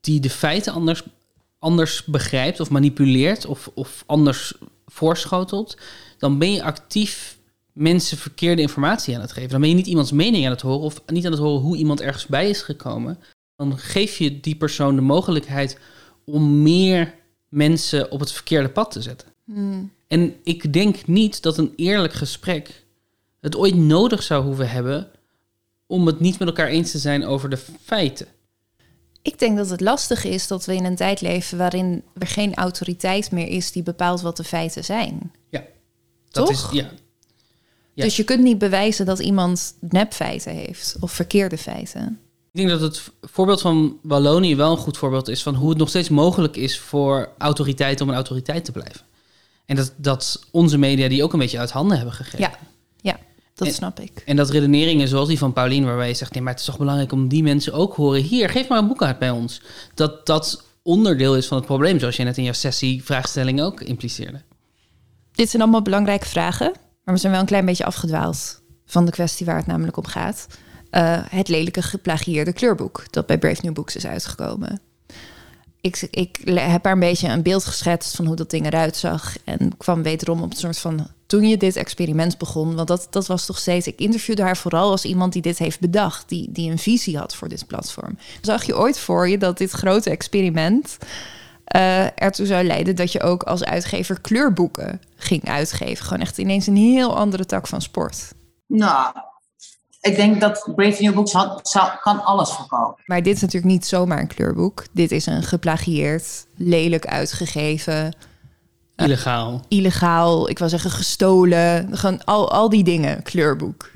die 0.00 0.20
de 0.20 0.30
feiten 0.30 0.72
anders, 0.72 1.02
anders 1.58 2.04
begrijpt 2.04 2.60
of 2.60 2.70
manipuleert 2.70 3.46
of, 3.46 3.70
of 3.74 4.02
anders 4.06 4.54
voorschotelt, 4.86 5.76
dan 6.22 6.38
ben 6.38 6.52
je 6.52 6.62
actief 6.62 7.38
mensen 7.72 8.18
verkeerde 8.18 8.62
informatie 8.62 9.14
aan 9.14 9.20
het 9.20 9.32
geven. 9.32 9.50
Dan 9.50 9.60
ben 9.60 9.68
je 9.68 9.74
niet 9.74 9.86
iemands 9.86 10.12
mening 10.12 10.44
aan 10.44 10.50
het 10.50 10.60
horen 10.60 10.80
of 10.80 11.02
niet 11.06 11.24
aan 11.24 11.30
het 11.30 11.40
horen 11.40 11.60
hoe 11.60 11.76
iemand 11.76 12.00
ergens 12.00 12.26
bij 12.26 12.48
is 12.48 12.62
gekomen. 12.62 13.18
Dan 13.56 13.78
geef 13.78 14.18
je 14.18 14.40
die 14.40 14.54
persoon 14.54 14.94
de 14.94 15.00
mogelijkheid 15.00 15.78
om 16.24 16.62
meer 16.62 17.14
mensen 17.48 18.10
op 18.10 18.20
het 18.20 18.32
verkeerde 18.32 18.68
pad 18.68 18.90
te 18.90 19.02
zetten. 19.02 19.28
Hmm. 19.44 19.92
En 20.08 20.34
ik 20.42 20.72
denk 20.72 21.06
niet 21.06 21.42
dat 21.42 21.58
een 21.58 21.72
eerlijk 21.76 22.12
gesprek 22.12 22.84
het 23.40 23.56
ooit 23.56 23.74
nodig 23.74 24.22
zou 24.22 24.44
hoeven 24.44 24.70
hebben 24.70 25.10
om 25.86 26.06
het 26.06 26.20
niet 26.20 26.38
met 26.38 26.48
elkaar 26.48 26.68
eens 26.68 26.90
te 26.90 26.98
zijn 26.98 27.24
over 27.24 27.48
de 27.48 27.58
feiten. 27.82 28.26
Ik 29.22 29.38
denk 29.38 29.56
dat 29.56 29.70
het 29.70 29.80
lastig 29.80 30.24
is 30.24 30.46
dat 30.46 30.64
we 30.64 30.74
in 30.74 30.84
een 30.84 30.96
tijd 30.96 31.20
leven 31.20 31.58
waarin 31.58 32.02
er 32.18 32.26
geen 32.26 32.54
autoriteit 32.54 33.30
meer 33.30 33.48
is 33.48 33.72
die 33.72 33.82
bepaalt 33.82 34.20
wat 34.20 34.36
de 34.36 34.44
feiten 34.44 34.84
zijn. 34.84 35.32
Ja. 35.50 35.64
Dat 36.32 36.46
Toch? 36.46 36.72
is 36.72 36.78
ja. 36.78 36.90
Ja. 37.94 38.04
Dus 38.04 38.16
je 38.16 38.24
kunt 38.24 38.42
niet 38.42 38.58
bewijzen 38.58 39.06
dat 39.06 39.18
iemand 39.18 39.74
nepfeiten 39.80 40.52
heeft 40.52 40.96
of 41.00 41.12
verkeerde 41.12 41.58
feiten. 41.58 42.18
Ik 42.52 42.58
denk 42.58 42.68
dat 42.68 42.80
het 42.80 43.02
voorbeeld 43.22 43.60
van 43.60 43.98
Wallonië 44.02 44.56
wel 44.56 44.70
een 44.70 44.76
goed 44.76 44.96
voorbeeld 44.98 45.28
is 45.28 45.42
van 45.42 45.54
hoe 45.54 45.68
het 45.68 45.78
nog 45.78 45.88
steeds 45.88 46.08
mogelijk 46.08 46.56
is 46.56 46.78
voor 46.78 47.28
autoriteiten 47.38 48.04
om 48.04 48.08
een 48.10 48.16
autoriteit 48.16 48.64
te 48.64 48.72
blijven. 48.72 49.00
En 49.66 49.76
dat, 49.76 49.92
dat 49.96 50.46
onze 50.50 50.78
media 50.78 51.08
die 51.08 51.22
ook 51.22 51.32
een 51.32 51.38
beetje 51.38 51.58
uit 51.58 51.70
handen 51.70 51.96
hebben 51.96 52.14
gegeven. 52.14 52.38
Ja, 52.38 52.58
ja 53.00 53.18
dat 53.54 53.68
En- 53.68 53.74
snap 53.74 54.00
ik. 54.00 54.22
En 54.26 54.36
dat 54.36 54.50
redeneringen 54.50 55.08
zoals 55.08 55.28
die 55.28 55.38
van 55.38 55.52
Paulien, 55.52 55.84
waarbij 55.84 56.08
je 56.08 56.14
zegt: 56.14 56.32
nee, 56.34 56.42
maar 56.42 56.52
het 56.52 56.60
is 56.60 56.66
toch 56.66 56.78
belangrijk 56.78 57.12
om 57.12 57.28
die 57.28 57.42
mensen 57.42 57.72
ook 57.72 57.94
horen. 57.94 58.22
Hier, 58.22 58.48
geef 58.48 58.68
maar 58.68 58.78
een 58.78 58.88
boek 58.88 59.02
uit 59.02 59.18
bij 59.18 59.30
ons. 59.30 59.60
Dat 59.94 60.26
dat 60.26 60.64
onderdeel 60.82 61.36
is 61.36 61.46
van 61.46 61.56
het 61.56 61.66
probleem, 61.66 61.98
zoals 61.98 62.16
je 62.16 62.24
net 62.24 62.36
in 62.36 62.44
jouw 62.44 62.52
sessie 62.52 63.04
vraagstelling 63.04 63.60
ook 63.62 63.80
impliceerde. 63.80 64.42
Dit 65.32 65.50
zijn 65.50 65.62
allemaal 65.62 65.82
belangrijke 65.82 66.26
vragen, 66.26 66.72
maar 67.04 67.14
we 67.14 67.20
zijn 67.20 67.32
wel 67.32 67.40
een 67.40 67.46
klein 67.46 67.64
beetje 67.64 67.84
afgedwaald 67.84 68.62
van 68.86 69.04
de 69.04 69.10
kwestie 69.10 69.46
waar 69.46 69.56
het 69.56 69.66
namelijk 69.66 69.96
om 69.96 70.06
gaat. 70.06 70.46
Eh, 70.90 71.20
het 71.28 71.48
lelijke 71.48 71.82
geplagieerde 71.82 72.52
kleurboek 72.52 73.04
dat 73.10 73.26
bij 73.26 73.38
Brave 73.38 73.60
New 73.62 73.72
Books 73.72 73.96
is 73.96 74.06
uitgekomen. 74.06 74.80
Ik, 75.80 76.08
ik 76.10 76.40
heb 76.44 76.82
daar 76.82 76.92
een 76.92 76.98
beetje 76.98 77.28
een 77.28 77.42
beeld 77.42 77.64
geschetst 77.64 78.16
van 78.16 78.26
hoe 78.26 78.36
dat 78.36 78.50
ding 78.50 78.66
eruit 78.66 78.96
zag. 78.96 79.36
En 79.44 79.76
kwam 79.76 80.02
wederom 80.02 80.42
op 80.42 80.50
een 80.50 80.56
soort 80.56 80.78
van. 80.78 81.06
Toen 81.26 81.48
je 81.48 81.56
dit 81.56 81.76
experiment 81.76 82.38
begon, 82.38 82.74
want 82.74 82.88
dat, 82.88 83.06
dat 83.10 83.26
was 83.26 83.46
toch 83.46 83.58
steeds. 83.58 83.86
Ik 83.86 83.98
interviewde 83.98 84.42
haar 84.42 84.56
vooral 84.56 84.90
als 84.90 85.04
iemand 85.04 85.32
die 85.32 85.42
dit 85.42 85.58
heeft 85.58 85.80
bedacht, 85.80 86.28
die, 86.28 86.48
die 86.52 86.70
een 86.70 86.78
visie 86.78 87.18
had 87.18 87.34
voor 87.34 87.48
dit 87.48 87.66
platform. 87.66 88.18
Zag 88.40 88.64
je 88.64 88.78
ooit 88.78 88.98
voor 88.98 89.28
je 89.28 89.38
dat 89.38 89.58
dit 89.58 89.70
grote 89.70 90.10
experiment 90.10 90.96
eh, 91.72 92.22
ertoe 92.22 92.46
zou 92.46 92.64
leiden 92.64 92.96
dat 92.96 93.12
je 93.12 93.22
ook 93.22 93.42
als 93.42 93.64
uitgever 93.64 94.20
kleurboeken 94.20 95.00
ging 95.16 95.48
uitgeven? 95.48 96.04
Gewoon 96.04 96.22
echt 96.22 96.38
ineens 96.38 96.66
een 96.66 96.76
heel 96.76 97.16
andere 97.16 97.46
tak 97.46 97.66
van 97.66 97.82
sport. 97.82 98.32
Nou, 98.66 99.14
ik 100.00 100.16
denk 100.16 100.40
dat 100.40 100.70
Brave 100.74 101.02
New 101.02 101.14
Books 101.14 101.32
had, 101.32 101.68
zou, 101.68 101.90
kan 102.00 102.24
alles 102.24 102.50
verkopen. 102.50 103.02
Maar 103.06 103.22
dit 103.22 103.34
is 103.34 103.40
natuurlijk 103.40 103.72
niet 103.72 103.86
zomaar 103.86 104.18
een 104.18 104.26
kleurboek. 104.26 104.84
Dit 104.92 105.10
is 105.10 105.26
een 105.26 105.42
geplagieerd, 105.42 106.46
lelijk 106.56 107.06
uitgegeven, 107.06 108.14
Illegaal. 108.96 109.60
illegaal, 109.68 110.48
ik 110.48 110.58
wil 110.58 110.68
zeggen 110.68 110.90
gestolen. 110.90 111.96
Gewoon 111.96 112.24
al, 112.24 112.52
al 112.52 112.68
die 112.68 112.84
dingen, 112.84 113.22
kleurboek. 113.22 113.90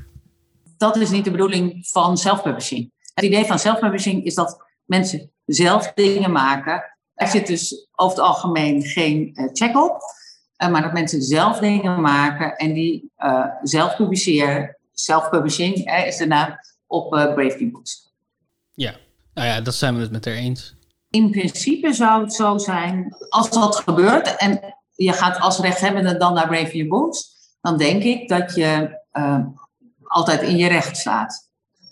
Dat 0.76 0.96
is 0.96 1.10
niet 1.10 1.24
de 1.24 1.30
bedoeling 1.30 1.86
van 1.90 2.18
self-publishing. 2.18 2.92
Het 3.14 3.24
idee 3.24 3.44
van 3.44 3.58
self-publishing 3.58 4.24
is 4.24 4.34
dat 4.34 4.64
mensen 4.84 5.30
zelf 5.44 5.92
dingen 5.94 6.32
maken. 6.32 6.95
Er 7.16 7.28
zit 7.28 7.46
dus 7.46 7.88
over 7.94 8.16
het 8.16 8.26
algemeen 8.26 8.82
geen 8.82 9.30
eh, 9.34 9.44
check 9.52 9.76
op. 9.76 10.00
eh, 10.56 10.68
maar 10.68 10.82
dat 10.82 10.92
mensen 10.92 11.22
zelf 11.22 11.58
dingen 11.58 12.00
maken 12.00 12.56
en 12.56 12.72
die 12.72 13.10
eh, 13.16 13.46
zelf 13.62 13.96
publiceren. 13.96 14.76
Self-publishing 14.92 16.04
is 16.06 16.16
de 16.16 16.26
naam 16.26 16.58
op 16.86 17.08
Brave 17.08 17.56
New 17.58 17.72
Books. 17.72 18.12
Ja, 18.74 18.94
nou 19.34 19.48
ja, 19.48 19.60
dat 19.60 19.74
zijn 19.74 19.94
we 19.94 20.00
het 20.00 20.10
met 20.10 20.24
haar 20.24 20.34
eens. 20.34 20.74
In 21.10 21.30
principe 21.30 21.92
zou 21.92 22.22
het 22.22 22.34
zo 22.34 22.58
zijn, 22.58 23.16
als 23.28 23.50
dat 23.50 23.76
gebeurt 23.76 24.36
en 24.36 24.74
je 24.94 25.12
gaat 25.12 25.40
als 25.40 25.58
rechthebbende 25.58 26.16
dan 26.16 26.34
naar 26.34 26.48
Brave 26.48 26.76
New 26.76 26.88
Books, 26.88 27.34
dan 27.60 27.76
denk 27.76 28.02
ik 28.02 28.28
dat 28.28 28.54
je 28.54 29.00
altijd 30.02 30.42
in 30.42 30.56
je 30.56 30.68
recht 30.68 30.96
staat. 30.96 31.50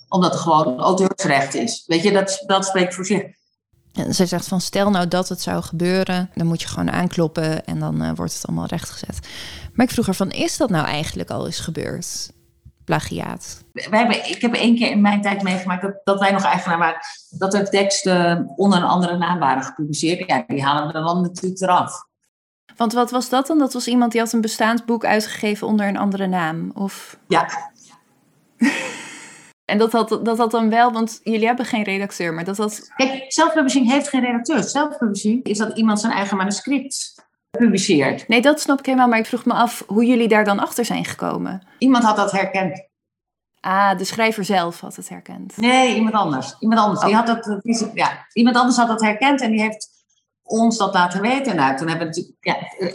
Omdat 0.09 0.33
het 0.33 0.41
gewoon 0.41 0.81
auteursrecht 0.81 1.55
is. 1.55 1.85
Weet 1.87 2.03
je, 2.03 2.12
dat, 2.12 2.43
dat 2.47 2.66
spreekt 2.66 2.95
voor 2.95 3.07
zich. 3.07 3.22
En 3.95 4.14
ze 4.14 4.26
zegt 4.26 4.49
van 4.49 4.61
stel 4.61 4.90
nou 4.90 5.09
dat 5.09 5.28
het 5.28 5.40
zou 5.40 5.62
gebeuren, 5.62 6.30
dan 6.34 6.47
moet 6.47 6.62
je 6.62 6.68
gewoon 6.68 6.90
aankloppen 6.90 7.64
en 7.64 7.78
dan 7.78 8.03
eh, 8.03 8.11
wordt 8.14 8.34
het 8.34 8.47
allemaal 8.47 8.66
rechtgezet. 8.66 9.28
Maar 9.72 9.86
ik 9.86 9.92
vroeg 9.92 10.07
haar 10.07 10.14
van, 10.14 10.30
is 10.30 10.57
dat 10.57 10.70
nou 10.70 10.86
eigenlijk 10.86 11.30
al 11.30 11.47
eens 11.47 11.61
gebeurd? 11.61 12.32
Plagiaat. 12.84 13.64
Wij 13.72 13.99
hebben, 13.99 14.28
ik 14.28 14.40
heb 14.40 14.55
één 14.55 14.76
keer 14.76 14.90
in 14.90 15.01
mijn 15.01 15.22
tijd 15.22 15.42
meegemaakt 15.42 15.82
dat, 15.82 16.01
dat 16.05 16.20
wij 16.20 16.30
nog 16.30 16.45
eigenaar 16.45 16.78
waren, 16.78 17.01
dat 17.30 17.55
er 17.55 17.70
teksten 17.70 18.53
onder 18.57 18.78
een 18.78 18.84
andere 18.84 19.16
naam 19.16 19.38
waren 19.38 19.62
gepubliceerd. 19.62 20.28
Ja, 20.28 20.45
die 20.47 20.62
halen 20.62 20.86
we 20.86 20.92
dan 20.92 21.20
natuurlijk 21.20 21.61
eraf. 21.61 22.05
Want 22.76 22.92
wat 22.92 23.11
was 23.11 23.28
dat 23.28 23.47
dan? 23.47 23.59
Dat 23.59 23.72
was 23.72 23.86
iemand 23.86 24.12
die 24.12 24.20
had 24.20 24.32
een 24.32 24.40
bestaand 24.40 24.84
boek 24.84 25.05
uitgegeven 25.05 25.66
onder 25.66 25.86
een 25.86 25.97
andere 25.97 26.26
naam? 26.26 26.70
Of... 26.74 27.18
Ja. 27.28 27.49
En 29.65 29.79
dat 29.79 29.93
had, 29.93 30.09
dat 30.09 30.39
had 30.39 30.51
dan 30.51 30.71
wel, 30.71 30.93
want 30.93 31.21
jullie 31.23 31.47
hebben 31.47 31.65
geen 31.65 31.83
redacteur, 31.83 32.35
maar 32.35 32.45
dat 32.45 32.57
had... 32.57 32.91
Kijk, 32.97 33.25
self-publishing 33.29 33.91
heeft 33.91 34.09
geen 34.09 34.21
redacteur. 34.21 34.62
Self-publishing 34.62 35.45
is 35.45 35.59
dat 35.59 35.77
iemand 35.77 36.01
zijn 36.01 36.12
eigen 36.12 36.37
manuscript 36.37 37.15
publiceert. 37.51 38.29
Nee, 38.29 38.43
dat 38.43 38.61
snap 38.61 38.79
ik 38.79 38.87
helemaal, 38.87 39.09
maar 39.09 39.19
ik 39.19 39.27
vroeg 39.27 39.45
me 39.45 39.53
af 39.53 39.85
hoe 39.87 40.05
jullie 40.05 40.29
daar 40.29 40.45
dan 40.45 40.59
achter 40.59 40.85
zijn 40.85 41.05
gekomen. 41.05 41.67
Iemand 41.79 42.05
had 42.05 42.17
dat 42.17 42.33
herkend. 42.33 42.89
Ah, 43.61 43.99
de 43.99 44.05
schrijver 44.05 44.45
zelf 44.45 44.81
had 44.81 44.97
het 44.97 45.09
herkend. 45.09 45.57
Nee, 45.57 45.95
iemand 45.95 46.15
anders. 46.15 46.55
Iemand 46.59 46.81
anders. 46.81 47.01
Die 47.05 47.15
had 47.15 47.27
dat, 47.27 47.61
ja, 47.95 48.27
iemand 48.33 48.57
anders 48.57 48.77
had 48.77 48.89
dat 48.89 49.01
herkend 49.01 49.41
en 49.41 49.51
die 49.51 49.61
heeft 49.61 49.89
ons 50.43 50.77
dat 50.77 50.95
laten 50.95 51.21
weten. 51.21 51.57
Nou, 51.57 51.77
toen 51.77 51.89
hebben 51.89 52.09
we 52.09 52.15
natuurlijk, 52.15 52.37
ja, 52.41 52.57
eh, 52.79 52.93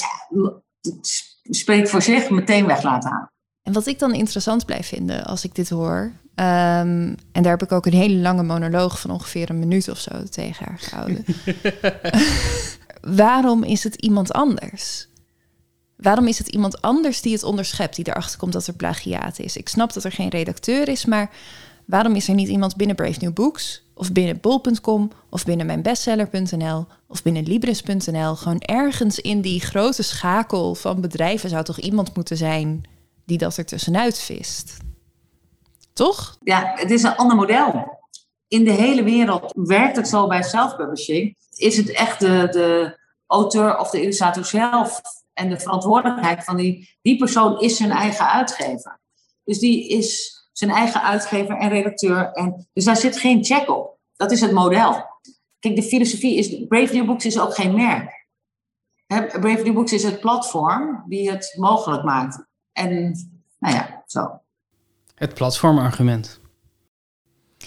het 0.81 1.55
spreekt 1.55 1.89
voor 1.89 2.01
zich, 2.01 2.29
meteen 2.29 2.65
weg 2.65 2.83
laten 2.83 3.09
halen. 3.09 3.31
En 3.63 3.73
wat 3.73 3.85
ik 3.85 3.99
dan 3.99 4.13
interessant 4.13 4.65
blijf 4.65 4.87
vinden 4.87 5.25
als 5.25 5.43
ik 5.43 5.55
dit 5.55 5.69
hoor, 5.69 6.11
ehm, 6.39 7.13
en 7.31 7.43
daar 7.43 7.51
heb 7.51 7.63
ik 7.63 7.71
ook 7.71 7.85
een 7.85 7.93
hele 7.93 8.15
lange 8.15 8.43
monoloog 8.43 8.99
van 8.99 9.11
ongeveer 9.11 9.49
een 9.49 9.59
minuut 9.59 9.89
of 9.89 9.99
zo 9.99 10.23
tegen 10.29 10.65
haar 10.65 10.79
gehouden. 10.79 11.25
Waarom 13.25 13.63
is 13.63 13.83
het 13.83 13.95
iemand 13.95 14.33
anders? 14.33 15.07
Waarom 15.95 16.27
is 16.27 16.37
het 16.37 16.47
iemand 16.47 16.81
anders 16.81 17.21
die 17.21 17.33
het 17.33 17.43
onderschept, 17.43 17.95
die 17.95 18.07
erachter 18.07 18.39
komt 18.39 18.53
dat 18.53 18.67
er 18.67 18.73
plagiaat 18.73 19.39
is? 19.39 19.57
Ik 19.57 19.69
snap 19.69 19.93
dat 19.93 20.03
er 20.03 20.11
geen 20.11 20.29
redacteur 20.29 20.87
is, 20.87 21.05
maar 21.05 21.29
waarom 21.85 22.15
is 22.15 22.27
er 22.27 22.35
niet 22.35 22.47
iemand 22.47 22.75
binnen 22.75 22.95
Brave 22.95 23.19
New 23.19 23.33
Books, 23.33 23.83
of 23.93 24.11
binnen 24.11 24.39
bol.com, 24.41 25.11
of 25.29 25.45
binnen 25.45 25.65
mijnbestseller.nl, 25.65 26.85
of 27.07 27.23
binnen 27.23 27.43
libris.nl? 27.43 28.35
Gewoon 28.35 28.59
ergens 28.59 29.19
in 29.19 29.41
die 29.41 29.59
grote 29.59 30.03
schakel 30.03 30.75
van 30.75 31.01
bedrijven 31.01 31.49
zou 31.49 31.63
toch 31.63 31.79
iemand 31.79 32.15
moeten 32.15 32.37
zijn 32.37 32.83
die 33.25 33.37
dat 33.37 33.57
er 33.57 33.65
tussenuit 33.65 34.19
vist? 34.19 34.77
Toch? 35.99 36.37
Ja, 36.43 36.73
het 36.75 36.91
is 36.91 37.03
een 37.03 37.15
ander 37.15 37.35
model. 37.35 37.99
In 38.47 38.63
de 38.63 38.71
hele 38.71 39.03
wereld 39.03 39.51
werkt 39.55 39.95
het 39.95 40.07
zo 40.07 40.27
bij 40.27 40.43
self-publishing. 40.43 41.37
Is 41.51 41.77
het 41.77 41.91
echt 41.91 42.19
de, 42.19 42.47
de 42.51 42.99
auteur 43.27 43.77
of 43.77 43.89
de 43.89 44.01
illustrator 44.01 44.45
zelf 44.45 45.01
en 45.33 45.49
de 45.49 45.59
verantwoordelijkheid 45.59 46.43
van 46.43 46.57
die, 46.57 46.97
die 47.01 47.17
persoon 47.17 47.59
is 47.59 47.77
zijn 47.77 47.91
eigen 47.91 48.31
uitgever. 48.31 48.99
Dus 49.43 49.59
die 49.59 49.87
is 49.87 50.37
zijn 50.51 50.71
eigen 50.71 51.01
uitgever 51.01 51.57
en 51.57 51.69
redacteur. 51.69 52.31
En, 52.31 52.67
dus 52.73 52.85
daar 52.85 52.97
zit 52.97 53.17
geen 53.17 53.43
check 53.43 53.69
op. 53.69 53.97
Dat 54.15 54.31
is 54.31 54.41
het 54.41 54.51
model. 54.51 55.05
Kijk, 55.59 55.75
de 55.75 55.83
filosofie 55.83 56.37
is, 56.37 56.65
Brave 56.67 56.93
New 56.93 57.05
Books 57.05 57.25
is 57.25 57.39
ook 57.39 57.55
geen 57.55 57.75
merk. 57.75 58.27
Brave 59.39 59.63
New 59.63 59.73
Books 59.73 59.93
is 59.93 60.03
het 60.03 60.19
platform 60.19 61.03
die 61.07 61.31
het 61.31 61.55
mogelijk 61.57 62.03
maakt. 62.03 62.45
En 62.71 63.11
nou 63.57 63.75
ja, 63.75 64.03
zo. 64.05 64.41
Het 65.19 65.33
platformargument. 65.33 66.39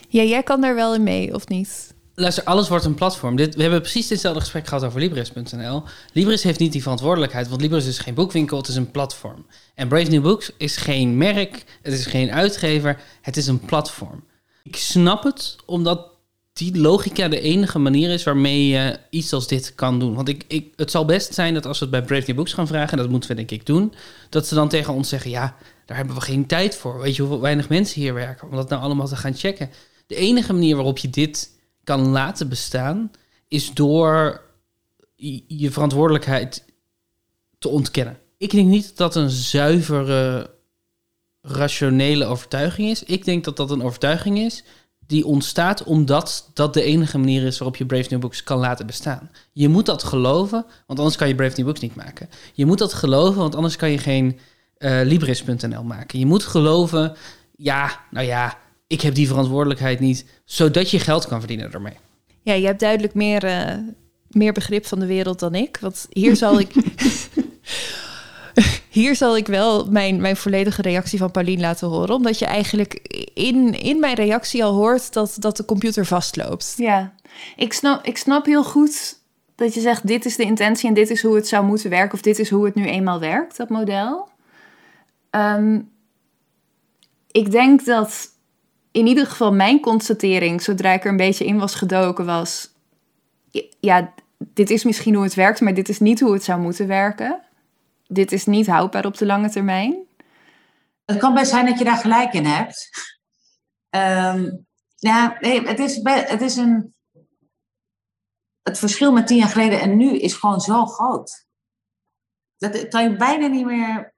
Ja, 0.09 0.23
jij 0.23 0.43
kan 0.43 0.61
daar 0.61 0.75
wel 0.75 0.95
in 0.95 1.03
mee, 1.03 1.35
of 1.35 1.49
niet? 1.49 1.95
Luister, 2.15 2.45
alles 2.45 2.69
wordt 2.69 2.85
een 2.85 2.95
platform. 2.95 3.37
Dit, 3.37 3.55
we 3.55 3.63
hebben 3.63 3.81
precies 3.81 4.07
ditzelfde 4.07 4.41
gesprek 4.41 4.67
gehad 4.67 4.85
over 4.85 5.01
Libris.nl. 5.01 5.83
Libris 6.13 6.43
heeft 6.43 6.59
niet 6.59 6.73
die 6.73 6.83
verantwoordelijkheid, 6.83 7.49
want 7.49 7.61
Libris 7.61 7.87
is 7.87 7.99
geen 7.99 8.15
boekwinkel, 8.15 8.59
het 8.59 8.69
is 8.69 8.77
een 8.77 8.91
platform. 8.91 9.47
En 9.75 9.89
Brave 9.89 10.11
New 10.11 10.23
Books 10.23 10.51
is 10.57 10.77
geen 10.77 11.17
merk, 11.17 11.65
het 11.83 11.93
is 11.93 12.07
geen 12.07 12.31
uitgever, 12.31 13.01
het 13.21 13.37
is 13.37 13.47
een 13.47 13.61
platform. 13.61 14.25
Ik 14.63 14.77
snap 14.77 15.23
het, 15.23 15.57
omdat 15.67 16.12
die 16.53 16.79
logica 16.79 17.29
de 17.29 17.41
enige 17.41 17.79
manier 17.79 18.11
is 18.11 18.25
waarmee 18.25 18.67
je 18.67 18.99
iets 19.11 19.33
als 19.33 19.47
dit 19.47 19.75
kan 19.75 19.99
doen. 19.99 20.15
Want 20.15 20.29
ik, 20.29 20.45
ik, 20.49 20.73
het 20.77 20.91
zal 20.91 21.05
best 21.05 21.35
zijn 21.35 21.55
dat 21.55 21.67
als 21.67 21.79
we 21.79 21.85
het 21.85 21.95
bij 21.95 22.03
Brave 22.03 22.25
New 22.27 22.37
Books 22.37 22.53
gaan 22.53 22.67
vragen, 22.67 22.91
en 22.91 22.99
dat 22.99 23.09
moeten 23.09 23.31
we 23.31 23.37
denk 23.37 23.51
ik 23.51 23.67
doen, 23.67 23.95
dat 24.29 24.47
ze 24.47 24.55
dan 24.55 24.69
tegen 24.69 24.95
ons 24.95 25.09
zeggen, 25.09 25.31
ja, 25.31 25.57
daar 25.87 25.97
hebben 25.97 26.15
we 26.15 26.21
geen 26.21 26.47
tijd 26.47 26.77
voor. 26.77 27.01
Weet 27.01 27.17
je 27.17 27.23
hoeveel 27.23 27.41
weinig 27.41 27.69
mensen 27.69 28.01
hier 28.01 28.15
werken, 28.15 28.49
om 28.49 28.57
dat 28.57 28.69
nou 28.69 28.83
allemaal 28.83 29.07
te 29.07 29.17
gaan 29.17 29.35
checken. 29.35 29.71
De 30.07 30.15
enige 30.15 30.53
manier 30.53 30.75
waarop 30.75 30.99
je 30.99 31.11
dit 31.11 31.51
kan 31.85 32.09
laten 32.09 32.49
bestaan, 32.49 33.11
is 33.49 33.75
door 33.75 34.41
je 35.47 35.71
verantwoordelijkheid 35.71 36.65
te 37.59 37.69
ontkennen. 37.69 38.19
Ik 38.39 38.51
denk 38.51 38.69
niet 38.69 38.87
dat 38.87 38.97
dat 38.97 39.23
een 39.23 39.31
zuivere, 39.31 40.51
rationele 41.41 42.25
overtuiging 42.25 42.91
is. 42.91 43.03
Ik 43.03 43.25
denk 43.25 43.45
dat 43.45 43.57
dat 43.57 43.71
een 43.71 43.83
overtuiging 43.83 44.39
is 44.39 44.65
die 45.13 45.27
ontstaat 45.27 45.85
omdat 45.85 46.51
dat 46.55 46.75
de 46.75 46.83
enige 46.83 47.19
manier 47.19 47.43
is 47.43 47.59
waarop 47.59 47.77
je 47.77 47.87
Brave 47.87 48.07
New 48.11 48.21
Books 48.21 48.43
kan 48.43 48.59
laten 48.59 48.87
bestaan. 48.87 49.31
Je 49.53 49.69
moet 49.69 49.87
dat 49.87 50.03
geloven, 50.03 50.65
want 50.87 50.99
anders 50.99 51.17
kan 51.17 51.29
je 51.29 51.35
Brave 51.35 51.55
New 51.57 51.65
Books 51.65 51.81
niet 51.81 51.95
maken. 51.95 52.29
Je 52.53 52.67
moet 52.67 52.79
dat 52.79 52.93
geloven, 52.93 53.41
want 53.41 53.55
anders 53.55 53.77
kan 53.77 53.91
je 53.91 53.99
geen 53.99 54.39
eh, 54.79 55.01
Libris.nl 55.05 55.83
maken. 55.83 56.19
Je 56.19 56.27
moet 56.27 56.43
geloven, 56.43 57.17
ja, 57.57 58.01
nou 58.11 58.27
ja, 58.27 58.59
ik 58.87 59.01
heb 59.01 59.15
die 59.15 59.27
verantwoordelijkheid 59.27 60.01
niet, 60.01 60.27
zodat 60.45 60.91
je 60.91 60.99
geld 60.99 61.27
kan 61.27 61.39
verdienen 61.39 61.73
ermee. 61.73 61.97
Ja, 62.43 62.53
je 62.53 62.67
hebt 62.67 62.81
duidelijk 62.81 63.15
meer, 63.15 63.45
eh, 63.45 63.77
meer 64.31 64.53
begrip 64.53 64.87
van 64.87 64.99
de 64.99 65.07
wereld 65.07 65.39
dan 65.39 65.55
ik. 65.55 65.79
Want 65.81 66.07
hier 66.11 66.37
zal 66.37 66.61
ik. 66.61 66.73
Hier 68.93 69.16
zal 69.16 69.36
ik 69.36 69.47
wel 69.47 69.86
mijn, 69.90 70.20
mijn 70.20 70.36
volledige 70.36 70.82
reactie 70.82 71.18
van 71.18 71.30
Paulien 71.30 71.61
laten 71.61 71.88
horen. 71.88 72.14
Omdat 72.14 72.38
je 72.38 72.45
eigenlijk 72.45 72.95
in, 73.34 73.80
in 73.80 74.01
mijn 74.01 74.14
reactie 74.14 74.64
al 74.64 74.74
hoort 74.74 75.12
dat, 75.12 75.36
dat 75.38 75.57
de 75.57 75.64
computer 75.64 76.07
vastloopt. 76.07 76.74
Ja, 76.76 77.12
ik 77.57 77.72
snap, 77.72 78.05
ik 78.05 78.16
snap 78.18 78.47
heel 78.47 78.64
goed 78.64 79.18
dat 79.55 79.74
je 79.74 79.80
zegt: 79.80 80.07
dit 80.07 80.24
is 80.24 80.36
de 80.36 80.43
intentie 80.43 80.88
en 80.88 80.95
dit 80.95 81.11
is 81.11 81.22
hoe 81.22 81.34
het 81.34 81.49
zou 81.49 81.64
moeten 81.64 81.90
werken, 81.90 82.14
of 82.14 82.20
dit 82.20 82.38
is 82.38 82.51
hoe 82.51 82.64
het 82.64 82.74
nu 82.74 82.86
eenmaal 82.86 83.20
werkt, 83.20 83.57
dat 83.57 83.68
model. 83.68 84.28
Ehm, 85.30 85.80
ik 87.30 87.51
denk 87.51 87.84
dat 87.84 88.28
in 88.90 89.07
ieder 89.07 89.26
geval 89.26 89.53
mijn 89.53 89.80
constatering, 89.80 90.62
zodra 90.62 90.93
ik 90.93 91.05
er 91.05 91.11
een 91.11 91.16
beetje 91.16 91.45
in 91.45 91.59
was 91.59 91.74
gedoken, 91.74 92.26
was: 92.26 92.68
ja, 93.80 94.12
dit 94.38 94.70
is 94.70 94.84
misschien 94.84 95.14
hoe 95.14 95.24
het 95.24 95.34
werkt, 95.34 95.61
maar 95.61 95.74
dit 95.74 95.88
is 95.88 96.01
niet 96.01 96.20
hoe 96.20 96.32
het 96.32 96.45
zou 96.45 96.61
moeten 96.61 96.86
werken. 96.86 97.40
Dit 98.13 98.33
is 98.33 98.47
niet 98.47 98.67
houdbaar 98.67 99.05
op 99.05 99.17
de 99.17 99.27
lange 99.27 99.51
termijn. 99.51 100.07
Het 101.05 101.19
kan 101.19 101.35
best 101.35 101.51
zijn 101.51 101.67
dat 101.67 101.79
je 101.79 101.85
daar 101.85 101.97
gelijk 101.97 102.33
in 102.33 102.45
hebt. 102.45 102.91
Ehm, 103.91 104.51
ja, 104.97 105.37
nee, 105.41 105.67
het 105.67 105.79
is, 105.79 106.01
het 106.03 106.41
is 106.41 106.57
een. 106.57 106.95
Het 108.63 108.79
verschil 108.79 109.13
met 109.13 109.27
tien 109.27 109.37
jaar 109.37 109.49
geleden 109.49 109.81
en 109.81 109.97
nu 109.97 110.19
is 110.19 110.35
gewoon 110.35 110.61
zo 110.61 110.87
groot. 110.87 111.47
Dat 112.57 112.89
kan 112.89 113.03
je 113.03 113.17
bijna 113.17 113.47
niet 113.47 113.65
meer. 113.65 114.15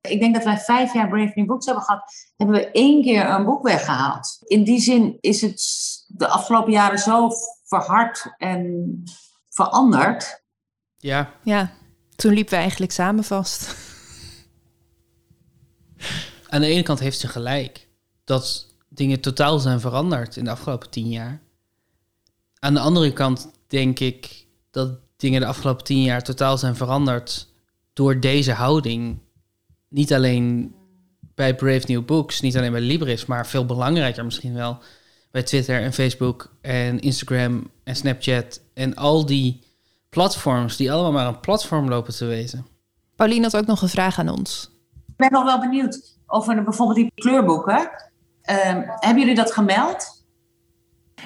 Ik 0.00 0.20
denk 0.20 0.34
dat 0.34 0.44
wij 0.44 0.58
vijf 0.58 0.92
jaar 0.92 1.08
Brave 1.08 1.32
New 1.34 1.46
Books 1.46 1.66
hebben 1.66 1.84
gehad. 1.84 2.32
Hebben 2.36 2.56
we 2.56 2.70
één 2.70 3.02
keer 3.02 3.26
een 3.28 3.44
boek 3.44 3.62
weggehaald. 3.62 4.38
In 4.44 4.64
die 4.64 4.80
zin 4.80 5.18
is 5.20 5.40
het 5.40 5.62
de 6.06 6.28
afgelopen 6.28 6.72
jaren 6.72 6.98
zo 6.98 7.30
verhard 7.64 8.34
en 8.36 9.02
veranderd. 9.48 10.42
Ja. 10.96 11.34
Ja, 11.42 11.72
toen 12.16 12.32
liepen 12.32 12.52
we 12.52 12.60
eigenlijk 12.60 12.92
samen 12.92 13.24
vast. 13.24 13.76
Aan 16.48 16.60
de 16.60 16.66
ene 16.66 16.82
kant 16.82 16.98
heeft 16.98 17.18
ze 17.18 17.28
gelijk 17.28 17.88
dat 18.24 18.74
dingen 18.88 19.20
totaal 19.20 19.58
zijn 19.58 19.80
veranderd 19.80 20.36
in 20.36 20.44
de 20.44 20.50
afgelopen 20.50 20.90
tien 20.90 21.08
jaar. 21.08 21.42
Aan 22.58 22.74
de 22.74 22.80
andere 22.80 23.12
kant 23.12 23.50
denk 23.66 23.98
ik 23.98 24.46
dat 24.70 24.98
dingen 25.16 25.40
de 25.40 25.46
afgelopen 25.46 25.84
tien 25.84 26.02
jaar 26.02 26.22
totaal 26.22 26.58
zijn 26.58 26.76
veranderd 26.76 27.48
door 27.92 28.20
deze 28.20 28.52
houding. 28.52 29.18
Niet 29.88 30.12
alleen 30.12 30.74
bij 31.34 31.54
Brave 31.54 31.84
New 31.86 32.04
Books, 32.04 32.40
niet 32.40 32.56
alleen 32.56 32.72
bij 32.72 32.80
Libris, 32.80 33.26
maar 33.26 33.46
veel 33.46 33.66
belangrijker 33.66 34.24
misschien 34.24 34.54
wel 34.54 34.78
bij 35.30 35.42
Twitter 35.42 35.82
en 35.82 35.92
Facebook 35.92 36.56
en 36.60 37.00
Instagram 37.00 37.70
en 37.84 37.96
Snapchat 37.96 38.60
en 38.74 38.94
al 38.94 39.26
die 39.26 39.60
platforms 40.14 40.76
die 40.76 40.92
allemaal 40.92 41.12
maar 41.12 41.26
een 41.26 41.40
platform 41.40 41.88
lopen 41.88 42.14
te 42.16 42.24
wezen. 42.24 42.66
Paulien 43.16 43.42
had 43.42 43.56
ook 43.56 43.66
nog 43.66 43.82
een 43.82 43.88
vraag 43.88 44.18
aan 44.18 44.28
ons. 44.28 44.70
Ik 45.06 45.16
ben 45.16 45.32
nog 45.32 45.44
wel 45.44 45.60
benieuwd 45.60 46.18
over 46.26 46.54
de, 46.54 46.62
bijvoorbeeld 46.62 46.98
die 46.98 47.12
kleurboeken. 47.14 47.90
Ehm, 48.42 48.82
hebben 48.86 49.18
jullie 49.18 49.34
dat 49.34 49.52
gemeld? 49.52 50.24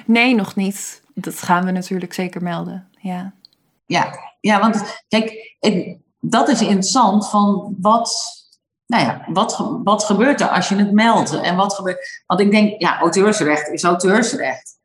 Nee, 0.05 0.35
nog 0.35 0.55
niet. 0.55 1.01
Dat 1.13 1.35
gaan 1.41 1.65
we 1.65 1.71
natuurlijk 1.71 2.13
zeker 2.13 2.43
melden. 2.43 2.87
Ja. 3.01 3.33
Ja, 3.85 4.13
ja 4.41 4.59
want 4.59 5.01
kijk, 5.07 5.55
ik- 5.59 5.97
dat 6.19 6.47
is 6.49 6.61
interessant 6.61 7.29
van 7.29 7.75
wat, 7.81 8.11
nou 8.85 9.03
ja, 9.03 9.25
wat, 9.27 9.57
wat 9.83 10.03
gebeurt 10.03 10.41
er 10.41 10.47
als 10.49 10.69
je 10.69 10.75
het 10.75 10.91
meldt? 10.91 11.33
En 11.41 11.55
wat 11.55 11.73
gebeurt, 11.73 12.23
want 12.27 12.39
ik 12.39 12.51
denk, 12.51 12.81
ja, 12.81 12.99
auteursrecht 12.99 13.67
is 13.67 13.83
auteursrecht. 13.83 14.77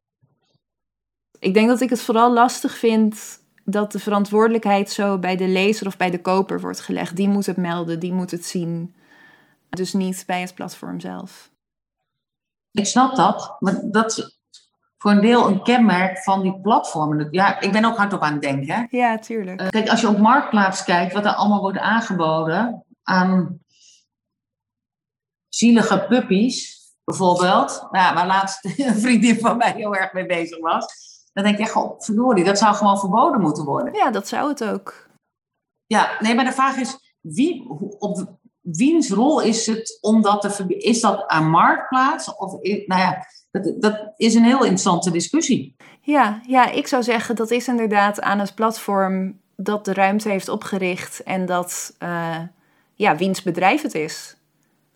Ik 1.38 1.55
denk 1.55 1.68
dat 1.68 1.80
ik 1.80 1.90
het 1.90 2.00
vooral 2.00 2.32
lastig 2.32 2.76
vind 2.76 3.42
dat 3.64 3.92
de 3.92 3.98
verantwoordelijkheid 3.98 4.90
zo 4.90 5.18
bij 5.18 5.36
de 5.36 5.48
lezer 5.48 5.86
of 5.86 5.96
bij 5.96 6.10
de 6.10 6.20
koper 6.20 6.60
wordt 6.60 6.80
gelegd. 6.80 7.16
Die 7.16 7.28
moet 7.28 7.46
het 7.46 7.56
melden, 7.56 8.00
die 8.00 8.12
moet 8.12 8.30
het 8.30 8.44
zien. 8.46 8.94
Dus 9.70 9.92
niet 9.92 10.24
bij 10.26 10.40
het 10.40 10.54
platform 10.54 11.00
zelf. 11.00 11.50
Ik 12.70 12.86
snap 12.86 13.16
dat, 13.16 13.56
maar 13.58 13.80
dat 13.90 14.10
is 14.18 14.38
voor 14.98 15.10
een 15.10 15.20
deel 15.20 15.48
een 15.48 15.62
kenmerk 15.62 16.18
van 16.18 16.42
die 16.42 16.60
platformen. 16.60 17.28
Ja, 17.30 17.60
ik 17.60 17.72
ben 17.72 17.84
ook 17.84 17.96
hardop 17.96 18.20
aan 18.20 18.32
het 18.32 18.42
denken. 18.42 18.74
hè. 18.74 18.84
Ja, 18.90 19.18
tuurlijk. 19.18 19.60
Eh, 19.60 19.68
Kijk, 19.68 19.88
als 19.88 20.00
je 20.00 20.08
op 20.08 20.18
Marktplaats 20.18 20.84
kijkt, 20.84 21.12
wat 21.12 21.24
er 21.24 21.34
allemaal 21.34 21.60
wordt 21.60 21.78
aangeboden 21.78 22.84
aan 23.02 23.58
zielige 25.48 26.04
puppies, 26.08 26.82
bijvoorbeeld. 27.04 27.86
Nou, 27.90 28.14
waar 28.14 28.26
laatst 28.26 28.64
een 28.78 28.94
vriendin 29.00 29.38
van 29.38 29.56
mij 29.56 29.72
heel 29.72 29.94
erg 29.94 30.12
mee 30.12 30.26
bezig 30.26 30.58
was. 30.58 30.86
Dan 31.35 31.45
denk 31.45 31.59
je, 31.59 31.66
god, 31.66 32.05
verdorie, 32.05 32.45
dat 32.45 32.59
zou 32.59 32.74
gewoon 32.74 32.99
verboden 32.99 33.41
moeten 33.41 33.64
worden. 33.64 33.95
Ja, 33.95 34.11
dat 34.11 34.28
zou 34.28 34.49
het 34.49 34.64
ook. 34.64 35.07
Ja, 35.87 36.11
nee, 36.20 36.35
maar 36.35 36.45
de 36.45 36.53
vraag 36.53 36.76
is, 36.76 37.16
wie, 37.20 37.68
op 37.99 38.39
wiens 38.61 39.11
rol 39.11 39.43
is 39.43 39.66
het 39.66 39.99
om 40.01 40.22
dat 40.22 40.41
te? 40.41 40.76
Is 40.76 41.01
dat 41.01 41.26
aan 41.26 41.51
Marktplaats? 41.51 42.35
Of, 42.35 42.53
nou 42.62 43.01
ja, 43.01 43.26
dat, 43.51 43.82
dat 43.82 44.12
is 44.16 44.35
een 44.35 44.45
heel 44.45 44.62
interessante 44.62 45.11
discussie. 45.11 45.76
Ja, 46.01 46.41
ja, 46.47 46.70
ik 46.70 46.87
zou 46.87 47.03
zeggen 47.03 47.37
dat 47.37 47.51
is 47.51 47.68
inderdaad 47.68 48.20
aan 48.20 48.39
het 48.39 48.55
platform 48.55 49.41
dat 49.57 49.85
de 49.85 49.93
ruimte 49.93 50.28
heeft 50.28 50.49
opgericht 50.49 51.22
en 51.22 51.47
dat, 51.47 51.95
eh, 51.99 52.41
ja, 52.95 53.16
wiens 53.16 53.43
bedrijf 53.43 53.82
het 53.82 53.95
is. 53.95 54.37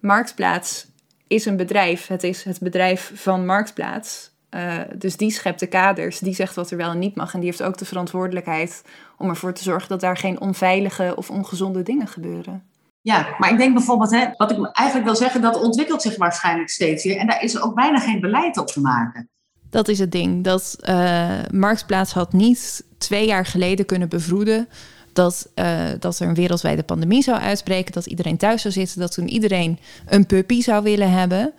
Marktplaats 0.01 0.87
is 1.27 1.45
een 1.45 1.57
bedrijf, 1.57 2.07
het 2.07 2.23
is 2.23 2.45
het 2.45 2.61
bedrijf 2.61 3.13
van 3.15 3.47
Marktplaats. 3.47 4.37
Eh, 4.51 4.79
dus 4.95 5.17
die 5.17 5.31
schept 5.31 5.61
de 5.61 5.67
kaders, 5.67 6.19
die 6.19 6.35
zegt 6.35 6.55
wat 6.55 6.71
er 6.71 6.77
wel 6.77 6.91
en 6.91 6.99
niet 6.99 7.17
mag. 7.17 7.35
En 7.35 7.41
die 7.41 7.49
heeft 7.49 7.63
ook 7.63 7.79
de 7.79 7.85
verantwoordelijkheid 7.85 8.83
om 9.19 9.29
ervoor 9.29 9.53
te 9.53 9.63
zorgen 9.63 9.89
dat 9.89 10.01
daar 10.01 10.17
geen 10.17 10.41
onveilige 10.41 11.13
of 11.17 11.31
ongezonde 11.31 11.83
dingen 11.83 12.09
gebeuren. 12.09 12.63
Ja, 13.01 13.27
maar 13.39 13.51
ik 13.51 13.59
denk 13.59 13.75
bijvoorbeeld, 13.75 14.11
hè, 14.11 14.27
wat 14.37 14.51
ik 14.51 14.71
eigenlijk 14.73 15.07
wil 15.07 15.17
zeggen, 15.17 15.41
dat 15.41 15.63
ontwikkelt 15.63 16.03
zich 16.03 16.17
waarschijnlijk 16.17 16.69
steeds 16.69 17.05
weer. 17.05 17.17
En 17.17 17.27
daar 17.27 17.43
is 17.43 17.61
ook 17.61 17.75
bijna 17.75 17.99
geen 17.99 18.21
beleid 18.21 18.59
op 18.59 18.67
te 18.67 18.81
maken. 18.81 19.29
Dat 19.71 19.89
is 19.89 19.99
het 19.99 20.13
ding. 20.13 20.45
Dat 20.45 20.77
eh, 20.81 21.31
Marktplaats 21.51 22.13
had 22.13 22.33
niet 22.33 22.85
twee 22.99 23.27
jaar 23.27 23.47
geleden 23.47 23.87
kunnen 23.87 24.09
bevroeden 24.09 24.69
dat, 25.13 25.51
eh, 25.55 25.87
dat 25.99 26.19
er 26.19 26.29
een 26.29 26.35
wereldwijde 26.35 26.83
pandemie 26.83 27.23
zou 27.23 27.39
uitbreken, 27.39 27.93
dat 27.93 28.07
iedereen 28.07 28.37
thuis 28.37 28.63
zou 28.63 28.75
zitten, 28.75 29.01
dat 29.01 29.13
toen 29.13 29.29
iedereen 29.29 29.79
een 30.07 30.27
puppy 30.27 30.63
zou 30.63 30.83
willen 30.83 31.11
hebben. 31.11 31.53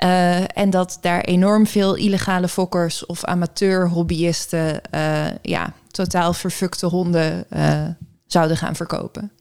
Eh, 0.00 0.58
en 0.58 0.70
dat 0.70 0.98
daar 1.00 1.20
enorm 1.20 1.66
veel 1.66 1.94
illegale 1.94 2.48
fokkers 2.48 3.06
of 3.06 3.24
amateur 3.24 3.88
hobbyisten 3.88 4.82
eh, 4.90 5.26
ja, 5.42 5.72
totaal 5.90 6.32
verfukte 6.32 6.86
honden 6.86 7.50
eh, 7.50 7.86
zouden 8.26 8.56
gaan 8.56 8.76
verkopen. 8.76 9.32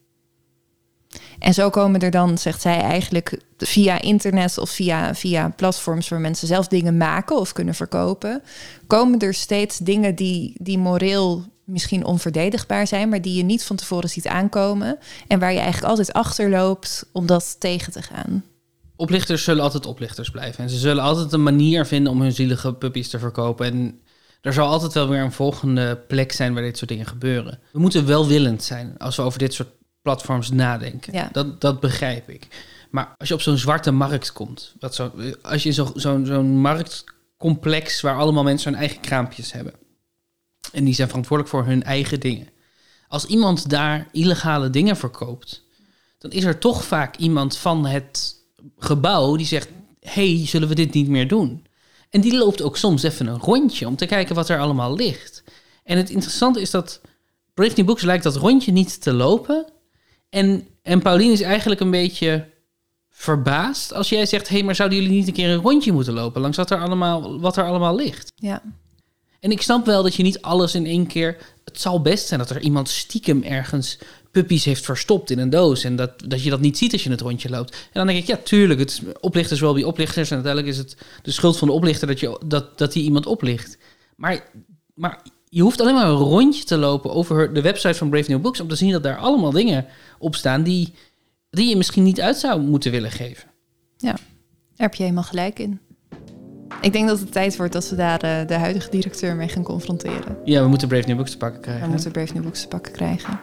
En 1.40 1.54
zo 1.54 1.70
komen 1.70 2.00
er 2.00 2.12
dan, 2.12 2.38
zegt 2.38 2.62
zij 2.62 2.82
eigenlijk, 2.82 3.42
via 3.58 4.02
internet 4.02 4.58
of 4.58 4.70
via, 4.70 5.16
via 5.16 5.50
platforms 5.56 6.10
waar 6.10 6.20
mensen 6.20 6.48
zelf 6.48 6.68
dingen 6.68 6.98
maken 6.98 7.40
of 7.40 7.54
kunnen 7.54 7.76
verkopen, 7.76 8.42
komen 8.88 9.20
er 9.20 9.34
steeds 9.34 9.78
dingen 9.78 10.16
die, 10.16 10.56
die 10.58 10.78
moreel 10.78 11.44
misschien 11.64 12.06
onverdedigbaar 12.06 12.88
zijn, 12.88 13.10
maar 13.10 13.22
die 13.22 13.38
je 13.38 13.44
niet 13.44 13.64
van 13.64 13.76
tevoren 13.76 14.10
ziet 14.10 14.28
aankomen. 14.28 14.98
En 15.28 15.40
waar 15.40 15.54
je 15.54 15.60
eigenlijk 15.60 15.90
altijd 15.90 16.14
achterloopt 16.14 17.06
om 17.12 17.26
dat 17.26 17.56
tegen 17.60 17.92
te 17.92 18.02
gaan. 18.02 18.44
Oplichters 19.00 19.44
zullen 19.44 19.64
altijd 19.64 19.86
oplichters 19.86 20.32
blijven. 20.32 20.64
En 20.64 20.70
ze 20.70 20.78
zullen 20.78 21.04
altijd 21.04 21.32
een 21.34 21.44
manier 21.44 21.86
vinden 21.86 22.12
om 22.12 22.22
hun 22.22 22.32
zielige 22.34 22.74
puppies 22.74 23.10
te 23.10 23.20
verkopen. 23.20 23.66
En 23.66 24.00
Er 24.42 24.54
zal 24.54 24.68
altijd 24.68 24.94
wel 24.94 25.10
weer 25.10 25.22
een 25.22 25.32
volgende 25.32 25.98
plek 26.08 26.32
zijn 26.32 26.54
waar 26.54 26.64
dit 26.64 26.78
soort 26.78 26.90
dingen 26.90 27.06
gebeuren. 27.06 27.60
We 27.72 27.80
moeten 27.80 28.06
welwillend 28.06 28.64
zijn 28.64 28.98
als 28.98 29.16
we 29.16 29.22
over 29.22 29.40
dit 29.40 29.54
soort 29.54 29.70
platforms 30.02 30.50
nadenken. 30.52 31.14
Ja. 31.14 31.30
Dat, 31.32 31.62
dat 31.62 31.80
begrijp 31.80 32.30
ik. 32.30 32.48
Maar 32.92 33.14
als 33.18 33.28
je 33.28 33.34
op 33.34 33.42
zo'n 33.42 33.58
zwarte 33.58 33.92
markt 33.92 34.34
komt, 34.34 34.74
wat 34.80 34.96
zo, 34.96 35.12
als 35.42 35.64
je 35.64 35.72
zo- 35.72 35.92
zo'n 35.96 36.58
marktcomplex 36.58 38.02
waar 38.02 38.18
allemaal 38.18 38.44
mensen 38.44 38.72
hun 38.72 38.80
eigen 38.80 39.00
kraampjes 39.02 39.52
hebben. 39.52 39.74
En 40.72 40.84
die 40.84 40.94
zijn 40.94 41.08
verantwoordelijk 41.08 41.56
voor 41.56 41.66
hun 41.66 41.84
eigen 41.84 42.20
dingen. 42.20 42.48
Als 43.08 43.26
iemand 43.26 43.70
daar 43.70 44.08
illegale 44.12 44.70
dingen 44.70 44.98
verkoopt, 44.98 45.64
dan 46.18 46.32
is 46.32 46.44
er 46.44 46.58
toch 46.58 46.84
vaak 46.84 47.16
iemand 47.18 47.58
van 47.58 47.86
het 47.86 48.38
gebouw 48.78 49.36
die 49.36 49.46
zegt: 49.46 49.70
hey, 50.00 50.48
zullen 50.48 50.68
we 50.68 50.76
dit 50.76 50.94
niet 50.94 51.08
meer 51.08 51.28
doen? 51.28 51.66
En 52.10 52.22
die 52.22 52.38
loopt 52.38 52.62
ook 52.62 52.78
soms 52.78 53.04
even 53.04 53.28
een 53.28 53.40
rondje 53.40 53.88
om 53.88 53.96
te 53.96 54.06
kijken 54.06 54.36
wat 54.36 54.50
er 54.50 54.60
allemaal 54.60 54.96
ligt. 54.96 55.44
En 55.84 55.98
het 55.98 56.10
interessante 56.10 56.62
is 56.62 56.72
dat 56.72 57.02
Brave 57.54 57.74
New 57.76 57.86
Books 57.86 58.04
lijkt 58.04 58.24
dat 58.24 58.36
rondje 58.36 58.72
niet 58.72 59.02
te 59.02 59.14
lopen. 59.14 59.66
En, 60.30 60.68
en 60.82 61.02
Pauline 61.02 61.34
is 61.34 61.42
eigenlijk 61.42 61.82
een 61.82 61.92
beetje 61.92 62.50
verbaasd 63.10 63.94
als 63.94 64.10
jij 64.10 64.26
zegt: 64.26 64.50
hey, 64.50 64.64
maar 64.64 64.76
zouden 64.76 64.98
jullie 64.98 65.14
niet 65.14 65.28
een 65.28 65.34
keer 65.34 65.50
een 65.50 65.62
rondje 65.62 65.92
moeten 65.92 66.14
lopen 66.14 66.42
langs 66.42 66.58
wat 66.58 66.72
er 66.72 66.82
allemaal, 66.82 67.40
wat 67.40 67.58
er 67.58 67.66
allemaal 67.66 67.96
ligt? 67.96 68.32
Ja. 68.36 68.62
En 69.40 69.52
ik 69.52 69.62
snap 69.62 69.86
wel 69.86 70.04
dat 70.04 70.16
je 70.16 70.24
niet 70.24 70.42
alles 70.42 70.76
in 70.76 70.86
één 70.86 71.08
keer. 71.08 71.38
Het 71.66 71.82
zal 71.82 72.02
best 72.02 72.28
zijn 72.28 72.40
dat 72.40 72.50
er 72.50 72.62
iemand 72.62 72.90
stiekem 72.90 73.44
ergens 73.44 73.98
puppies 74.32 74.66
heeft 74.66 74.86
verstopt 74.86 75.30
in 75.30 75.40
een 75.40 75.50
doos. 75.50 75.84
En 75.84 75.96
dat, 75.96 76.12
dat 76.28 76.44
je 76.44 76.50
dat 76.50 76.60
niet 76.60 76.78
ziet 76.78 76.94
als 76.94 77.04
je 77.04 77.10
het 77.10 77.22
rondje 77.22 77.50
loopt. 77.50 77.72
En 77.72 77.90
dan 77.92 78.08
denk 78.08 78.20
ik, 78.20 78.28
ja, 78.28 78.40
tuurlijk, 78.44 78.80
het 78.80 79.02
oplichters 79.20 79.60
wel 79.60 79.74
bij 79.74 79.84
oplichters. 79.84 80.30
En 80.30 80.36
uiteindelijk 80.36 80.74
is 80.74 80.80
het 80.80 80.98
de 81.22 81.32
schuld 81.32 81.58
van 81.58 81.68
de 81.68 81.74
oplichter 81.74 82.08
dat, 82.08 82.20
je, 82.20 82.40
dat, 82.46 82.78
dat 82.78 82.94
die 82.94 83.04
iemand 83.04 83.26
oplicht. 83.26 83.78
Maar, 84.16 84.50
maar 84.94 85.22
je 85.50 85.62
hoeft 85.62 85.82
alleen 85.82 85.94
maar 85.94 86.08
een 86.08 86.16
rondje 86.16 86.64
te 86.64 86.78
lopen 86.78 87.14
over 87.14 87.54
de 87.54 87.62
website 87.62 87.94
van 87.94 88.10
Brave 88.10 88.32
New 88.32 88.42
Books. 88.42 88.60
om 88.60 88.68
te 88.68 88.76
zien 88.76 88.92
dat 88.92 89.04
daar 89.04 89.18
allemaal 89.18 89.52
dingen 89.52 89.86
op 90.20 90.36
staan 90.36 90.64
die, 90.64 90.94
die 91.50 91.70
je 91.70 91.76
misschien 91.76 92.04
niet 92.04 92.22
uit 92.22 92.38
zou 92.38 92.62
moeten 92.62 92.92
willen 92.92 93.12
geven. 93.12 93.50
Ja, 93.98 94.12
daar 94.12 94.20
heb 94.76 94.96
je 94.96 95.04
helemaal 95.04 95.24
gelijk 95.24 95.60
in. 95.60 95.80
Ik 96.82 96.94
denk 96.94 97.08
dat 97.08 97.20
het 97.20 97.32
tijd 97.32 97.58
wordt 97.58 97.74
dat 97.74 97.90
we 97.90 97.96
daar 97.96 98.22
eh, 98.22 98.48
de 98.48 98.54
huidige 98.54 98.90
directeur 98.90 99.36
mee 99.36 99.48
gaan 99.48 99.64
confronteren. 99.64 100.38
Ja, 100.44 100.62
we 100.62 100.68
moeten 100.68 100.88
Brave 100.88 101.08
New 101.08 101.16
Books 101.16 101.32
te 101.32 101.38
pakken 101.38 101.62
krijgen. 101.62 101.86
We 101.86 101.92
moeten 101.92 102.12
Brave 102.12 102.34
New 102.34 102.44
Books 102.44 102.62
te 102.62 102.68
pakken 102.68 102.92
krijgen. 102.92 103.40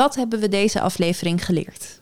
Wat 0.00 0.14
hebben 0.14 0.40
we 0.40 0.48
deze 0.48 0.80
aflevering 0.80 1.44
geleerd? 1.44 2.00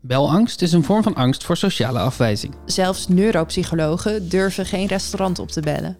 Belangst 0.00 0.62
is 0.62 0.72
een 0.72 0.84
vorm 0.84 1.02
van 1.02 1.14
angst 1.14 1.44
voor 1.44 1.56
sociale 1.56 1.98
afwijzing. 1.98 2.54
Zelfs 2.64 3.08
neuropsychologen 3.08 4.28
durven 4.28 4.66
geen 4.66 4.86
restaurant 4.86 5.38
op 5.38 5.48
te 5.48 5.60
bellen. 5.60 5.98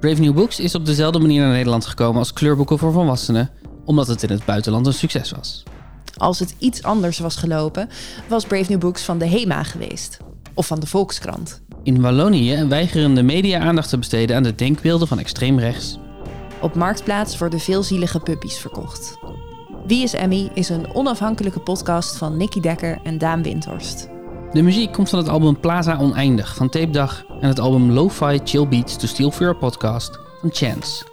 Brave 0.00 0.20
New 0.20 0.34
Books 0.34 0.60
is 0.60 0.74
op 0.74 0.86
dezelfde 0.86 1.18
manier 1.18 1.40
naar 1.42 1.52
Nederland 1.52 1.86
gekomen 1.86 2.18
als 2.18 2.32
kleurboeken 2.32 2.78
voor 2.78 2.92
volwassenen, 2.92 3.50
omdat 3.84 4.06
het 4.06 4.22
in 4.22 4.30
het 4.30 4.44
buitenland 4.44 4.86
een 4.86 4.92
succes 4.92 5.30
was. 5.30 5.62
Als 6.16 6.38
het 6.38 6.54
iets 6.58 6.82
anders 6.82 7.18
was 7.18 7.36
gelopen, 7.36 7.88
was 8.28 8.44
Brave 8.44 8.70
New 8.70 8.80
Books 8.80 9.02
van 9.02 9.18
de 9.18 9.26
HEMA 9.26 9.62
geweest. 9.62 10.18
Of 10.54 10.66
van 10.66 10.80
de 10.80 10.86
Volkskrant. 10.86 11.62
In 11.82 12.00
Wallonië 12.00 12.64
weigeren 12.64 13.14
de 13.14 13.22
media 13.22 13.60
aandacht 13.60 13.88
te 13.88 13.98
besteden 13.98 14.36
aan 14.36 14.42
de 14.42 14.54
denkbeelden 14.54 15.08
van 15.08 15.18
extreem 15.18 15.58
rechts. 15.58 15.98
Op 16.60 16.74
Marktplaats 16.74 17.38
worden 17.38 17.60
veelzielige 17.60 18.20
puppies 18.20 18.56
verkocht. 18.58 19.18
Wie 19.86 20.02
is 20.02 20.12
Emmy 20.12 20.50
is 20.54 20.68
een 20.68 20.94
onafhankelijke 20.94 21.60
podcast 21.60 22.16
van 22.16 22.36
Nicky 22.36 22.60
Dekker 22.60 22.98
en 23.02 23.18
Daan 23.18 23.42
Windhorst. 23.42 24.08
De 24.52 24.62
muziek 24.62 24.92
komt 24.92 25.08
van 25.08 25.18
het 25.18 25.28
album 25.28 25.60
Plaza 25.60 25.98
Oneindig 25.98 26.54
van 26.54 26.68
Tape 26.68 26.90
Dag 26.90 27.24
en 27.40 27.48
het 27.48 27.58
album 27.58 27.90
Lo-Fi 27.90 28.40
Chill 28.44 28.68
Beats 28.68 28.96
to 28.96 29.06
Steal 29.06 29.30
for 29.30 29.40
Your 29.40 29.56
Podcast 29.56 30.18
van 30.40 30.50
Chance. 30.52 31.04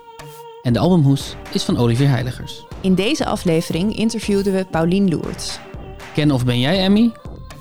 En 0.62 0.74
de 0.74 0.80
albumhoes 0.80 1.36
is 1.52 1.64
van 1.64 1.78
Olivier 1.78 2.10
Heiligers. 2.10 2.66
In 2.82 2.96
deze 2.96 3.26
aflevering 3.26 3.98
interviewden 3.98 4.54
we 4.54 4.66
Paulien 4.72 5.10
Loerts. 5.10 5.60
Ken 6.14 6.32
of 6.32 6.46
ben 6.46 6.60
jij 6.60 6.80
Emmy? 6.84 7.12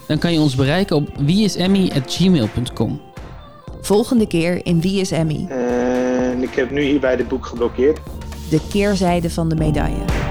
Dan 0.06 0.18
kan 0.18 0.32
je 0.32 0.40
ons 0.40 0.54
bereiken 0.54 0.96
op 0.96 1.08
wieisemmy.gmail.com. 1.18 3.00
Volgende 3.80 4.26
keer 4.26 4.66
in 4.66 4.80
Wie 4.80 5.00
is 5.00 5.10
Emmy? 5.10 5.46
En 5.48 6.42
ik 6.42 6.54
heb 6.54 6.70
nu 6.70 6.82
hierbij 6.82 7.14
het 7.14 7.28
boek 7.28 7.46
geblokkeerd. 7.46 7.98
De 8.50 8.60
keerzijde 8.70 9.30
van 9.30 9.48
de 9.48 9.54
medaille. 9.54 10.29